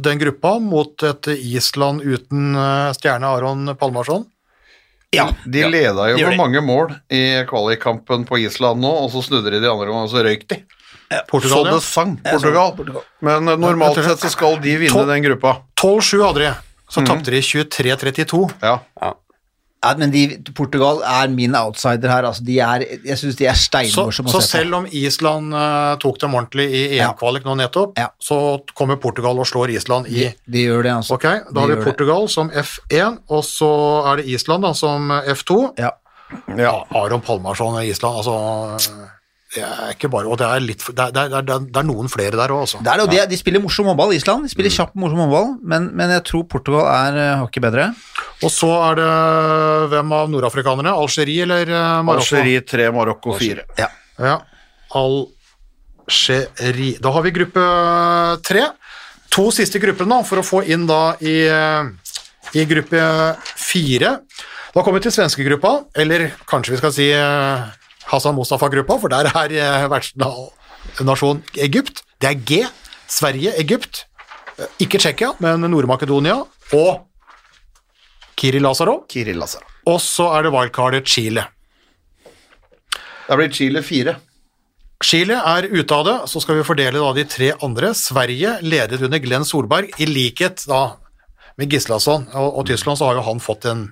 [0.01, 4.23] den gruppa, mot et Island uten uh, stjerne Aron Palmarsson?
[5.13, 5.27] Ja.
[5.45, 9.61] De leda jo med mange mål i kvalikkampen på Island nå, og så snudde de
[9.61, 10.63] de andre gangene, og så røyk de.
[11.29, 13.03] Portugal, så det sang, Portugal.
[13.21, 15.57] Men eh, normalt sett så skal de vinne den gruppa.
[15.81, 16.53] 12-7 hadde de,
[16.89, 18.41] så tapte de 23-32.
[18.65, 18.79] Ja.
[19.85, 20.21] Ja, men de,
[20.57, 22.25] Portugal er min outsider her.
[22.25, 26.17] Altså, de er, jeg syns de er steinmorsomme så så selv om Island uh, tok
[26.23, 26.79] dem ordentlig i.
[26.97, 28.07] EM-kvalik nå nettopp, Ja.
[28.17, 28.39] så
[28.73, 31.19] kommer Portugal og slår Island i De, de gjør det, altså.
[31.19, 31.91] Okay, da De har vi Portugal det.
[31.91, 33.69] Portugal som F1, og så
[34.09, 35.59] er det Island da, som F2.
[35.77, 35.91] Ja.
[36.57, 38.79] Ja, Aron Palmarsson i Island, altså
[39.55, 42.09] Det er ikke bare Og det er, litt, det er, det er, det er, noen
[42.11, 42.81] flere der òg, altså.
[42.83, 44.43] Det er det, og de, de spiller morsom håndball, Island.
[44.47, 47.85] De spiller kjapp, morsom håndball, men, men jeg tror Portugal er eh, hakket bedre.
[48.43, 49.11] Og så er det
[49.93, 50.91] hvem av nordafrikanerne?
[50.91, 52.35] Algerie eller eh, Marokko?
[52.35, 53.67] Algerie 3, Marokko 4.
[53.79, 53.89] Ja.
[54.19, 54.35] Ja.
[54.99, 56.97] Algerie.
[56.99, 57.63] Da har vi gruppe
[58.45, 58.63] tre.
[59.35, 61.83] To siste gruppene da, for å få inn da i, eh,
[62.59, 62.99] i gruppe
[63.55, 64.19] fire.
[64.75, 69.29] Da kommer vi til svenskegruppa, eller kanskje vi skal si eh, Hassan Mustafa-gruppa, for der
[69.31, 72.03] er eh, vertsnasjon Egypt.
[72.21, 72.61] Det er G.
[73.09, 74.05] Sverige, Egypt.
[74.59, 76.37] Eh, Ikke Tsjekkia, men Nord-Makedonia
[76.77, 77.07] og
[78.37, 79.01] Kiri Lazaro.
[79.09, 79.65] Kiri Lazaro.
[79.89, 81.47] Og så er det wildcardet Chile.
[83.25, 84.15] Det blir Chile 4.
[85.03, 87.91] Chile er ute av det, så skal vi fordele da de tre andre.
[87.97, 90.95] Sverige ledet under Glenn Solberg, i likhet da
[91.59, 93.85] med Gislason og, og Tyskland, så har jo han fått en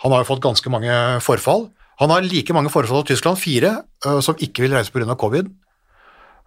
[0.00, 1.66] Han har jo fått ganske mange forfall.
[2.00, 3.74] Han har like mange forfall av Tyskland, fire,
[4.06, 5.14] øh, som ikke vil reise pga.
[5.20, 5.50] covid.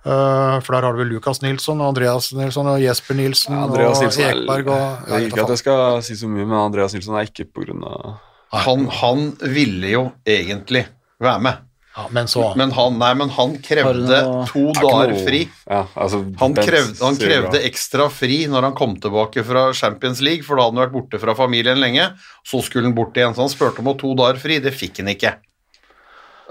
[0.04, 4.02] Uh, for der har du vel Lukas Nilsson og Andreas Nilsson og Jesper Nilsen Andreas
[4.02, 6.58] og Nilsson er- Ekberg og ja, Jeg Ikke at jeg skal si så mye, men
[6.60, 8.18] Andreas Nilsson er ikke på grunn av
[8.66, 10.84] Han, han ville jo egentlig
[11.24, 11.62] være med.
[11.96, 15.44] Ja, men så Men han, nei, men han krevde noe- to er dager fri.
[15.70, 20.44] Ja, altså, Han krevde, han krevde ekstra fri når han kom tilbake fra Champions League,
[20.44, 22.08] for da hadde han vært borte fra familien lenge.
[22.44, 24.58] Så skulle han bort igjen, så han spurte om å ha to dager fri.
[24.64, 25.36] Det fikk han ikke.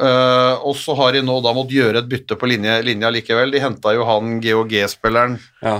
[0.02, 3.50] Uh, og så har de nå da måttet gjøre et bytte på linje, linja likevel.
[3.52, 5.74] De henta jo han GOG-spilleren Ja,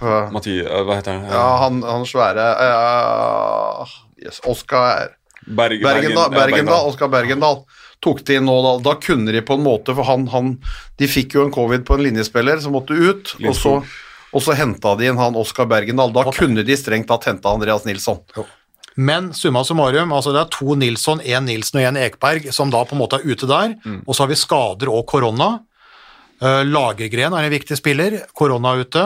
[0.00, 1.28] uh, Matti, eh, hva heter han?
[1.28, 3.94] Ja, han, han svære uh,
[4.24, 5.16] yes, Oskar
[5.50, 7.62] Berg, Bergendal, Bergen- ja, Bergendal, Oskar Bergendal
[8.00, 10.54] tok de inn nå, da, da kunne de på en måte, for han, han
[11.00, 13.74] De fikk jo en covid på en linjespiller som måtte ut, og så,
[14.32, 16.12] og så henta de inn han Oskar Bergendal.
[16.16, 18.22] Da kunne de strengt tatt henta Andreas Nilsson.
[19.00, 22.82] Men summa summarum, altså det er to Nilsson, én Nilsen og én Ekberg som da
[22.84, 23.76] på en måte er ute der.
[24.04, 25.52] Og så har vi skader og korona.
[26.40, 29.04] Uh, Lagergren er en viktig spiller, korona ute.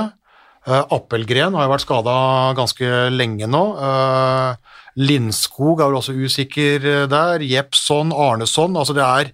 [0.65, 2.17] Uh, Appelgren har jo vært skada
[2.57, 3.63] ganske lenge nå.
[3.77, 7.43] Uh, Lindskog er vel også usikker eh, der.
[7.43, 8.77] Jepson, Arneson.
[8.79, 9.33] Altså det er,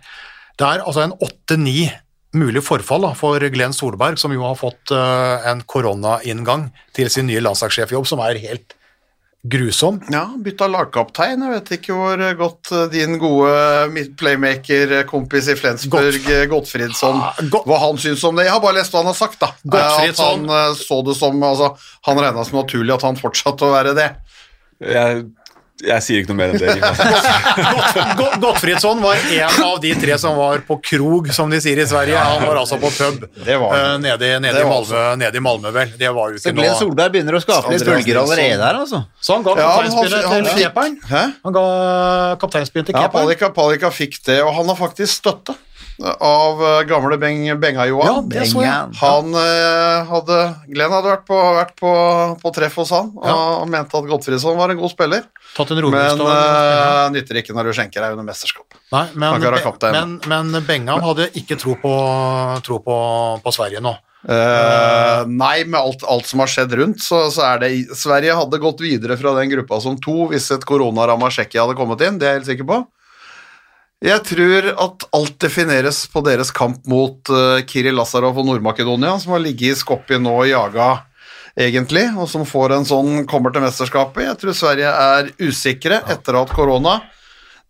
[0.61, 1.91] det er altså en åtte-ni
[2.37, 7.27] mulig forfall da, for Glenn Solberg, som jo har fått uh, en koronainngang til sin
[7.27, 8.77] nye landslagssjefjobb, som er helt
[9.51, 9.99] grusom.
[10.15, 11.43] Ja, bytta lagkaptein.
[11.43, 16.21] Jeg vet ikke hvor godt eh, din gode playmaker-kompis i Flensburg,
[16.53, 18.45] Gottfridsson, Ah, Godt- hva han syns om det.
[18.47, 19.51] Jeg har bare lest hva han har sagt, da.
[19.81, 20.47] At han
[20.79, 21.73] så det som altså,
[22.07, 24.11] Han regna som naturlig at han fortsatte å være det.
[24.81, 25.25] Jeg,
[25.83, 26.75] jeg sier ikke noe mer enn det.
[28.21, 31.87] Godt- Gottfridsson var en av de tre som var på krog, som de sier i
[31.89, 32.19] Sverige.
[32.21, 33.81] Han var altså på pub Det var han.
[33.81, 35.93] eh, nede, i- nede, Det i var Malmö, nede i Malmö, vel.
[35.99, 39.05] Det var jo Så ikke Glenn Solberg begynner å skape litt bølger allerede her, altså.
[39.21, 40.99] Så han ga Ja, kapteinspillet til keeperen.
[41.45, 41.67] Han ga
[42.41, 43.27] kapteinspillet til Ja, keeperen.
[43.27, 45.55] Palika, Palika fikk det, og han har faktisk støtte
[46.01, 48.29] av eh, gamle Beng, Benga-Johan.
[48.31, 48.97] det så jeg.
[49.01, 50.39] Han eh, hadde
[50.71, 51.93] Glenn hadde vært på, vært på,
[52.41, 55.27] på treff hos han og mente at Godfridsson var en god spiller.
[55.57, 58.79] Tatt en Men uh, nytter ikke når du skjenker deg under mesterskap.
[58.95, 61.95] Nei, men, men, men Benga hadde ikke tro på,
[62.67, 62.97] tro på,
[63.43, 63.97] på Sverige nå.
[64.21, 68.61] Uh, nei, med alt, alt som har skjedd rundt, så, så er det Sverige hadde
[68.61, 72.29] gått videre fra den gruppa som to hvis et koronaramma Tsjekkia hadde kommet inn, det
[72.29, 72.83] er jeg helt sikker på.
[74.01, 79.35] Jeg tror at alt defineres på deres kamp mot uh, Kiri Lazarov og Nord-Makedonia, som
[79.35, 80.87] har ligget i Skopje nå og jaga,
[81.53, 84.25] egentlig, og som får en sånn kommer til mesterskapet.
[84.25, 87.03] Jeg tror Sverige er usikre etter at korona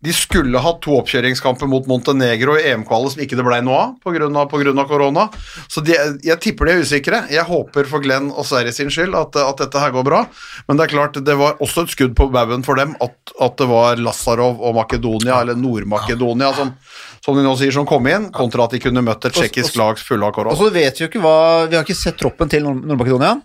[0.01, 4.47] De skulle hatt to oppkjøringskamper mot Montenegro i EM-kvalet som ikke det ble noe av
[4.49, 4.85] pga.
[4.89, 5.27] korona.
[5.69, 5.93] Så de,
[6.25, 7.19] jeg tipper de er usikre.
[7.29, 10.23] Jeg håper for Glenn og Sverige sin skyld at, at dette her går bra.
[10.67, 13.57] Men det er klart, det var også et skudd på baugen for dem at, at
[13.61, 16.73] det var Lazarov og Makedonia, eller Nord-Makedonia, som,
[17.21, 20.01] som de nå sier, som kom inn, kontra at de kunne møtt et tsjekkisk lag
[20.01, 20.57] fulle av korona.
[20.57, 21.37] Og så vet vi jo ikke hva
[21.69, 23.35] Vi har ikke sett troppen til Nord- Nord-Makedonia.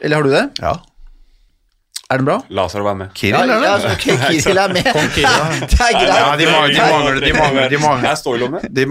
[0.00, 0.46] Eller har du det?
[0.64, 0.78] Ja.
[2.08, 2.38] Er den bra?
[2.48, 3.08] Lazarov er med.
[3.12, 3.56] Kiril, er det?
[3.68, 4.86] Ja, ja, ok, Kiril er med.
[4.88, 6.08] Det er greit.
[6.08, 8.62] Ja, de mangler, de mangler, de de.
[8.72, 8.86] De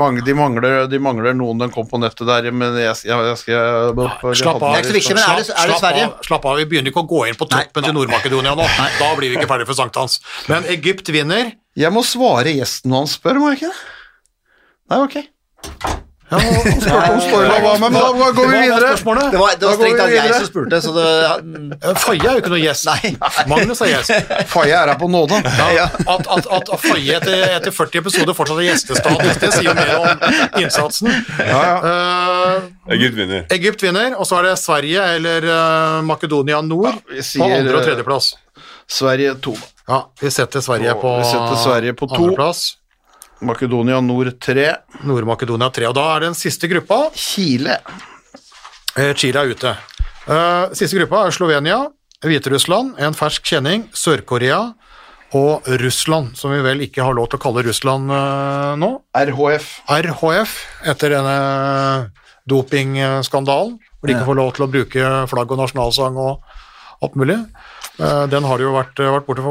[1.40, 3.58] noen den kom på nettet der, men jeg, jeg, jeg skal
[4.38, 4.76] Slapp av.
[4.78, 6.06] Det er ikke så er det- er det Slapp Sverige?
[6.12, 8.70] av, Slapp av, vi begynner ikke å gå inn på toppen til Nord-Makedonia nå.
[9.02, 10.20] Da blir vi ikke ferdig for sankthans.
[10.52, 11.56] Men Egypt vinner.
[11.78, 13.82] Jeg må svare gjesten når han spør, må jeg ikke det?
[14.94, 15.98] Nei, ok.
[16.30, 18.90] Ja, Han med, men da går vi videre.
[19.32, 21.08] Det var, det var går strengt vi tatt jeg som spurte, så det
[21.78, 22.88] Eh, Faye er jo ikke noe gjest.
[23.48, 24.32] Magnus er gjest.
[24.52, 25.40] Faye er her på nåde.
[25.78, 29.76] Ja, at, at, at Faye etter, etter 40 episoder fortsatt er gjestestatus, det sier jo
[29.78, 31.12] mer om innsatsen.
[31.38, 32.68] Eh,
[32.98, 33.46] Egypt vinner.
[33.54, 37.82] Egypt vinner, og så er det Sverige eller uh, Makedonia Nord sier, på andre- og
[37.82, 38.34] eh, tredjeplass.
[38.88, 39.56] Sverige 2.
[39.88, 42.20] Ja, vi setter Sverige på, Vi setter Sverige på to.
[42.20, 42.66] andreplass.
[43.46, 44.68] Makedonia Nord 3.
[45.06, 45.90] Nord-Makedonia 3.
[45.92, 47.08] Og da er det den siste gruppa.
[47.14, 47.78] Chile.
[48.98, 49.76] Eh, Chile er ute.
[50.28, 51.78] Eh, siste gruppa er Slovenia,
[52.26, 54.74] Hviterussland, en fersk kjenning, Sør-Korea
[55.38, 58.92] og Russland, som vi vel ikke har lov til å kalle Russland eh, nå.
[59.14, 59.70] RHF.
[59.86, 60.58] RHF,
[60.90, 61.38] etter denne
[62.50, 67.42] dopingskandalen, hvor de ikke får lov til å bruke flagg og nasjonalsang og alt mulig.
[67.98, 69.44] Den har de jo vært, vært borti,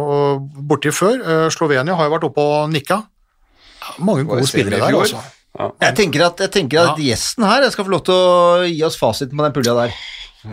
[0.70, 1.18] borti før.
[1.50, 3.00] Slovenia har jo vært oppe og nikka.
[3.98, 5.22] Mange gode spillere der, altså.
[5.56, 5.70] Ja.
[5.86, 8.98] Jeg tenker at, jeg tenker at gjesten her skal få lov til å gi oss
[9.00, 9.96] fasiten på den pulja der.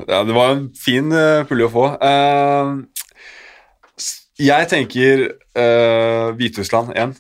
[0.08, 1.90] Ja, det var en fin uh, pulje å få.
[2.00, 2.88] Uh,
[4.40, 7.14] jeg tenker uh, Hviterussland 1.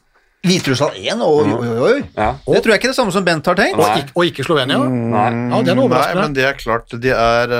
[0.47, 1.21] Hviterussland 1?
[1.28, 1.99] Oi, oi, oi, oi.
[2.15, 2.32] Ja.
[2.47, 3.80] Det tror jeg ikke er det samme som Bent har tenkt.
[3.80, 4.80] Og, ikke, og ikke Slovenia.
[4.80, 5.28] Nei.
[5.51, 7.53] Ja, det er noe Nei, men det er klart, de er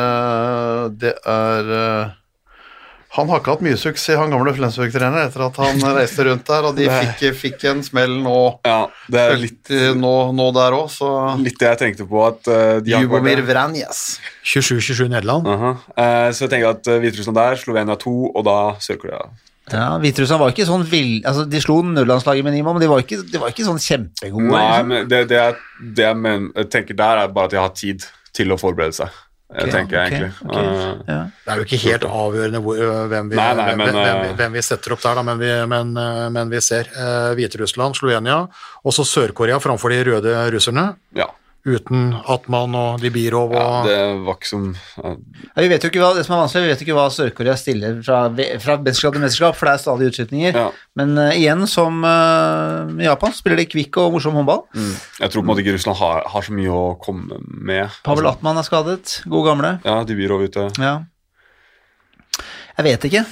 [1.04, 1.72] Det er
[3.14, 6.66] Han har ikke hatt mye suksess, han gamle Flensburg-treneren, etter at han reiste rundt der,
[6.66, 10.90] og de fikk, fikk en smell nå, Ja, det er litt, nå, nå der òg,
[10.90, 12.24] så litt det jeg tenkte på.
[12.26, 13.44] At uh, vært Jubomir.
[13.46, 14.04] Vranjes.
[14.42, 15.48] 27-27 Nederland.
[15.48, 15.76] Uh -huh.
[15.94, 19.30] uh, så jeg tenker at uh, Hviterussland der, Slovenia 2, og da Sør-Korea.
[19.72, 21.22] Ja, Hviterussland var ikke sånn vill...
[21.26, 24.50] Altså, de slo nullandslaget med Nima, men de var ikke, de var ikke sånn kjempegode.
[24.50, 24.88] Nei, liksom.
[24.90, 25.56] men det, det, jeg,
[25.96, 28.04] det jeg, men, jeg tenker der, er bare at de har tid
[28.36, 29.22] til å forberede seg.
[29.54, 30.32] Jeg tenker jeg okay, egentlig.
[30.48, 30.64] Okay.
[30.64, 31.20] Uh, Ja.
[31.44, 32.80] Det er jo ikke helt avgjørende hvor,
[33.12, 35.52] hvem, vi, Nei, nei, men, hvem, hvem, hvem vi setter opp der, da, men, vi,
[35.70, 35.94] men,
[36.34, 38.40] men vi ser uh, Hviterussland, Slovenia
[38.82, 40.88] og så Sør-Korea framfor de røde russerne,
[41.18, 41.30] ja.
[41.64, 43.84] Uten Atman og Dibirov og ja.
[43.88, 45.14] Det var ikke som ja.
[45.54, 47.56] Ja, Vi vet jo ikke hva, det som er vanskelig, vi vet ikke hva Sør-Korea
[47.60, 48.26] stiller fra,
[48.64, 50.60] fra mesterskap til mesterskap, for det er stadig utskytninger.
[50.60, 50.66] Ja.
[51.00, 54.66] Men uh, igjen, som uh, i Japan, spiller de kvikk og morsom håndball.
[54.76, 57.96] Jeg tror på en måte ikke Russland har, har så mye å komme med.
[58.04, 59.74] Pavel Altså, Atman er skadet, god gamle.
[59.88, 60.68] Ja, Dibirov ute.
[60.84, 60.98] Ja.
[62.74, 63.26] Jeg vet ikke.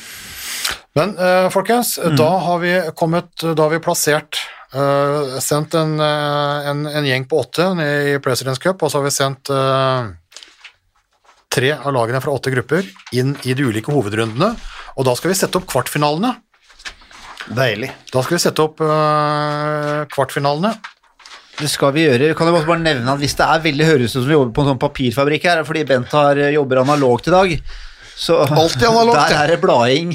[0.95, 4.39] Men uh, folkens, da har vi kommet, da har vi plassert
[4.73, 9.07] eh, sendt en, eh, en, en gjeng på åtte i Presidents Cup, og så har
[9.07, 10.11] vi sendt uh,
[11.51, 12.87] tre av lagene fra åtte grupper
[13.17, 14.53] inn i de ulike hovedrundene,
[14.95, 16.33] og da skal vi sette opp kvartfinalene.
[17.51, 17.91] Deilig.
[18.13, 20.73] Da skal vi sette opp uh, kvartfinalene.
[21.61, 22.33] Det skal vi gjøre.
[22.37, 24.63] Kan jeg bare nevne at Hvis det er veldig høres ut som vi jobber på
[24.63, 27.57] en sånn papirfabrikk her, er fordi Bent har jobber analogt i dag.
[28.21, 29.43] Så Altid analogt, Der ja.
[29.43, 30.11] er det blading.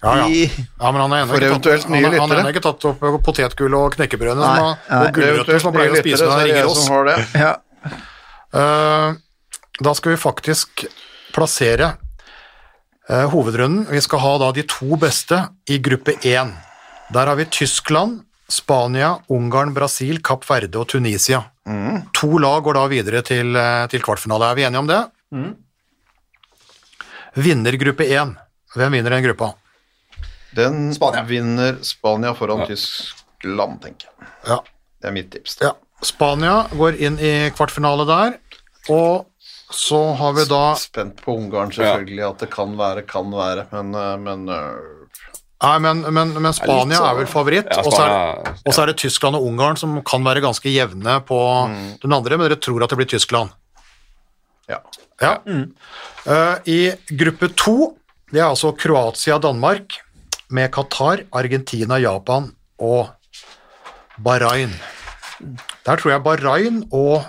[0.00, 0.26] Ja, ja.
[0.30, 3.02] Ja, men han har ennå ikke, tatt- han, nye har- han har ikke tatt opp
[3.26, 5.00] potetgull og knekkebrødene Nei, som har- nei.
[5.10, 6.88] og gulrøtter som han pleier å spise når han ringer oss.
[6.88, 7.18] har det.
[7.44, 7.52] ja.
[8.50, 9.14] Uh,
[9.84, 10.84] da skal vi faktisk
[11.36, 11.92] plassere
[13.10, 13.84] uh, hovedrunden.
[13.92, 16.56] Vi skal ha da de to beste i gruppe 1.
[17.14, 21.44] Der har vi Tyskland, Spania, Ungarn, Brasil, Kapp Verde og Tunisia.
[22.18, 24.48] To lag går da videre til, eh, til kvartfinale.
[24.50, 25.00] Er vi enige om det?
[27.34, 28.34] Vinner gruppe 1.
[28.76, 29.52] Hvem vinner den gruppa?
[30.56, 31.22] Den Spania.
[31.22, 34.28] vinner Spania foran Tyskland, tenker jeg.
[34.48, 34.58] Ja.
[35.00, 35.58] Det er mitt tips.
[35.62, 35.74] ja.
[36.02, 38.38] Spania går inn i kvartfinale der,
[38.88, 39.26] og
[39.70, 43.92] så har vi da Spent på Ungarn, selvfølgelig, at det kan være, kan være, men,
[43.94, 44.96] øh, men øh,
[45.60, 48.82] Nei, men, men, men Spania er vel favoritt, Ja, og så er, Spania- og så
[48.82, 51.38] er det Tyskland og Ungarn som kan være ganske jevne på
[52.02, 53.52] den andre, men dere tror at det blir Tyskland.
[54.70, 54.80] Ja.
[55.20, 55.42] Ja.
[56.26, 57.76] Eh, I gruppe to,
[58.32, 59.98] det er altså Kroatia og Danmark,
[60.50, 62.48] med Qatar, Argentina, Japan
[62.82, 63.10] og
[64.18, 64.72] Bahrain.
[65.86, 67.22] Der tror jeg Bahrain og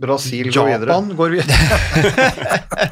[0.00, 0.88] Brasil går videre.
[0.88, 1.48] Japan går videre.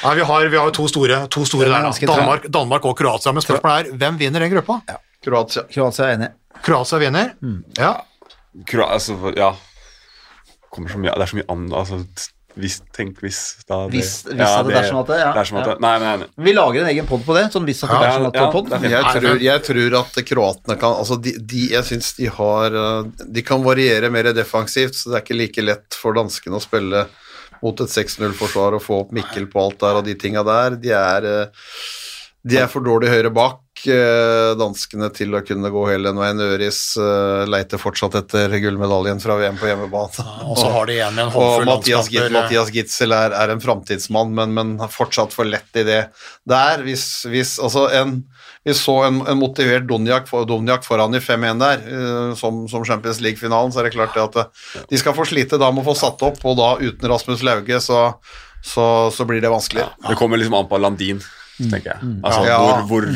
[0.00, 2.06] Nei, vi har, vi har to store, to store er der, da.
[2.10, 3.32] Danmark, Danmark og Kroatia.
[3.32, 4.80] Men spørsmålet er hvem vinner den gruppa?
[5.24, 5.64] Kroatia.
[5.72, 6.30] Kroatia er enig.
[6.64, 7.32] Kroatia vinner.
[7.78, 7.94] Ja.
[8.68, 9.54] Kroatia, altså, ja
[10.70, 12.04] så mye Det er så mye annet altså,
[12.60, 13.38] hvis, Tenk hvis
[13.68, 15.32] da det, Hvis- hvis ja, det er som at det, ja.
[15.36, 16.26] dersom at det, Nei, nei, nei.
[16.46, 17.46] Vi lager en egen pod på det.
[17.54, 18.72] Sånn hvis at det Ja, er sånn at ja, pod.
[18.72, 18.88] er.
[18.90, 23.10] Jeg tror, jeg tror at kroatene kan altså de, de, Jeg syns de har øh,
[23.32, 27.06] De kan variere mer defensivt, så det er ikke like lett for danskene å spille
[27.62, 30.76] mot et 6-0-forsvar og få opp Mikkel på alt der og de tinga der.
[30.80, 31.46] De er, øh,
[32.46, 33.58] de er for dårlig høyre bak,
[33.88, 36.42] øh, danskene, til å kunne gå hele den veien.
[36.44, 40.26] Øris øh, leiter fortsatt etter gullmedaljen fra VM på hjemmebane.
[40.44, 42.36] Og så har de igjen en Og håndfull Mathias, landskamper.
[42.36, 46.02] Mathias Gitzel er, er en framtidsmann, men, men fortsatt for lett i det
[46.48, 46.84] der.
[46.86, 48.20] Hvis, hvis altså en,
[48.64, 53.20] vi så en, en motivert Donjak, Donjak foran i 5-1 der, eh, som, som Champions
[53.24, 55.90] League-finalen, så er det klart det at eh, de skal få slite da med å
[55.90, 58.02] få satt opp, og da uten Rasmus Lauge, så,
[58.60, 59.88] så, så blir det vanskelig.
[60.08, 61.22] Det kommer liksom an på Landin,
[61.68, 62.10] tenker jeg.
[62.24, 62.58] Altså, Ja.
[62.62, 63.06] hvor, hvor,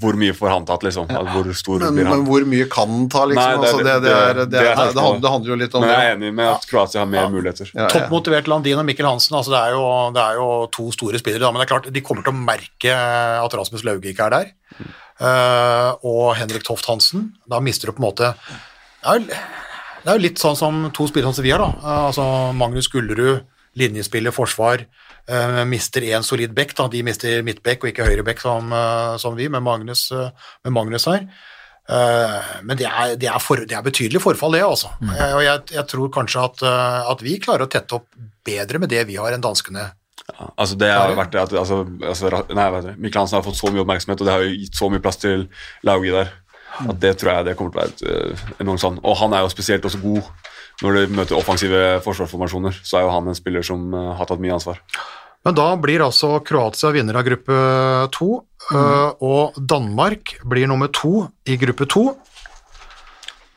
[0.00, 1.10] hvor mye får han tatt, liksom?
[1.10, 3.42] Altså, hvor stor Men, blir men hvor mye kan han ta, liksom?
[3.42, 5.98] Nei, det altså, handler, jo litt om Men det.
[5.98, 7.70] jeg er enig med at Kroatia har mer muligheter.
[7.74, 7.90] Ja, ja.
[7.92, 9.84] Toppmotivert Landin og Mikkel Hansen, altså det, er jo,
[10.16, 12.40] det er jo to store spillere, da, men det er klart de kommer til å
[12.40, 12.96] merke
[13.44, 14.52] at Rasmus Lauge ikke er der.
[15.20, 17.34] Uh, og Henrik Toft Hansen.
[17.50, 19.26] Da mister du på en måte Det er jo,
[20.00, 21.74] det er jo litt sånn som to spillere som vi har, da.
[21.76, 22.24] Eh, altså
[22.56, 23.42] Magnus Gullerud,
[23.76, 24.86] linjespiller, forsvar.
[25.28, 26.88] Eh, mister én solid da.
[26.88, 30.30] De mister midtback og ikke høyreback som, eh, som vi, med Magnus, eh,
[30.64, 31.26] med Magnus her.
[32.62, 34.92] Men det er, det, er for, det er betydelig forfall, det, altså.
[35.02, 36.62] Eh, og jeg, jeg tror kanskje at,
[37.10, 38.06] at vi klarer å tette opp
[38.46, 39.88] bedre med det vi har, enn danskene.
[40.30, 43.82] Ja, altså det har vært at altså, altså, nei, Mikkel Hansen har fått så mye
[43.82, 45.48] oppmerksomhet, og det har jo gitt så mye plass til
[45.88, 46.30] Lauge der.
[46.78, 49.00] At det tror jeg det kommer til å være et, enormt sånn.
[49.02, 50.30] Og han er jo spesielt også god
[50.80, 52.80] når du møter offensive forsvarsformasjoner.
[52.84, 54.80] Så er jo han en spiller som øh, har tatt mye ansvar.
[55.44, 57.54] Men da blir altså Kroatia vinner av gruppe
[58.12, 59.22] to, mm.
[59.24, 62.10] og Danmark blir nummer to i gruppe to.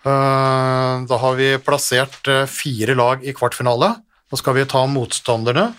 [0.03, 3.93] Eh, da har vi plassert eh, fire lag i kvartfinale.
[4.31, 5.69] Nå skal vi ta motstanderne.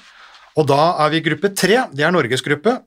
[0.54, 2.78] Og da er vi i gruppe tre, det er Norges gruppe.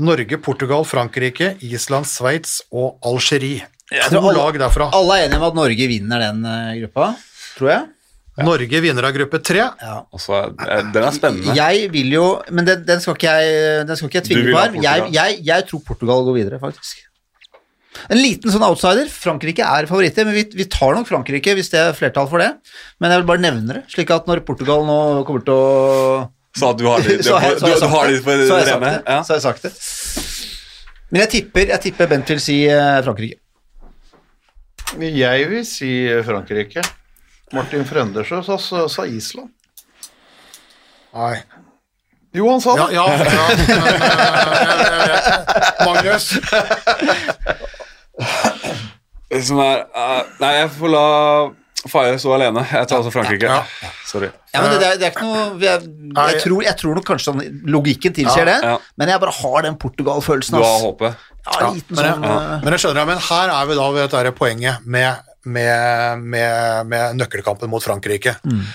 [0.00, 3.66] Norge, Portugal, Frankrike, Island, Sveits og Algerie.
[3.90, 4.88] To alle- lag derfra.
[4.94, 7.12] Alle er enige om at Norge vinner den eh, gruppa,
[7.60, 7.88] tror jeg.
[8.40, 9.62] Norge vinner av gruppe tre.
[9.82, 9.98] Ja.
[10.20, 11.54] så eh, den er spennende.
[11.58, 12.24] Jeg vil jo
[12.54, 14.76] Men den, den, skal, ikke jeg, den skal ikke jeg tvinge på her.
[14.86, 17.06] Jeg, jeg, jeg tror Portugal går videre, faktisk.
[18.08, 19.10] En liten sånn outsider.
[19.12, 22.52] Frankrike er favoritter, men vi, vi tar nok Frankrike hvis det er flertall for det.
[23.02, 25.66] Men jeg vil bare nevne det, slik at når Portugal nå kommer til å
[26.56, 28.38] Så at du har litt, du, har du, du sagt det.
[28.40, 28.94] de Så har jeg rene?
[29.04, 29.20] Ja.
[29.26, 29.74] Så har jeg sagt det.
[31.10, 33.42] Men jeg tipper, jeg tipper Bent vil si eh, Frankrike.
[35.00, 35.92] Jeg vil si
[36.26, 36.86] Frankrike.
[37.52, 38.58] Martin Frøndersø sa,
[38.88, 39.50] sa, Island.
[41.14, 41.36] Nei.
[42.36, 42.94] Jo, han sa Ja, det.
[42.94, 43.16] ja, ja.
[44.78, 45.24] men, jeg vet.
[45.86, 46.26] Magnus.
[49.46, 51.06] Som er uh, Nei, jeg får la
[51.88, 52.60] Faye stå alene.
[52.68, 53.48] Jeg tar altså Frankrike.
[53.48, 53.62] Ja.
[54.04, 54.28] Sorry.
[54.52, 57.06] Ja, men det, det, er, det er ikke noe jeg, jeg, tror, jeg tror nok
[57.08, 57.40] kanskje sånn
[57.72, 58.74] logikken tilsier det, ja.
[59.00, 60.58] men jeg bare har den Portugal-følelsen.
[60.58, 61.22] Du har håpet.
[61.40, 63.86] Ja, Ja, liten men, sånn jeg, eh, men jeg skjønner, men her er vi da
[63.94, 68.34] ved dette poenget med, med, med, med nøkkelkampen mot Frankrike.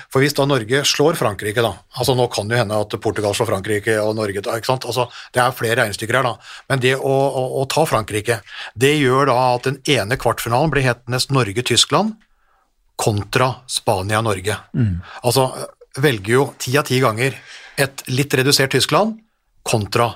[0.09, 3.35] For hvis da Norge slår Frankrike, da altså Nå kan det jo hende at Portugal
[3.37, 4.87] slår Frankrike og Norge da, ikke sant?
[4.89, 6.35] Altså, Det er flere regnestykker her, da.
[6.71, 8.39] Men det å, å, å ta Frankrike,
[8.73, 12.15] det gjør da at den ene kvartfinalen blir hetende Norge-Tyskland
[12.95, 14.57] kontra Spania-Norge.
[15.23, 15.49] Altså
[16.01, 17.35] velger jo ti av ti ganger
[17.79, 19.19] et litt redusert Tyskland
[19.65, 20.11] kontra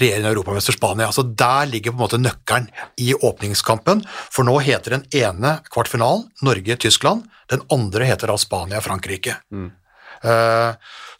[0.00, 1.08] regjerende europamester Spania.
[1.08, 2.68] Altså Der ligger på en måte nøkkelen
[3.00, 9.40] i åpningskampen, for nå heter den ene kvartfinalen Norge-Tyskland, den andre heter da Spania-Frankrike.
[9.50, 9.70] Mm.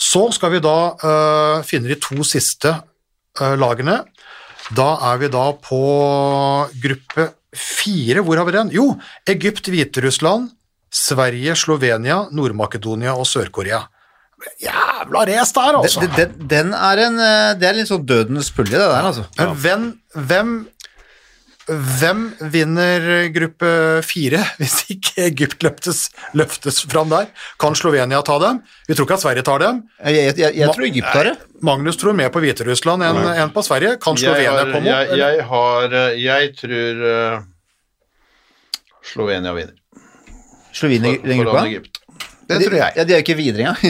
[0.00, 4.00] så skal vi da eh, finne de to siste eh, lagene.
[4.74, 5.80] Da er vi da på
[6.82, 8.24] gruppe fire.
[8.24, 8.72] Hvor har vi den?
[8.74, 8.86] Jo,
[9.28, 10.50] Egypt, Hviterussland,
[10.90, 13.84] Sverige, Slovenia, Nord-Makedonia og Sør-Korea.
[14.60, 16.00] Jævla race der, altså!
[16.00, 19.24] den, den, den er en eh, Det er litt sånn dødens pulje, det der, altså.
[19.38, 19.86] Men hvem,
[20.28, 20.50] hvem,
[21.66, 22.20] hvem
[22.52, 23.70] vinner gruppe
[24.06, 26.02] fire hvis ikke Egypt løftes,
[26.36, 27.32] løftes fram der?
[27.62, 28.60] Kan Slovenia ta dem?
[28.86, 29.82] Vi tror ikke at Sverige tar dem.
[30.04, 31.36] Jeg, jeg, jeg, jeg tror Egypt tar det.
[31.64, 33.96] Magnus tror mer på Hviterussland enn enn på Sverige.
[34.04, 37.44] Kan Jeg Slovenia har, komme jeg, jeg har eh, Jeg tror uh,
[39.14, 39.78] Slovenia vinner.
[40.76, 42.05] Slovenia i den Egypt gruppa.
[42.46, 42.92] Det tror jeg.
[42.96, 43.78] Ja, de er jo ikke videre engang.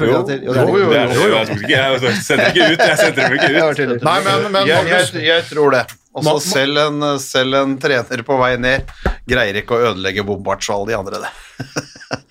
[0.00, 1.38] Jo, jo, jo, Det er, jo, jo.
[1.68, 2.82] Jeg, sender ikke, ikke ut.
[2.84, 3.50] Jeg sender dem ikke
[3.96, 4.02] ut.
[4.08, 5.84] Nei, men, men Jeg, Magnus, jeg, tror det.
[6.10, 8.90] Og så Ma- ma- selv, en- selv en trener på vei ned
[9.30, 11.32] greier ikke å ødelegge Bombards og alle de andre, det.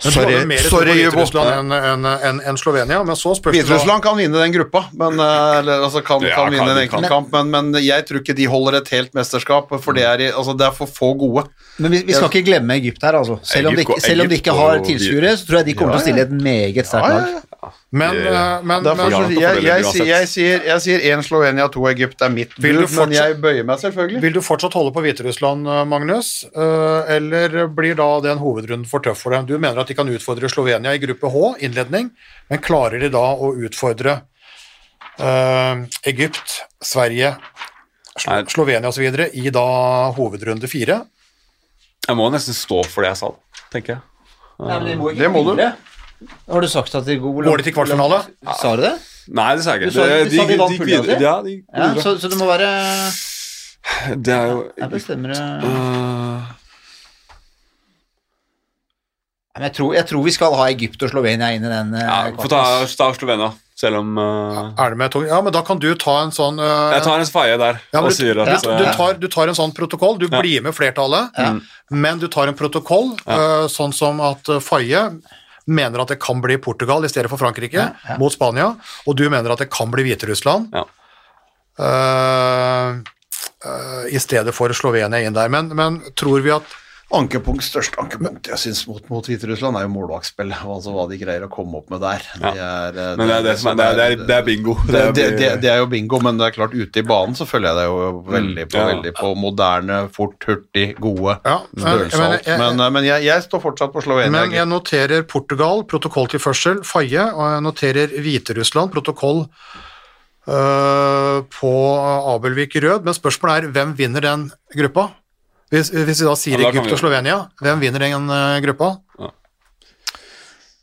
[0.00, 4.84] sorry, Hviterussland enn en, en, en Slovenia, men så spørs Hviterussland kan vinne den gruppa,
[4.92, 8.20] men, eh, eller, altså kan, Ja, kan vinne kan- en enkeltkamp, men, men jeg tror
[8.22, 11.46] ikke de holder et helt mesterskap, for det er, altså, det er for få gode.
[11.78, 13.38] Men vi, vi skal ikke glemme Egypt her, altså.
[13.42, 16.02] Selv om de, selv om de ikke har tilskuere, så tror jeg de kommer til
[16.02, 17.72] å stille et meget sterkt Ja, lag.
[17.96, 19.20] Men, Det- eh, men, men Ja,
[19.54, 22.86] jeg, jeg, sier- jeg, sier, jeg sier én Slovenia, to Egypt er mitt bud, du
[22.98, 24.20] men jeg bøyer meg selvfølgelig.
[24.24, 29.00] Vil du fortsatt holde på Hviterussland, eh, Magnus, Eh, eller blir da den hovedrunden for
[29.00, 29.46] tøff for dem?
[29.48, 32.10] Du mener at de kan utfordre Slovenia i gruppe H, innledning,
[32.50, 34.22] men klarer de da å utfordre
[35.20, 37.36] uh, Egypt, Sverige,
[38.18, 38.44] Slo Nei.
[38.48, 39.04] Slovenia osv.
[39.36, 39.66] i da
[40.16, 41.02] hovedrunde fire?
[42.06, 43.30] Jeg må nesten stå for det jeg sa,
[43.72, 44.02] tenker jeg.
[45.18, 45.56] Det må du.
[46.48, 48.22] Har du sagt at de går Går de til kvartfinale?
[48.60, 48.94] Sa du det?
[49.36, 51.20] Nei, det sa jeg Du sa- Det- de, sa de vant videre.
[51.20, 52.70] Ja, de Ja, så, så det må være
[54.22, 56.52] Det er jo Jeg bestemmer det uh...
[59.56, 61.94] Men jeg tror, jeg tror vi skal ha Egypt og Slovenia inn i den.
[61.96, 63.46] eh, Ja, Få ta, ta Slovenia,
[63.78, 64.74] selv om uh...
[64.76, 65.22] Er det med to?
[65.24, 66.92] Ja, men da kan du ta en sånn uh...
[66.92, 69.28] Jeg tar en faie der ja, og du, sier at du, øh, du, tar, du
[69.32, 70.42] tar en sånn protokoll, du Ja.
[70.42, 71.54] blir med flertallet, Ja.
[71.90, 75.06] men du tar en protokoll eh, sånn som at Faye
[75.66, 77.88] mener at det kan bli Portugal i stedet for Frankrike
[78.20, 78.72] mot Spania,
[79.06, 80.84] og du mener at det kan bli Hviterussland Ja.
[81.82, 82.98] uh,
[83.66, 85.48] uh, i stedet for Slovenia inn der.
[85.52, 86.76] Men, men tror vi at
[87.14, 91.44] Ankepunkt, største ankepunkt jeg synes mot, mot Hviterussland er jo målvaktspill, altså hva de greier
[91.46, 92.24] å komme opp med der.
[92.42, 94.74] Det er, eh, Men det er det som er, det er, det er, bingo.
[94.88, 97.36] Det, er- det, det, det er jo bingo, men det er klart ute i banen
[97.38, 98.86] så følger jeg det jo veldig på, ja.
[98.90, 102.46] veldig på moderne, fort, hurtig, gode Ja, men- størrelse men alt.
[102.50, 104.30] jeg- Men, eh, men jeg, jeg står fortsatt på Slovenia.
[104.40, 109.44] Men jeg noterer Portugal, protokolltilførsel, Faye, og jeg noterer Hviterussland, protokoll
[110.48, 111.72] øh, på
[112.34, 113.04] Abelvik rød.
[113.06, 115.06] Men spørsmålet er hvem vinner den gruppa?
[115.72, 118.60] Hvis, hvis vi da sier Ja, da Egypt vi- og Slovenia, hvem vinner den uh,
[118.62, 118.92] gruppa?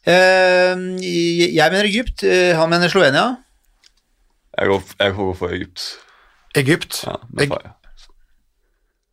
[0.03, 0.76] Eh,
[1.55, 3.38] jeg mener Egypt, uh, han mener Slovenia.
[4.57, 5.85] Jeg går, jeg går for Egypt.
[6.60, 7.03] Egypt.
[7.07, 7.72] Ja, Faye.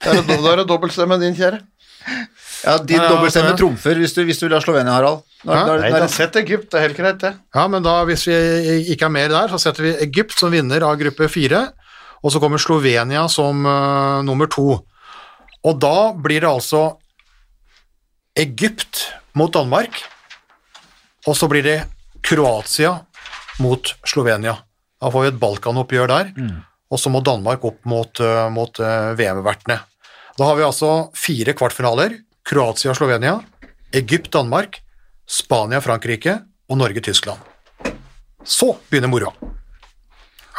[0.01, 1.61] Da er det, da er dobbeltstemme, din kjære.
[2.65, 5.23] Ja, Din Ja, dobbeltstemme trumfer hvis du, hvis du vil ha Slovenia, Harald.
[5.45, 7.33] Når, Ja, når, Nei, når, da sett Egypt, det er helt greit, det.
[7.55, 8.37] Ja, men da hvis vi
[8.93, 11.69] ikke er mer der, så setter vi Egypt som vinner av gruppe fire,
[12.21, 14.81] og så kommer Slovenia som uh, nummer to.
[15.67, 16.97] Og da blir det altså
[18.39, 20.01] Egypt mot Danmark,
[21.29, 21.79] og så blir det
[22.25, 22.95] Kroatia
[23.61, 24.57] mot Slovenia.
[25.01, 26.33] Da får vi et Balkanoppgjør der,
[26.91, 29.79] og så må Danmark opp mot, eh, mot eh, VM-vertene.
[30.39, 32.19] Da har vi altså fire kvartfinaler.
[32.49, 33.37] Kroatia-Slovenia,
[33.93, 34.81] Egypt-Danmark,
[35.29, 37.39] Spania-Frankrike og Norge-Tyskland.
[38.45, 39.60] Så begynner moroa.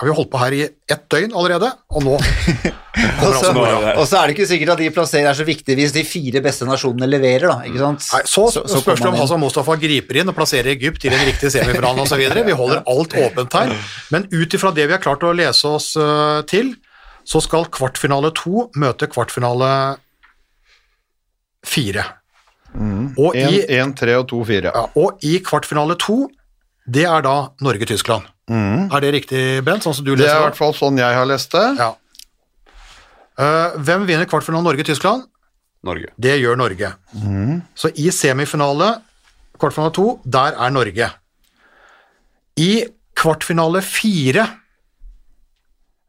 [0.02, 4.08] Har vi holdt på her i ett døgn allerede, og nå Og så, altså og
[4.10, 6.66] så er det ikke sikkert at de plasserer er så viktige hvis de fire beste
[6.66, 7.68] nasjonene leverer, da.
[7.70, 8.08] Ikke sant?
[8.16, 9.18] Nei, så, spørs det om.
[9.20, 12.24] Hassan Mustafa griper inn og plasserer Egypt i den riktige semifinalen osv.
[12.50, 13.76] Vi holder alt åpent her.
[14.12, 16.74] Men ut ifra det vi har klart å lese oss uh, til,
[17.24, 19.70] så skal kvartfinale to møte kvartfinale
[21.62, 22.10] fire.
[22.74, 24.72] Og, i, 1, 3 og 2, 4.
[24.72, 26.24] ja, og i kvartfinale to,
[26.86, 28.30] det er da Norge-Tyskland.
[28.52, 29.86] Er det riktig, Bent?
[29.86, 31.68] Sånn som du Det er i hvert fall sånn jeg har lest det.
[31.80, 31.94] Ja.
[33.40, 35.28] Uh, hvem vinner kvartfinalen Norge-Tyskland?
[35.88, 36.12] Norge.
[36.22, 36.92] Det gjør Norge.
[37.74, 38.94] Så i semifinale,
[39.58, 41.08] kvartfinale to, der er Norge.
[42.62, 42.72] I
[43.18, 44.46] kvartfinale fire,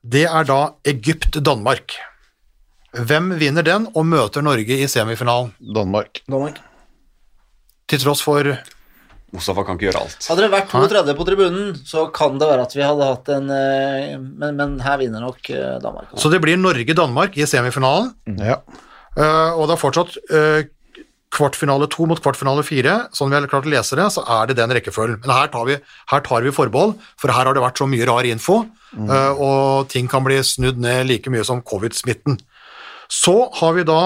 [0.03, 1.97] det er da Egypt-Danmark.
[2.93, 5.55] Hvem vinner den og møter Norge i semifinalen?
[5.63, 6.21] Danmark.
[6.29, 6.61] Danmark.
[7.89, 8.51] Til tross for
[9.33, 10.29] Mustafa kan ikke gjøre alt.
[10.29, 13.49] Hadde det vært 32 på tribunen, så kan det være at vi hadde hatt en
[13.55, 16.13] eh, Men, men her vinner nok eh, Danmark.
[16.21, 18.61] Så det blir Norge-Danmark i semifinalen, Ja.
[19.13, 20.63] Uh, og det er fortsatt uh,
[21.33, 22.95] kvartfinale to mot kvartfinale fire.
[23.17, 25.23] Sånn vi har klart å lese det, så er det den rekkefølgen.
[25.25, 25.79] Men her tar vi,
[26.13, 28.63] her tar vi forbehold, for her har det vært så mye rar info,
[28.97, 32.37] eh, og ting kan bli snudd ned like mye som covid-smitten.
[33.13, 34.01] Så har vi da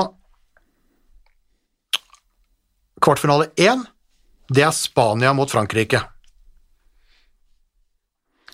[3.02, 3.84] kvartfinale én.
[4.48, 6.00] Det er Spania mot Frankrike.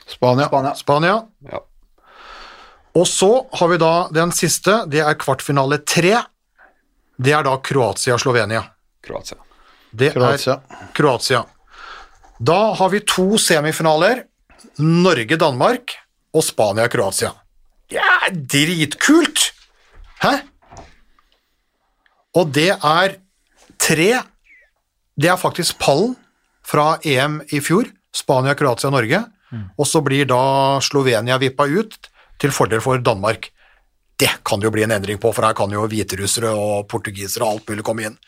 [0.06, 0.46] Spania.
[0.46, 0.74] Spania.
[0.74, 1.16] Spania.
[1.50, 1.60] Ja.
[2.94, 6.18] Og så har vi da den siste, det er kvartfinale tre.
[7.16, 8.62] Det er da Kroatia-Slovenia.
[9.04, 9.38] Kroatia.
[9.92, 10.58] Det Kroatia.
[10.68, 11.44] er Kroatia.
[12.40, 14.24] Da har vi to semifinaler.
[14.78, 15.92] Norge-Danmark
[16.32, 17.32] og Spania-Kroatia.
[17.92, 19.50] Er dritkult!
[20.22, 20.36] Hæ?
[22.36, 23.16] Og det er
[23.82, 24.22] tre
[25.16, 26.14] Det er faktisk pallen
[26.64, 27.90] fra EM i fjor.
[28.12, 29.24] Spania, Kroatia, Norge.
[29.76, 32.08] Og så blir da Slovenia vippa ut
[32.40, 33.50] til fordel for Danmark.
[34.16, 37.44] Det kan det jo bli en endring på, for her kan jo hviterussere og portugisere
[37.44, 38.18] og alt mulig komme inn.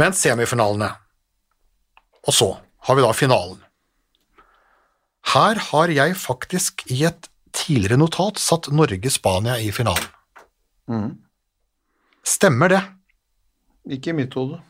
[0.00, 0.92] Men semifinalene
[2.26, 2.48] og så
[2.86, 3.58] har vi da finalen.
[5.32, 10.08] Her har jeg faktisk i et tidligere notat satt Norge-Spania i finalen.
[12.24, 12.80] Stemmer det?
[13.96, 14.60] Ikke i mitt hode.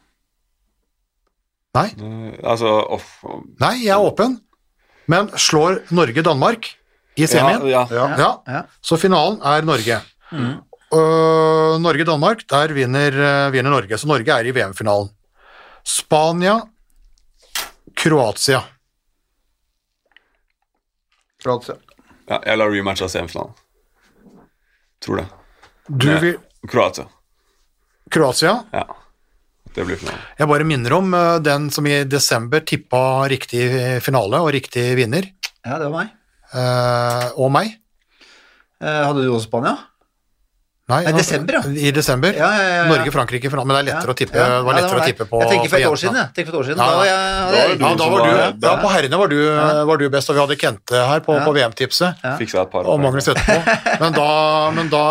[1.76, 1.88] Nei?
[1.94, 3.10] Eh, altså off,
[3.60, 4.38] Nei, jeg er åpen.
[5.10, 6.66] Men slår Norge Danmark
[7.18, 7.62] i semien?
[7.70, 8.06] Ja, ja.
[8.18, 8.30] Ja.
[8.46, 8.62] Ja.
[8.82, 10.00] Så finalen er Norge.
[10.90, 13.98] Øh, Norge-Danmark, der vinner, øh, vinner Norge.
[13.98, 15.10] Så Norge er i VM-finalen.
[15.86, 16.56] Spania,
[17.96, 18.60] Kroatia.
[21.42, 21.74] Kroatia.
[22.28, 23.54] ja, jeg lar rematch av semifinalen.
[25.00, 25.26] Tror det.
[25.88, 26.36] Du vil
[26.68, 27.06] Kroatia.
[28.10, 28.56] Kroatia.
[28.74, 28.84] Ja.
[29.74, 30.22] Det blir finalen.
[30.38, 33.62] Jeg bare minner om øh, den som i desember tippa riktig
[34.02, 35.28] finale og riktig vinner,
[35.66, 36.08] Ja, det var meg.
[36.54, 37.76] øh, og meg.
[38.82, 39.76] Eh, hadde du også Spania?
[40.90, 41.60] Nei, Nei, desember, ja.
[41.88, 42.34] I desember.
[42.34, 42.84] Ja, ja, ja, ja.
[42.90, 45.26] Norge-Frankrike i finalen, men det er lettere å tippe, det var Ja, lettere å tippe
[45.30, 46.28] på Jeg tenker for et år siden, jeg.
[46.38, 46.80] Tenker for et år siden.
[46.80, 47.18] Ja, Da var jeg,
[47.50, 49.38] Da var du da var du, var- ja, på herrene var du,
[49.90, 51.44] var du best, og vi hadde Kente her på, Ja.
[51.46, 52.24] på VM-tipset.
[52.38, 54.00] Fiksa et par Og Magnus etterpå.
[54.00, 54.28] Men da,
[54.70, 55.04] men da,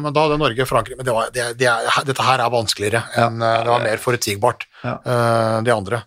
[0.00, 3.02] men da hadde Norge Frankrike Men det var, det, det er, dette her er vanskeligere
[3.16, 4.98] enn eh, Det var mer forutsigbart, Ja.
[5.04, 6.02] eh, det andre.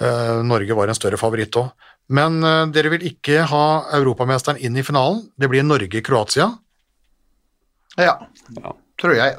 [0.00, 1.70] Eh, Norge var en større favoritt òg.
[2.12, 2.40] Men
[2.74, 3.64] dere vil ikke ha
[3.96, 5.22] europamesteren inn i finalen.
[5.38, 6.50] Det blir Norge-Kroatia.
[7.98, 8.18] Ja.
[8.62, 8.72] Ja.
[9.00, 9.36] Tror jeg.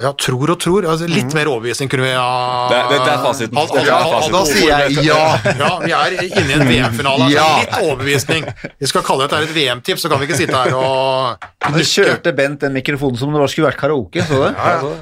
[0.00, 0.84] Ja, tror og tror.
[0.86, 3.56] Altså, litt mer overbevisning kunne vi ha Det, det, det er fasiten.
[3.58, 4.36] Al- al- Det er al- fasiten.
[4.36, 5.22] Da sier jeg ja.
[5.58, 7.22] Ja, vi er inne i en VM-finale.
[7.26, 7.34] Altså.
[7.34, 7.58] Ja.
[7.58, 8.42] Litt overbevisning.
[8.78, 11.34] Vi skal kalle dette et VM-tips, så kan vi ikke sitte her og
[11.74, 14.94] Du kjørte Bent den mikrofonen som om det var- skulle vært karaoke, så du?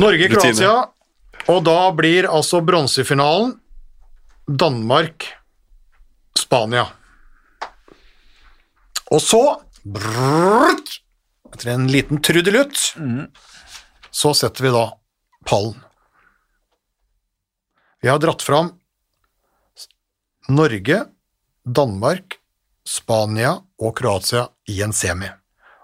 [0.00, 0.72] Norge-Kroatia,
[1.52, 3.60] og da blir altså bronsefinalen
[4.48, 6.86] Danmark-Spania.
[9.12, 9.42] Og så
[9.84, 11.03] brrrt,
[11.54, 12.80] Etter en liten trudelutt
[14.10, 14.84] så setter vi da
[15.46, 15.76] pallen.
[18.02, 18.72] Vi har dratt fram
[20.52, 20.98] Norge,
[21.64, 22.36] Danmark,
[22.84, 25.30] Spania og Kroatia i en semi.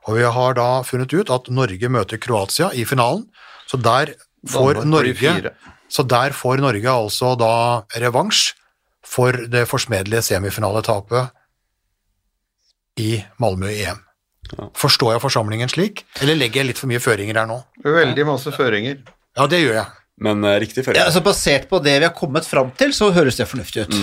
[0.09, 3.25] Og vi har da funnet ut at Norge møter Kroatia i finalen,
[3.71, 4.15] så der
[4.51, 5.55] får Norge
[5.91, 7.55] så der får Norge altså da
[7.99, 8.53] revansj
[9.07, 11.33] for det forsmedelige semifinaletapet
[13.01, 14.05] i Malmö i EM.
[14.77, 17.61] Forstår jeg forsamlingen slik, eller legger jeg litt for mye føringer her nå?
[17.85, 18.99] Veldig masse føringer.
[19.39, 19.87] Ja, det gjør jeg.
[20.21, 20.99] Men uh, riktig ferie.
[21.01, 23.95] Ja, altså Basert på det vi har kommet fram til, så høres det fornuftig ut.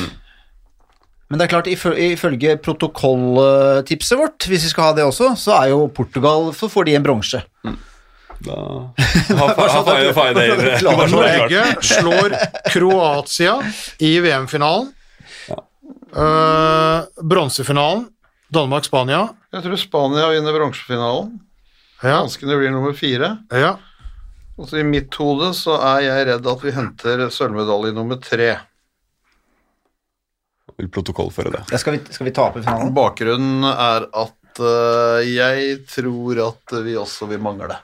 [1.30, 5.58] Men det er klart, ifø- ifølge protokolltipset vårt, hvis vi skal ha det også, så
[5.60, 7.42] er jo Portugal Så får de en bronse.
[8.48, 8.56] Da
[9.36, 11.12] har sånn.
[11.12, 12.36] Norge slår
[12.72, 13.58] Kroatia
[14.00, 14.94] i VM-finalen.
[16.18, 18.06] Eh, Bronsefinalen
[18.54, 19.26] Danmark-Spania.
[19.58, 21.32] Jeg tror Spania vinner bronsefinalen.
[22.04, 23.38] Ja, Danskene blir nummer fire.
[23.50, 23.78] ja.
[24.58, 28.56] Og så I mitt hode så er jeg redd at vi henter sølvmedalje nummer tre.
[30.82, 31.62] Vil protokollføre det.
[31.70, 32.90] Ja, skal, vi, skal vi tape finalen?
[32.94, 37.78] Bakgrunnen er at uh, jeg tror at vi også vil mangle.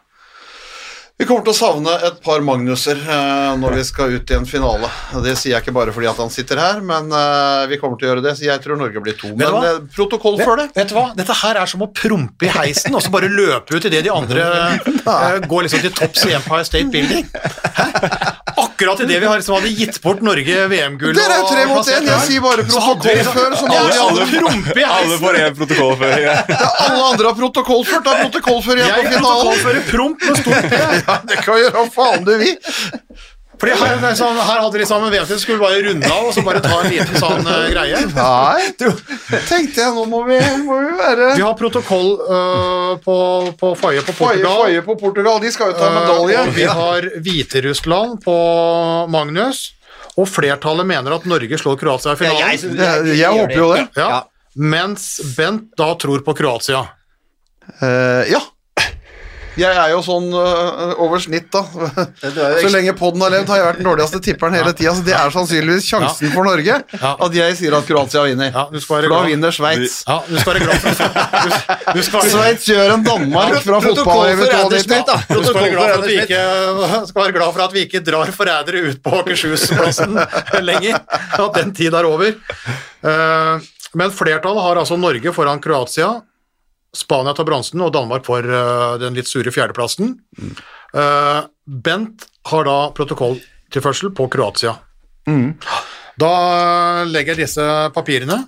[1.22, 4.48] Vi kommer til å savne et par Magnuser øh, når vi skal ut i en
[4.50, 4.90] finale.
[5.22, 8.08] Det sier jeg ikke bare fordi at han sitter her, men øh, vi kommer til
[8.08, 8.34] å gjøre det.
[8.40, 9.30] Så jeg tror Norge blir to.
[9.38, 9.76] Men hva?
[9.94, 10.68] protokoll vet, før det.
[10.74, 11.06] Vet du hva?
[11.20, 14.14] Dette her er som å prompe i heisen og så bare løpe ut idet de
[14.14, 14.48] andre
[14.90, 17.30] eh, går liksom til topps i Empire State Building.
[17.78, 17.88] Hæ?
[18.64, 21.88] Akkurat idet vi har liksom hadde gitt bort Norge VM-gull Dere er jo tre mot
[21.94, 22.10] én.
[22.10, 23.56] Jeg sier bare protokoll før.
[23.58, 26.26] Som alle, de alle i Alle får én protokollføring.
[26.26, 28.06] Ja, alle andre har protokollført.
[28.06, 29.24] Da protokollfører jeg Jeg på finalen.
[29.24, 31.03] protokollfører promp med stor P.
[31.08, 32.58] Ja, det kan gjøre hva faen du vil.
[33.64, 36.42] Fordi her, er sånn, her hadde de sammen VM-tid, skulle bare runde av og så
[36.44, 38.00] bare ta en liten sånn uh, greie.
[38.12, 38.72] Nei,
[39.48, 43.16] tenkte jeg, nå må vi, må vi være Vi har protokoll uh, på,
[43.62, 44.66] på Faye på Portugal.
[44.66, 45.40] Faye på Portugal.
[45.46, 46.42] De skal jo ta Eh, medalje.
[46.50, 48.36] Uh, vi har Hviterussland på
[49.14, 49.64] Magnus.
[50.18, 52.52] Og flertallet mener at Norge slår Kroatia i finalen.
[52.58, 53.86] jeg, Jeg- jeg håper jo det.
[53.96, 54.10] ja.
[54.18, 54.20] Ja.
[54.56, 55.08] Mens
[55.38, 56.84] Bent da tror på Kroatia.
[57.82, 58.42] Eh, ja.
[59.60, 61.62] Jeg er jo sånn uh, over snitt, da.
[62.58, 64.94] Så lenge podden har levd, har jeg vært den dårligste tipperen hele tida.
[64.98, 68.56] Så det er sannsynligvis sjansen for Norge at jeg sier at Kroatia vinner.
[68.88, 70.00] For da vinner Sveits.
[70.10, 73.82] Ja, du skal være glad for du, du skal være, Sveits gjør en Danmark fra
[73.86, 75.20] fotball-EM Anders Smith, da.
[75.30, 76.42] du skal være glad for at vi ikke,
[77.12, 80.18] skal være glad for at vi ikke drar forrædere ut på Akershusplassen
[80.66, 81.00] lenger.
[81.38, 82.34] At den tid er over.
[82.34, 86.16] Eh, Men flertallet har altså Norge foran Kroatia.
[86.94, 90.14] Spania tar bronsen, og Danmark får eh, den litt sure fjerdeplassen.
[90.94, 94.76] Eh, Bent har da protokolltilførsel på Kroatia.
[96.20, 96.32] Da
[97.10, 97.66] legger jeg disse
[97.96, 98.44] papirene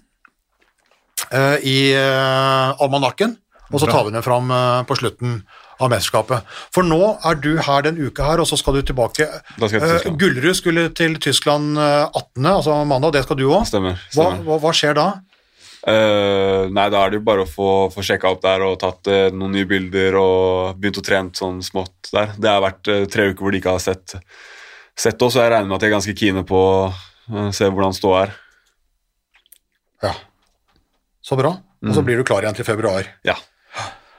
[1.32, 3.38] eh, i almanakken,
[3.72, 4.52] og så tar vi dem fram
[4.86, 5.40] på slutten
[5.82, 6.46] av mesterskapet.
[6.72, 9.26] For nå er du her den uka her, og så skal du tilbake.
[9.58, 10.18] Da skal jeg til.
[10.22, 13.66] Gullerud skulle til Tyskland eh, 18., altså mandag, det skal du òg.
[14.16, 15.08] Hva, hva, hva skjer da?
[15.86, 19.06] Eh, nei, da er det jo bare å få, få sjekka opp der og tatt
[19.06, 22.32] uh, noen nye bilder og begynt å trene sånn smått der.
[22.42, 24.16] Det har vært uh, tre uker hvor de ikke har sett,
[24.98, 27.94] sett oss, og jeg regner med at de er ganske kine på å se hvordan
[27.94, 28.34] ståa er.
[30.08, 30.16] Ja.
[31.26, 31.54] Så bra.
[31.86, 33.06] Og så blir du klar igjen til februar.
[33.26, 33.38] Ja,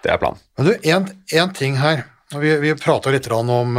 [0.07, 0.39] det er planen.
[0.59, 1.11] Men du, en,
[1.41, 2.05] en ting her.
[2.35, 3.79] Vi, vi prata litt om,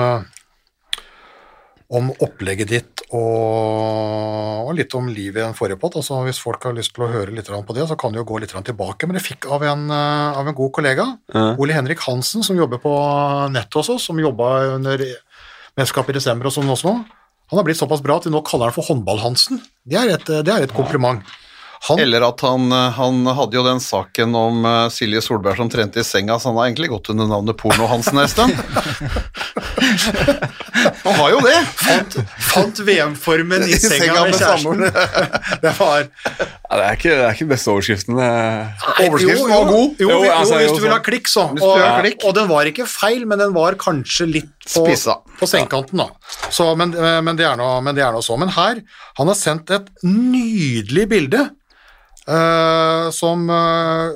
[1.87, 5.95] om opplegget ditt og, og litt om livet i den forrige pott.
[5.99, 8.27] Altså, hvis folk har lyst til å høre litt på det, så kan de jo
[8.27, 9.07] gå litt tilbake.
[9.07, 11.55] Men jeg fikk av en, eh, av en god kollega, Ja.
[11.57, 12.91] Ole Henrik Hansen, som jobber på
[13.51, 14.97] nett hos oss, som jobba under
[15.77, 17.05] mesterskapet i desember og sånn også nå.
[17.49, 19.61] Han har blitt såpass bra at vi nå kaller han for Håndball-Hansen.
[19.87, 21.23] Det er det er et kompliment.
[21.87, 25.69] Han, Eller at han, øh, han hadde jo den saken om øh, Silje Solberg som
[25.69, 28.53] trente i senga, så han har egentlig gått under navnet Porno-Hansen en stund.
[31.03, 31.55] Han har jo det!
[31.79, 32.15] fant,
[32.51, 34.83] fant VM-formen i, senga, med kjæresten.
[35.63, 38.19] Det var Ja, det, er ikke, det er ikke beste overskriften.
[38.19, 38.85] eh.
[39.05, 40.01] Overskriften jo, var god.
[40.01, 41.45] Jo, Jo, jo, altså, hvis du vil ha klikk, så.
[41.55, 42.25] Og, klikk.
[42.27, 45.19] og den var ikke feil, men den var kanskje litt på, Spisa.
[45.39, 46.09] på sengekanten, da.
[46.51, 48.35] Så, men, men, det er noe, men det er noe så.
[48.39, 48.83] Men her,
[49.21, 51.47] han har sendt et nydelig bilde
[52.27, 54.11] eh, som uh,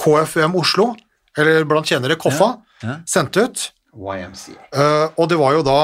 [0.00, 0.90] KFUM Oslo,
[1.38, 2.54] eller blant kjennere Koffa,
[2.84, 2.98] ja.
[3.08, 3.68] sendte ut.
[3.90, 4.54] YMCA.
[4.70, 5.78] Uh, og det var jo da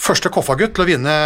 [0.00, 1.16] første Koffa-gutt til å vinne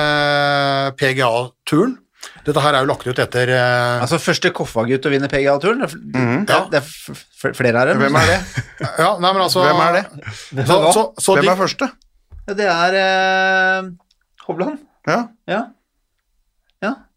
[0.98, 1.98] PGA-turen.
[2.44, 4.00] Dette her er jo lagt ut etter uh...
[4.02, 5.84] Altså første Koffa-gutt å vinne PGA-turen?
[5.84, 6.58] Det, er- Ja.
[6.72, 7.92] det er flere her.
[8.00, 8.38] Hvem er det?
[9.04, 10.04] Ja, nei, men altså Hvem er det?
[10.66, 11.90] Så, så, så Hvem de, er første?
[12.48, 13.90] Ja, Det er uh,
[14.48, 14.82] Hovland.
[15.08, 15.18] Ja.
[15.48, 15.62] Ja.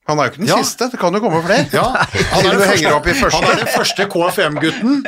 [0.07, 0.13] Ja.
[0.13, 0.57] Han er jo ikke den Ja.
[0.63, 1.67] siste, det kan jo komme flere.
[1.73, 1.83] ja,
[2.31, 5.03] han, er han er den første KFM-gutten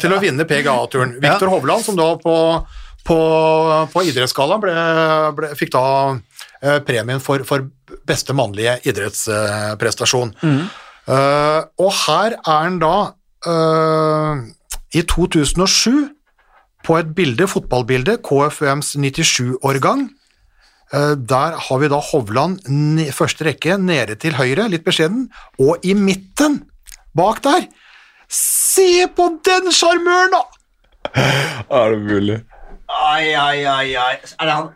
[0.00, 1.16] til å vinne PGA-turen.
[1.20, 2.36] Viktor Hovland, som da på,
[3.04, 3.18] på,
[3.92, 5.84] på idrettsgallaen fikk da
[6.62, 7.66] eh, premien for, for
[8.06, 10.34] beste mannlige idrettsprestasjon.
[11.04, 12.96] Eh, og her er han da
[13.46, 14.40] uh,
[14.94, 16.08] i 2007
[16.84, 20.08] på et bilde, fotballbilde, KFUMs 97-årgang.
[20.94, 22.60] Eh, Der har vi da Hovland
[23.02, 25.26] i første rekke nede til høyre, litt beskjeden,
[25.58, 26.60] og i midten,
[27.16, 27.66] bak der.
[28.30, 30.42] Se på den sjarmøren, da!
[31.14, 32.38] Er det mulig?
[32.88, 34.14] Ai, ai, ai, ai.
[34.38, 34.70] Er det han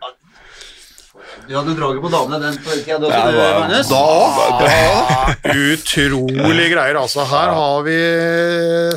[1.49, 3.87] Du hadde draget på damene den på tida, du Ja, også, Magnus.
[3.89, 4.01] Da,
[4.37, 4.69] Magnus.
[4.69, 7.23] Ah, utrolig greier, altså.
[7.25, 7.95] Her har vi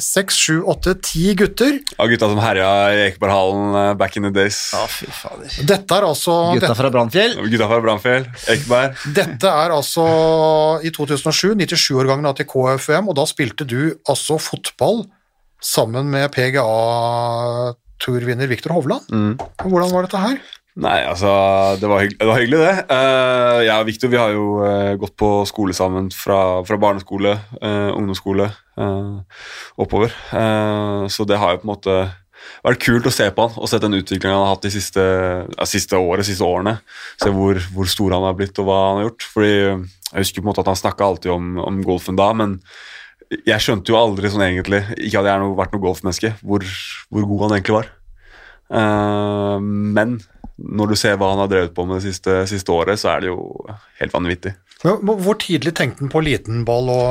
[0.04, 1.78] seks, sju, åtte, ti gutter.
[1.96, 4.58] Av gutta som herja i Ekeberghallen eh, back in the days.
[4.76, 5.48] Ja, fy fader.
[5.72, 7.40] Dette er altså Gutta fra Brannfjell.
[7.40, 9.00] Gutta fra Brannfjell, Ekeberg.
[9.16, 10.04] Dette er altså
[10.84, 15.08] i 2007, 97-årgangen til KFUM, og da spilte du altså fotball
[15.64, 19.08] sammen med PGA-turvinner Viktor Hovland.
[19.64, 20.36] Hvordan var dette her?
[20.80, 21.28] Nei, altså,
[21.76, 22.76] det var, hygg det var hyggelig, det.
[22.88, 27.34] Uh, jeg og Victor vi har jo uh, gått på skole sammen fra, fra barneskole,
[27.60, 28.48] uh, ungdomsskole,
[28.80, 29.44] eh,
[29.76, 30.14] oppover.
[30.32, 31.96] Eh, så det har jo på en måte
[32.64, 35.02] vært kult å se på han og se den utviklingen han har hatt de siste,
[35.02, 36.78] ja, siste året, siste årene.
[37.20, 39.28] Se hvor, hvor stor han har blitt og hva han har gjort.
[39.34, 42.58] Fordi Jeg husker på en måte at han snakka alltid om, om golfen da, men
[43.48, 46.66] jeg skjønte jo aldri sånn egentlig, ikke at jeg har vært noe golfmenneske, hvor,
[47.08, 47.88] hvor god han egentlig var.
[48.72, 50.18] Uh, men
[50.62, 53.24] når du ser hva han har drevet på med det siste, siste året, så er
[53.24, 53.40] det jo
[54.00, 54.54] helt vanvittig.
[54.82, 57.02] Hvor tidlig tenkte han på liten ball og,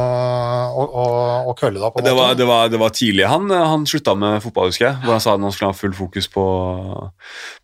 [0.75, 1.91] og, og, og kølle, da?
[1.91, 4.89] på en Det var, det, var, det var tidlig han, han slutta med fotball, husker
[4.89, 4.99] jeg.
[5.05, 6.45] Hvor han sa at han skulle ha full fokus på,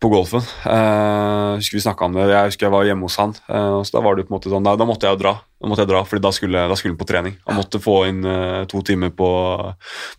[0.00, 0.44] på golfen.
[0.64, 3.36] Uh, husker vi snakket om det, Jeg husker jeg var hjemme hos han.
[3.50, 5.34] Uh, så Da var det på en måte sånn, da, da måtte jeg jo dra,
[5.58, 7.34] da måtte jeg dra, fordi da skulle, da han på trening.
[7.48, 9.28] Han måtte få inn uh, to timer på,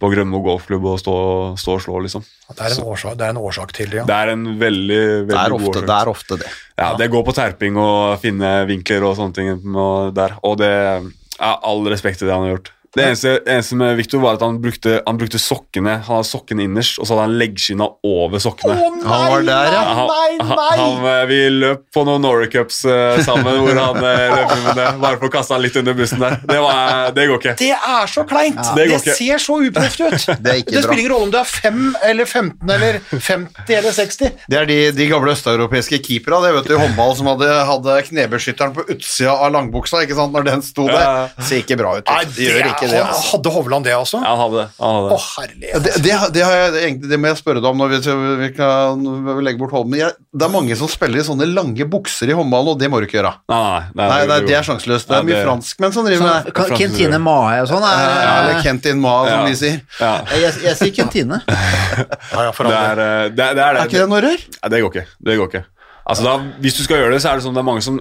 [0.02, 1.14] på Grønmo golfklubb og stå,
[1.60, 2.26] stå og slå, liksom.
[2.50, 4.08] Det er en årsak, det er en årsak til det, ja.
[4.10, 5.00] Det er en veldig,
[5.30, 5.88] veldig Det er god ofte årsak.
[5.88, 6.00] det.
[6.00, 6.52] Er ofte det.
[6.82, 10.36] Ja, det går på terping og finne vinkler og sånne ting og der.
[10.44, 11.08] Og det er
[11.40, 12.74] all respekt til det han har gjort.
[12.96, 16.64] Det eneste, eneste med Victor var at han brukte, han brukte sokkene Han hadde sokkene
[16.66, 18.78] innerst, og så hadde han leggskinna over sokkene.
[19.06, 19.84] Han var der, ja.
[20.00, 20.10] han,
[20.42, 24.56] han, han, eh, vi løp på noen Norway Cups uh, sammen, hvor han eh, løp
[24.66, 24.88] med det.
[25.04, 26.40] Bare for å kaste han litt under bussen der.
[26.50, 27.56] Det, var, det går ikke.
[27.62, 28.60] Det er så kleint!
[28.74, 29.18] det det går ikke.
[29.20, 30.28] ser så uproft ut.
[30.40, 30.82] Det er ikke bra.
[30.86, 31.80] spiller ingen rolle om du er 5
[32.10, 34.36] eller 15 eller 50 eller 60.
[34.50, 37.98] Det er de, de gamle østeuropeiske keepera det vet du, i håndball som hadde, hadde
[38.10, 41.04] knebeskytteren på utsida av langbuksa ikke sant, når den sto der.
[41.04, 41.46] Ja.
[41.46, 42.10] Ser ikke bra ut.
[42.10, 43.00] Nei, det gjør ikke det.
[43.04, 43.26] Altså.
[43.34, 44.22] Hadde Hovland det, også?
[44.24, 44.64] Ja, han hadde.
[44.80, 45.26] Han hadde Å, det.
[45.36, 45.84] herlighet.
[45.84, 46.44] Det, det, det,
[46.84, 48.00] jeg, det må jeg spørre deg om når vi,
[48.44, 49.04] vi kan
[49.44, 49.98] legge bort hånden.
[50.00, 53.02] Jeg, det er mange som spiller i sånne lange bukser i håndballen, og det må
[53.04, 53.34] du ikke gjøre.
[53.52, 54.80] Nei, nei, nei, Nei, nei, det er sånn.
[54.80, 55.10] sjanseløst.
[55.12, 56.80] Det er mye franskmenn som driver med det.
[56.80, 59.42] Kentine Mae og sånn er Ja, eller Kentin Ma, som Ja.
[59.50, 59.82] de sier.
[60.00, 61.42] Ja, jeg, jeg sier Kentine.
[61.50, 63.10] Ja, ja, for det er det.
[63.10, 63.64] Er, det, er, det.
[63.66, 64.44] Er ikke det noe rør?
[64.72, 65.06] Det går ikke.
[65.28, 65.64] Det går ikke.
[66.10, 66.34] Altså da,
[66.64, 68.00] hvis du skal gjøre det, så er det sånn det er mange som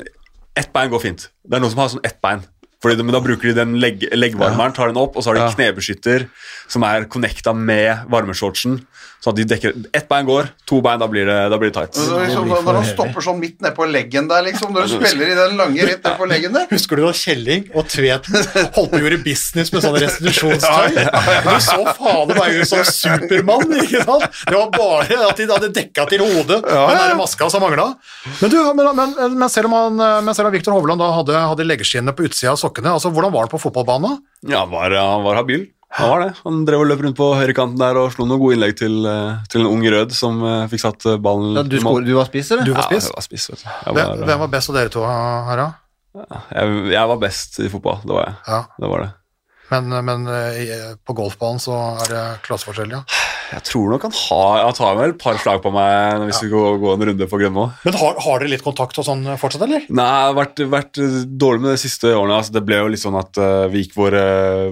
[0.59, 1.27] Ett bein går fint.
[1.47, 2.41] Det er noen som har sånn ett bein.
[2.83, 5.55] Fordi men Da bruker de den legg, leggvarmeren, tar den opp, og så har de
[5.57, 6.29] knebeskytter
[6.71, 8.79] som er connecta med varmeshortsen.
[9.19, 11.75] Sånn at de dekker Ett bein går, to bein, da blir det, da blir det
[11.75, 11.97] tight.
[11.99, 15.33] Så liksom, når han stopper sånn midt ned på leggen der, liksom, når du spiller
[15.33, 18.37] i den lange rett nedpå leggen der Husker du da Kjelling og Tveten
[18.77, 21.01] holdt på å gjøre business med sånne restitusjonstøy?
[21.49, 24.39] Du så fader meg ut som Supermann, ikke sant?
[24.47, 27.89] Det var bare at de hadde dekka til hodet, den der maska som mangla.
[28.39, 31.41] Men, du, men, men, men selv om, han, men selv om Viktor Hovland da hadde,
[31.55, 34.21] hadde leggeskinnene på utsida av sokkene, altså hvordan var han på fotballbanen?
[34.47, 35.67] Ja, han var, han var habil.
[35.97, 36.33] Han var det.
[36.45, 39.39] Han drev og løp rundt på høyrekanten der og slo noen gode innlegg til, eh,
[39.49, 42.29] til en ung rød som eh, fikk satt eh, ballen Ja, du, i du var
[42.29, 42.69] spiss, eller?
[42.69, 43.09] Du var spiss?
[43.09, 43.71] Ja, jeg var spiss, vet du.
[43.97, 45.79] Var, hvem var best av dere to Harald?
[46.19, 48.37] jeg, jeg var best i fotball, det var jeg.
[48.49, 48.61] Ja.
[48.85, 49.09] Det var det.
[49.69, 50.29] Men, men
[51.05, 53.03] på golfbanen så er det klasseforskjell, ja.
[53.49, 56.51] Jeg tror nok han har Han tar vel et par slag på meg hvis vi
[56.53, 57.65] går, går en runde på Grønmo.
[57.87, 59.87] Men har, har dere litt kontakt og sånn fortsatt, eller?
[59.89, 61.03] Nei, det har vært, vært
[61.41, 62.39] dårlig med de siste årene.
[62.43, 64.25] Altså, det ble jo litt sånn at uh, vi gikk våre,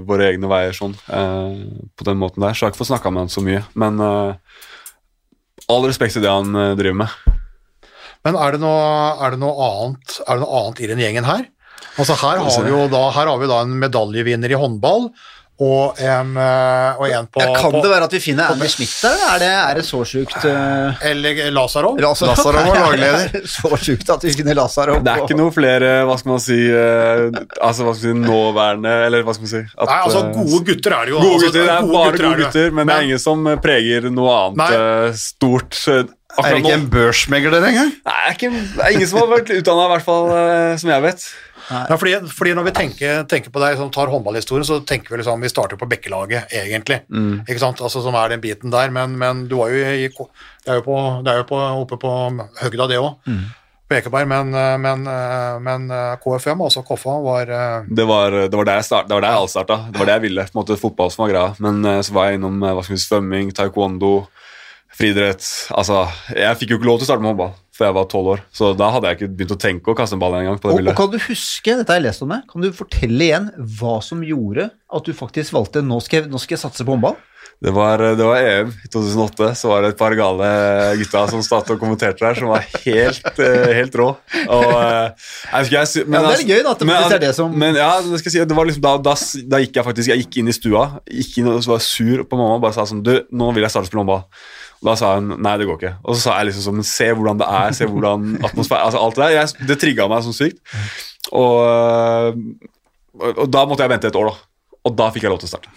[0.06, 1.56] våre egne veier sånn, uh,
[1.96, 2.52] på den måten der.
[2.52, 3.64] Så jeg har ikke fått snakka med han så mye.
[3.80, 4.64] Men uh,
[5.72, 7.34] all respekt til det han eh, driver med.
[8.26, 8.86] Men er det noe,
[9.22, 11.44] er det noe, annet, er det noe annet i den gjengen her?
[11.96, 15.06] Altså her har vi jo da, her har vi da en medaljevinner i håndball,
[15.56, 18.66] og en, eh, og en på, Ja, kan på det være at vi finner Andy
[18.68, 19.22] Smith der?
[19.32, 21.96] Er det, er det så sjukt uh, Eller Lazarov?
[21.96, 23.40] Lazarov var lagleder.
[23.48, 26.58] så sjukt at vi finner Lazarov Det er ikke noe flere, hva skal man si,
[26.68, 27.32] uh,
[27.64, 30.36] altså hva skal man si, nåværende Eller hva skal man si at, Nei, altså eh,
[30.36, 31.22] gode gutter er det jo.
[31.24, 34.10] Gode altså, gutter, det er bare gode gutter, men det er ingen som eh, preger
[34.12, 35.80] noe annet eh, stort.
[36.36, 36.76] Akkurat Er det ikke nå.
[36.82, 37.90] en børsmegler engang?
[37.96, 40.72] Nei, det er, ikke, det er ingen som har vært utdanna, i hvert fall eh,
[40.82, 41.24] som jeg vet.
[41.70, 45.20] Ja, fordi, fordi når vi tenker, tenker på deg som tar håndballhistorien, så tenker vi
[45.20, 47.02] liksom vi starter på Bekkelaget, egentlig.
[47.10, 47.44] Mm.
[47.46, 47.82] Ikke sant?
[47.82, 48.92] Altså, som er den biten der.
[48.94, 51.98] Men, men du var jo i Det er jo, på, det er jo på, oppe
[52.02, 52.12] på
[52.62, 53.18] høgda, det òg.
[53.26, 53.42] Mm.
[53.86, 54.30] På Ekeberg.
[54.30, 55.04] Men, men,
[55.62, 55.90] men
[56.22, 59.36] KFM, altså Koffa, var eh, Det var, det var der jeg start, det var der
[59.36, 59.78] jeg starta.
[59.90, 60.46] Det var det jeg ville.
[60.48, 61.52] på en måte Fotball som var greia.
[61.62, 64.14] Men eh, så var jeg innom eh, hva skal vi si, svømming, taekwondo,
[64.96, 65.46] friidrett.
[65.76, 68.32] Altså, jeg fikk jo ikke lov til å starte med håndball før jeg var tolv
[68.34, 68.42] år.
[68.56, 70.56] Så da hadde jeg ikke begynt å tenke å kaste en ball engang.
[70.56, 73.50] Og, og kan du huske, dette har jeg lest om deg, kan du fortelle igjen
[73.78, 77.18] hva som gjorde at du faktisk valgte nå skal nå skal jeg satse på håndball?
[77.62, 79.46] Det var, det var EM i 2008.
[79.56, 80.48] Så var det et par gale
[81.00, 84.10] gutta som satt og kommenterte der, som var helt, eh, helt rå.
[84.44, 85.30] Og, eh,
[85.62, 87.58] jeg jeg, men, Ja, det er altså- gøy da, at det men, er det som-
[87.58, 89.14] Men ja, det skal jeg si, det var liksom, da, da,
[89.48, 92.36] da gikk jeg faktisk jeg gikk inn i stua, gikk inn og var sur på
[92.36, 94.24] mamma og bare sa sånn Du, nå vil jeg starte å spille håndball.
[94.84, 95.94] Da sa hun nei, det går ikke.
[96.04, 99.20] Og så sa jeg liksom sånn Se hvordan det er, se hvordan atmosfære Altså alt
[99.20, 99.68] det der.
[99.70, 100.60] Det trigga meg sånn sykt.
[101.34, 102.42] Og,
[103.22, 104.72] og, da måtte jeg vente et år, da.
[104.86, 105.72] Og da fikk jeg lov til å starte.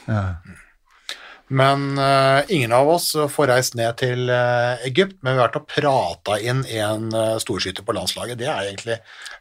[1.49, 5.57] Men uh, ingen av oss får reist ned til uh, Egypt, men vi har vært
[5.57, 8.37] og prata inn en uh, storskytter på landslaget.
[8.37, 8.99] Det er egentlig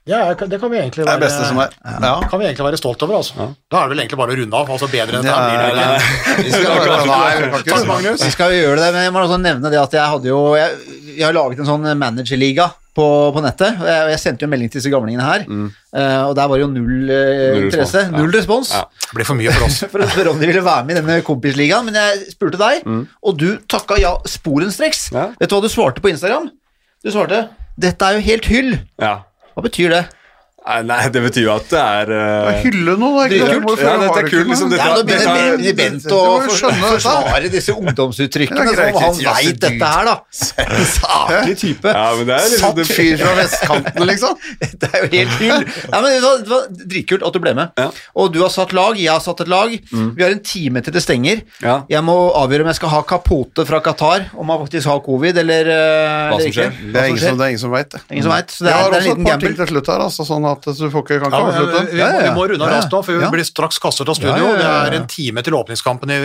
[0.08, 1.74] Det, er, det kan vi egentlig Det er være det beste er.
[2.00, 2.12] Ja.
[2.30, 3.18] kan vi egentlig være stolt over.
[3.20, 3.48] Altså.
[3.68, 4.70] Da er det vel egentlig bare å runde av.
[4.74, 5.88] altså Bedre enn det Ja, her ja.
[6.38, 6.82] Vi skal,
[7.60, 8.24] vi Takk, Magnus.
[8.24, 10.40] vi skal jo gjøre det, men jeg må også nevne det at jeg hadde jo
[10.56, 10.78] Jeg,
[11.18, 13.04] jeg har laget en sånn managerliga på,
[13.36, 13.76] på nettet.
[13.78, 15.66] og Jeg, jeg sendte jo en melding til disse gamlingene her, mm.
[16.26, 18.00] og der var det jo null, eh, Null interesse.
[18.02, 18.10] respons.
[18.10, 18.22] Ja.
[18.24, 18.72] Null respons.
[18.74, 18.82] Ja.
[19.04, 19.78] Det ble for mye for oss.
[19.92, 22.88] For å spørre om de ville være med i denne kompisligaen, men jeg spurte deg,
[23.22, 25.08] og du takka ja sporenstreks.
[25.14, 25.28] Ja.
[25.38, 26.50] Vet du hva du svarte på Instagram?
[27.04, 27.44] Du svarte
[27.78, 28.78] 'Dette er jo helt hyll'.
[28.98, 29.12] Ja.
[29.58, 30.17] Hva betyr det?
[30.68, 32.48] Nei, Nei, det betyr jo at det er uh...
[32.60, 33.26] Hylle noe, da.
[33.32, 33.64] ikke sant?
[33.68, 33.80] kult.
[33.80, 36.72] Ja, dette er kult, liksom, det- Ja, nå begynner er- Bent å dette.
[36.82, 40.16] forsvare disse ungdomsuttrykkene, som om han veit dette her, da.
[40.92, 41.88] Saklig type.
[41.94, 44.36] Ja, men det er liksom Satt fyr fra vestkanten, liksom.
[44.82, 45.64] Det er jo helt hyll.
[45.88, 47.72] Ja, men det var, var dritkult at du ble med.
[47.80, 47.88] Ja.
[48.20, 49.72] Og du har satt lag, jeg har satt et lag.
[49.72, 51.42] Vi har en time til det stenger.
[51.64, 51.78] Ja.
[51.90, 55.38] Jeg må avgjøre om jeg skal ha kapote fra Qatar, om han faktisk har covid,
[55.44, 56.68] eller, eh, Hva eller som ikke.
[56.68, 56.92] skjer.
[56.92, 58.00] Det er ingen som, det som veit det.
[58.12, 60.26] Ingen som vet, så det Jeg har også et par ting til slutt her, altså,
[60.28, 61.82] sånn at du får ikke, kan ikke Ja, avslutte.
[61.92, 63.30] vi, vi må runde av raskt nå, for vi Ja.
[63.30, 64.36] blir straks kastet av studio.
[64.36, 64.84] Ja, ja, ja, ja.
[64.84, 66.18] Det er en time til åpningskampen i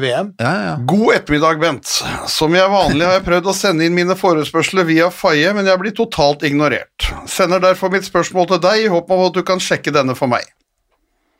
[0.00, 0.32] VM.
[0.40, 0.76] Ja, ja.
[0.86, 1.86] God ettermiddag, Bent.
[2.28, 5.78] Som jeg vanlig har jeg prøvd å sende inn mine forespørsler via Faye, men jeg
[5.78, 7.08] blir totalt ignorert.
[7.26, 10.26] Sender derfor mitt spørsmål til deg i håp om at du kan sjekke denne for
[10.28, 10.44] meg.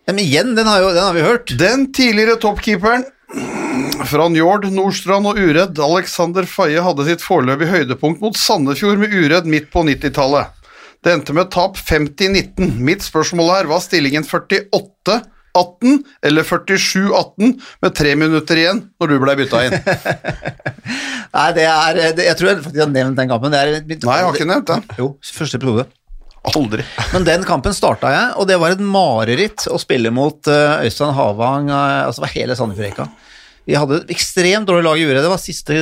[0.06, 1.52] Men igjen, den har, jo, den har vi hørt.
[1.58, 3.04] Den tidligere toppkeeperen
[4.08, 9.44] fra Njord, Nordstrand og Uredd, Alexander Faye, hadde sitt foreløpige høydepunkt mot Sandefjord med Uredd
[9.44, 10.54] midt på 90-tallet.
[11.04, 12.78] Det endte med tap 50-19.
[12.82, 17.52] Mitt spørsmål er, var stillingen 48-18 eller 47-18
[17.82, 19.78] med tre minutter igjen når du ble bytta inn?
[21.36, 23.54] Nei, det er det, Jeg tror jeg faktisk har nevnt den kampen.
[23.54, 24.84] Det er, Nei, jeg har ikke nevnt den.
[24.98, 25.86] Jo, første episode.
[26.48, 26.84] Aldri.
[27.14, 31.14] Men den kampen starta jeg, og det var et mareritt å spille mot eh, Øystein
[31.16, 33.08] Havang, eh, altså det var hele Sandefjord-reka.
[33.68, 35.74] Vi hadde et ekstremt dårlig lag i uret, det var siste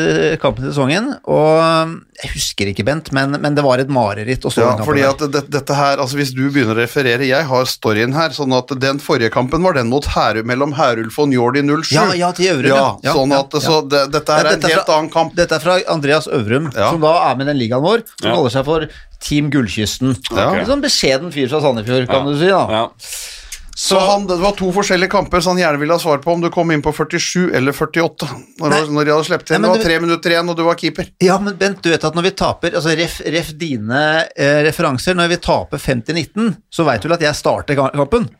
[0.43, 1.93] kampen i sesongen, og eh,
[2.25, 5.23] jeg husker ikke, Bent, men, men det var et mareritt å stå Ja, fordi at
[5.31, 8.31] det, dette her, altså Hvis du begynner å referere Jeg har storyen her.
[8.35, 11.93] sånn at Den forrige kampen var den mot Heru, mellom Herulf og Njord i 07.
[11.95, 12.91] Ja, ja, til Øvrum, Ja, ja.
[13.11, 15.13] Ja, sånn ja, at så det, Dette her er en dette er helt fra- annen
[15.15, 15.37] kamp.
[15.39, 16.91] Dette er fra Andreas Øvrum, Ja.
[16.91, 18.35] som da er med i den ligaen vår, som Ja.
[18.35, 18.89] kaller seg for
[19.21, 20.17] Team Gullkysten.
[20.35, 20.51] Ja.
[20.59, 22.33] En sånn beskjeden fyr fra Sandefjord, kan Ja.
[22.33, 22.51] du si.
[22.51, 22.67] da.
[22.81, 22.89] Ja.
[23.78, 26.40] Så han, Det var to forskjellige kamper så han gjerne ville ha svar på om
[26.40, 28.28] du kom inn på 47 eller 48.
[28.62, 28.78] Når, Nei.
[28.97, 29.61] når de hadde sluppet inn.
[29.61, 31.11] Nei, Det var du- tre minutter igjen, og du var keeper.
[31.20, 34.01] Ja, men Bent, du vet at når vi taper altså Ref, ref dine
[34.35, 38.31] eh, referanser, når vi taper 50-19, så veit du vel at jeg starter kampen?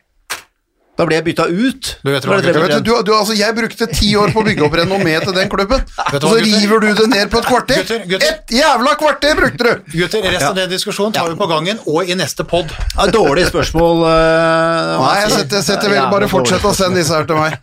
[0.97, 1.91] Da ble jeg bytta ut.
[2.01, 4.65] Du vet hva, Jeg, vet, du, du, altså, jeg brukte ti år på å bygge
[4.65, 7.83] opp renommé til den klubben, og så hva, river du det ned på et kvarter!
[7.83, 8.27] Gutter, gutter.
[8.31, 9.91] Et jævla kvarter brukte du!
[9.93, 12.73] Gutter, resten av den diskusjonen tar vi på gangen og i neste pod.
[12.95, 14.05] Ja, dårlig spørsmål.
[14.07, 17.59] Uh, Nei, jeg setter, setter vel bare fortsett å sende disse her til meg.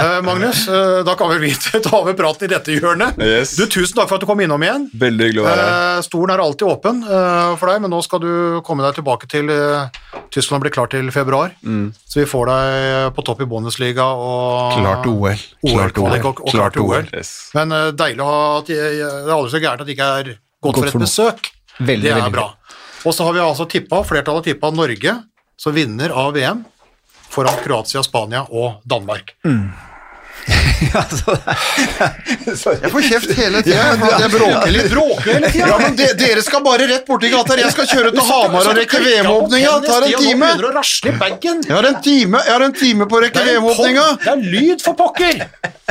[0.00, 3.20] Uh, Magnus, uh, da kan vi ta over praten i dette hjørnet.
[3.20, 3.52] Yes.
[3.58, 4.88] Du, Tusen takk for at du kom innom igjen.
[4.96, 5.76] Veldig hyggelig å være her.
[5.98, 8.32] Eh, stolen er alltid åpen eh, for deg, men nå skal du
[8.64, 9.50] komme deg tilbake til
[10.32, 11.52] Tyskland blir klar til februar.
[12.06, 14.76] Så vi får deg på topp i Bundesliga og
[15.10, 15.42] OL.
[15.66, 17.10] OL-kvalik og, og klart OL.
[17.58, 20.30] Men uh, deilig å ha at Det er aldri så gærent at det ikke er
[20.32, 21.50] godt, Godt for for et besøk.
[21.76, 22.48] Veldig, det er bra.
[23.06, 25.18] Og så har vi altså tippa, flertallet tippa Norge
[25.60, 26.64] som vinner av VM
[27.32, 29.34] foran Kroatia, Spania og Danmark.
[29.44, 29.85] Ja,
[32.46, 33.84] Jeg får kjeft hele tida.
[34.20, 34.90] Jeg bråker litt.
[34.92, 35.66] Bråker hele tida!
[35.72, 37.56] Ja, men de, dere skal bare rett borti gata.
[37.58, 39.72] Jeg skal kjøre til Hamar og rekke VM-åpninga.
[39.82, 40.48] Det tar en time.
[41.66, 44.06] Jeg har en time, jeg har en time på å rekke VM-åpninga.
[44.22, 45.34] Det er lyd, for pokker!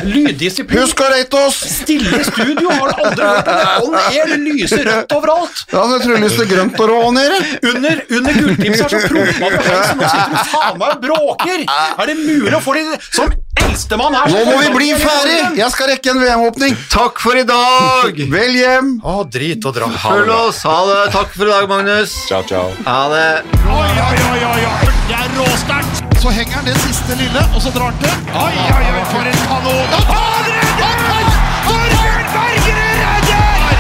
[0.04, 0.82] Lyddisiplin.
[0.84, 1.56] Husk å rate oss!
[1.78, 3.54] Stille i studio, har du aldri hørt det?
[3.86, 5.58] On air, lyser rødt overalt.
[5.72, 7.38] Ja, det tror jeg lyst til grønt og rå nede.
[7.72, 11.60] Under, under gulltipset er så prompa på jo og sitter du faen meg og bråker!
[11.72, 13.28] Er det mulig å få de som
[13.66, 15.38] eldstemann her Nå må vi bli ferdig!
[15.60, 16.76] Jeg skal rekke en VM-åpning.
[16.92, 18.20] Takk for i dag!
[18.32, 18.92] Vel hjem.
[19.04, 19.90] Å, drit og dra.
[20.02, 20.62] Følg oss.
[20.68, 21.00] Ha det.
[21.16, 22.16] Takk for i dag, Magnus.
[22.30, 22.72] Ciao, ciao.
[22.88, 23.28] Ha det.
[23.66, 24.92] Oi, oi, oi, oi.
[25.10, 26.04] Det er råsterkt.
[26.22, 28.14] Så henger han det siste lille, og så drar han til.
[28.34, 29.88] Oi, oi, oi, for en kanon.
[30.00, 31.26] Og han redder!
[31.68, 33.76] Torbjørn Bergerud redder!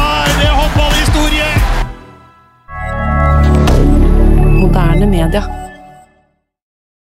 [0.00, 1.48] Er det håndballhistorie?
[4.60, 5.59] Moderne media.